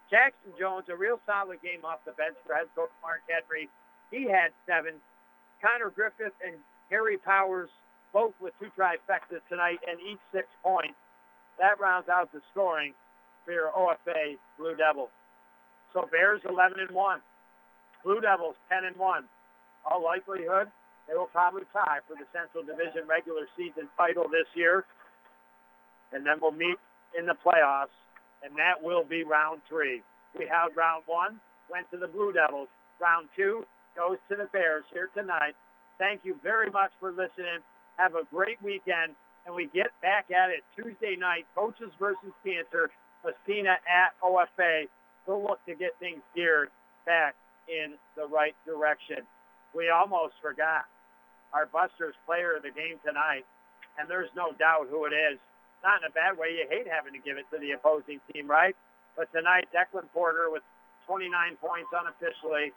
[0.10, 3.70] Jackson Jones, a real solid game off the bench for head coach Mark Henry.
[4.14, 5.02] He had seven.
[5.62, 6.58] Connor Griffith and
[6.90, 7.70] Harry Powers,
[8.14, 10.98] both with two trifectas tonight and each six points.
[11.60, 12.94] That rounds out the scoring
[13.46, 15.12] for your OFA Blue Devils.
[15.94, 17.20] So Bears 11 and 1.
[18.04, 19.24] Blue Devils 10 and 1.
[19.86, 20.72] All likelihood,
[21.08, 24.86] they will probably tie for the Central Division regular season title this year.
[26.14, 26.78] And then we'll meet
[27.18, 27.94] in the playoffs,
[28.44, 30.02] and that will be round three.
[30.38, 32.70] We had round one, went to the Blue Devils.
[33.02, 33.66] Round two
[33.98, 35.56] goes to the Bears here tonight.
[35.98, 37.66] Thank you very much for listening.
[37.98, 39.16] Have a great weekend,
[39.50, 41.50] and we get back at it Tuesday night.
[41.58, 42.94] Coaches versus Cancer,
[43.26, 44.86] Massena at OFA.
[45.26, 46.70] We'll look to get things geared
[47.10, 47.34] back
[47.66, 49.26] in the right direction.
[49.74, 50.86] We almost forgot
[51.50, 53.42] our Busters player of the game tonight,
[53.98, 55.42] and there's no doubt who it is.
[55.82, 56.54] Not in a bad way.
[56.54, 58.78] You hate having to give it to the opposing team, right?
[59.18, 60.62] But tonight, Declan Porter with
[61.10, 62.70] 29 points unofficially,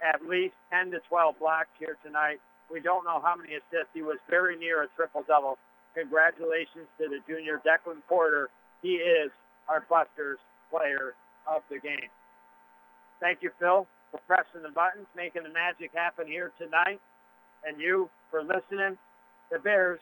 [0.00, 2.40] at least 10 to 12 blocks here tonight.
[2.72, 3.92] We don't know how many assists.
[3.92, 5.58] He was very near a triple-double.
[5.94, 8.50] Congratulations to the junior Declan Porter.
[8.82, 9.30] He is
[9.68, 10.38] our Busters
[10.70, 11.14] player
[11.46, 12.10] of the game.
[13.20, 17.00] Thank you, Phil, for pressing the buttons, making the magic happen here tonight.
[17.66, 18.98] And you for listening.
[19.50, 20.00] The Bears,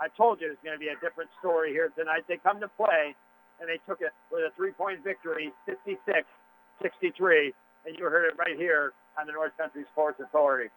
[0.00, 2.24] I told you it was going to be a different story here tonight.
[2.26, 3.14] They come to play,
[3.60, 7.52] and they took it with a three-point victory, 56-63.
[7.84, 10.70] And you heard it right here on the North Country Sports Authority.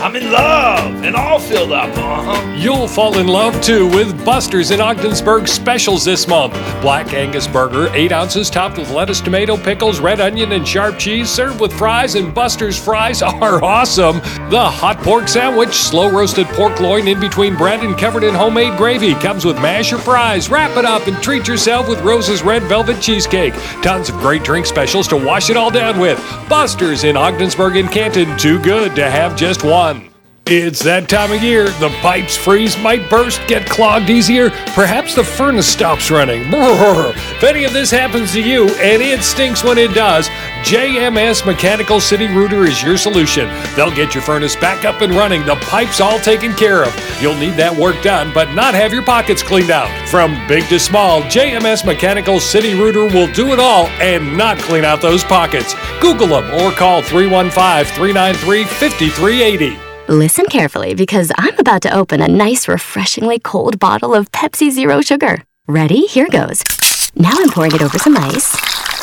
[0.00, 1.90] I'm in love and all filled up.
[1.94, 2.56] Uh-huh.
[2.56, 6.54] You'll fall in love too with Buster's in Ogdensburg specials this month.
[6.80, 11.28] Black Angus burger, 8 ounces, topped with lettuce, tomato, pickles, red onion, and sharp cheese,
[11.28, 14.20] served with fries, and Buster's fries are awesome.
[14.48, 18.78] The hot pork sandwich, slow roasted pork loin in between bread and covered in homemade
[18.78, 20.48] gravy, comes with mash or fries.
[20.48, 23.52] Wrap it up and treat yourself with Rose's red velvet cheesecake.
[23.82, 26.18] Tons of great drink specials to wash it all down with.
[26.48, 30.10] Buster's in Ogdensburg and Canton, too good to have just one.
[30.46, 31.68] It's that time of year.
[31.78, 34.50] The pipes freeze, might burst, get clogged easier.
[34.74, 36.42] Perhaps the furnace stops running.
[36.44, 37.12] Brrr.
[37.40, 40.28] If any of this happens to you, and it stinks when it does,
[40.62, 43.48] JMS Mechanical City Rooter is your solution.
[43.74, 46.94] They'll get your furnace back up and running, the pipes all taken care of.
[47.20, 49.88] You'll need that work done, but not have your pockets cleaned out.
[50.08, 54.84] From big to small, JMS Mechanical City Rooter will do it all and not clean
[54.84, 55.74] out those pockets.
[56.00, 59.78] Google them or call 315 393 5380.
[60.12, 65.00] Listen carefully because I'm about to open a nice, refreshingly cold bottle of Pepsi Zero
[65.00, 65.42] Sugar.
[65.66, 66.06] Ready?
[66.06, 66.62] Here goes.
[67.14, 68.99] Now I'm pouring it over some ice.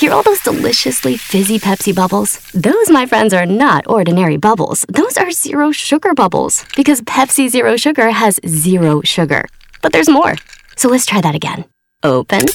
[0.00, 2.38] Hear all those deliciously fizzy Pepsi bubbles?
[2.52, 4.86] Those, my friends, are not ordinary bubbles.
[4.88, 9.44] Those are zero sugar bubbles because Pepsi Zero Sugar has zero sugar.
[9.82, 10.36] But there's more.
[10.74, 11.66] So let's try that again.
[12.02, 12.46] Open,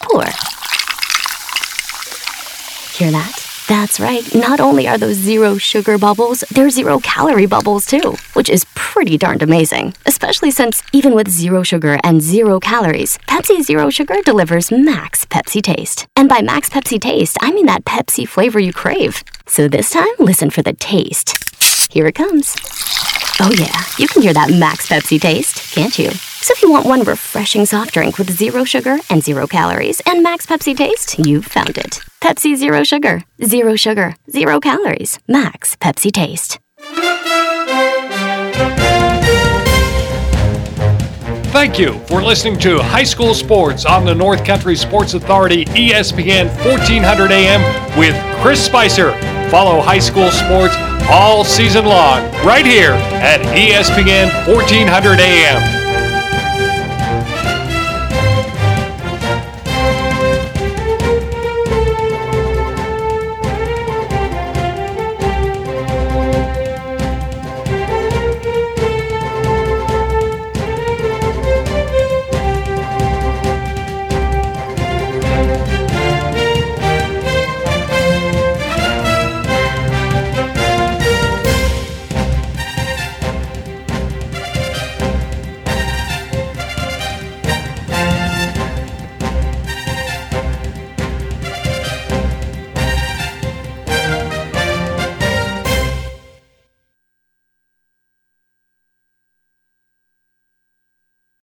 [0.00, 0.24] pour.
[2.94, 3.47] Hear that?
[3.68, 4.34] That's right.
[4.34, 9.18] Not only are those zero sugar bubbles, they're zero calorie bubbles too, which is pretty
[9.18, 9.94] darned amazing.
[10.06, 15.60] Especially since even with zero sugar and zero calories, Pepsi Zero Sugar delivers max Pepsi
[15.60, 16.06] taste.
[16.16, 19.22] And by max Pepsi taste, I mean that Pepsi flavor you crave.
[19.46, 21.92] So this time, listen for the taste.
[21.92, 22.56] Here it comes.
[23.38, 26.10] Oh yeah, you can hear that max Pepsi taste, can't you?
[26.40, 30.22] So if you want one refreshing soft drink with zero sugar and zero calories and
[30.22, 32.00] max Pepsi taste, you've found it.
[32.20, 33.24] Pepsi Zero Sugar.
[33.44, 36.58] Zero sugar, zero calories, max Pepsi taste.
[41.50, 46.46] Thank you for listening to High School Sports on the North Country Sports Authority ESPN
[46.64, 49.12] 1400 AM with Chris Spicer.
[49.50, 50.74] Follow high school sports
[51.10, 55.77] all season long right here at ESPN 1400 AM.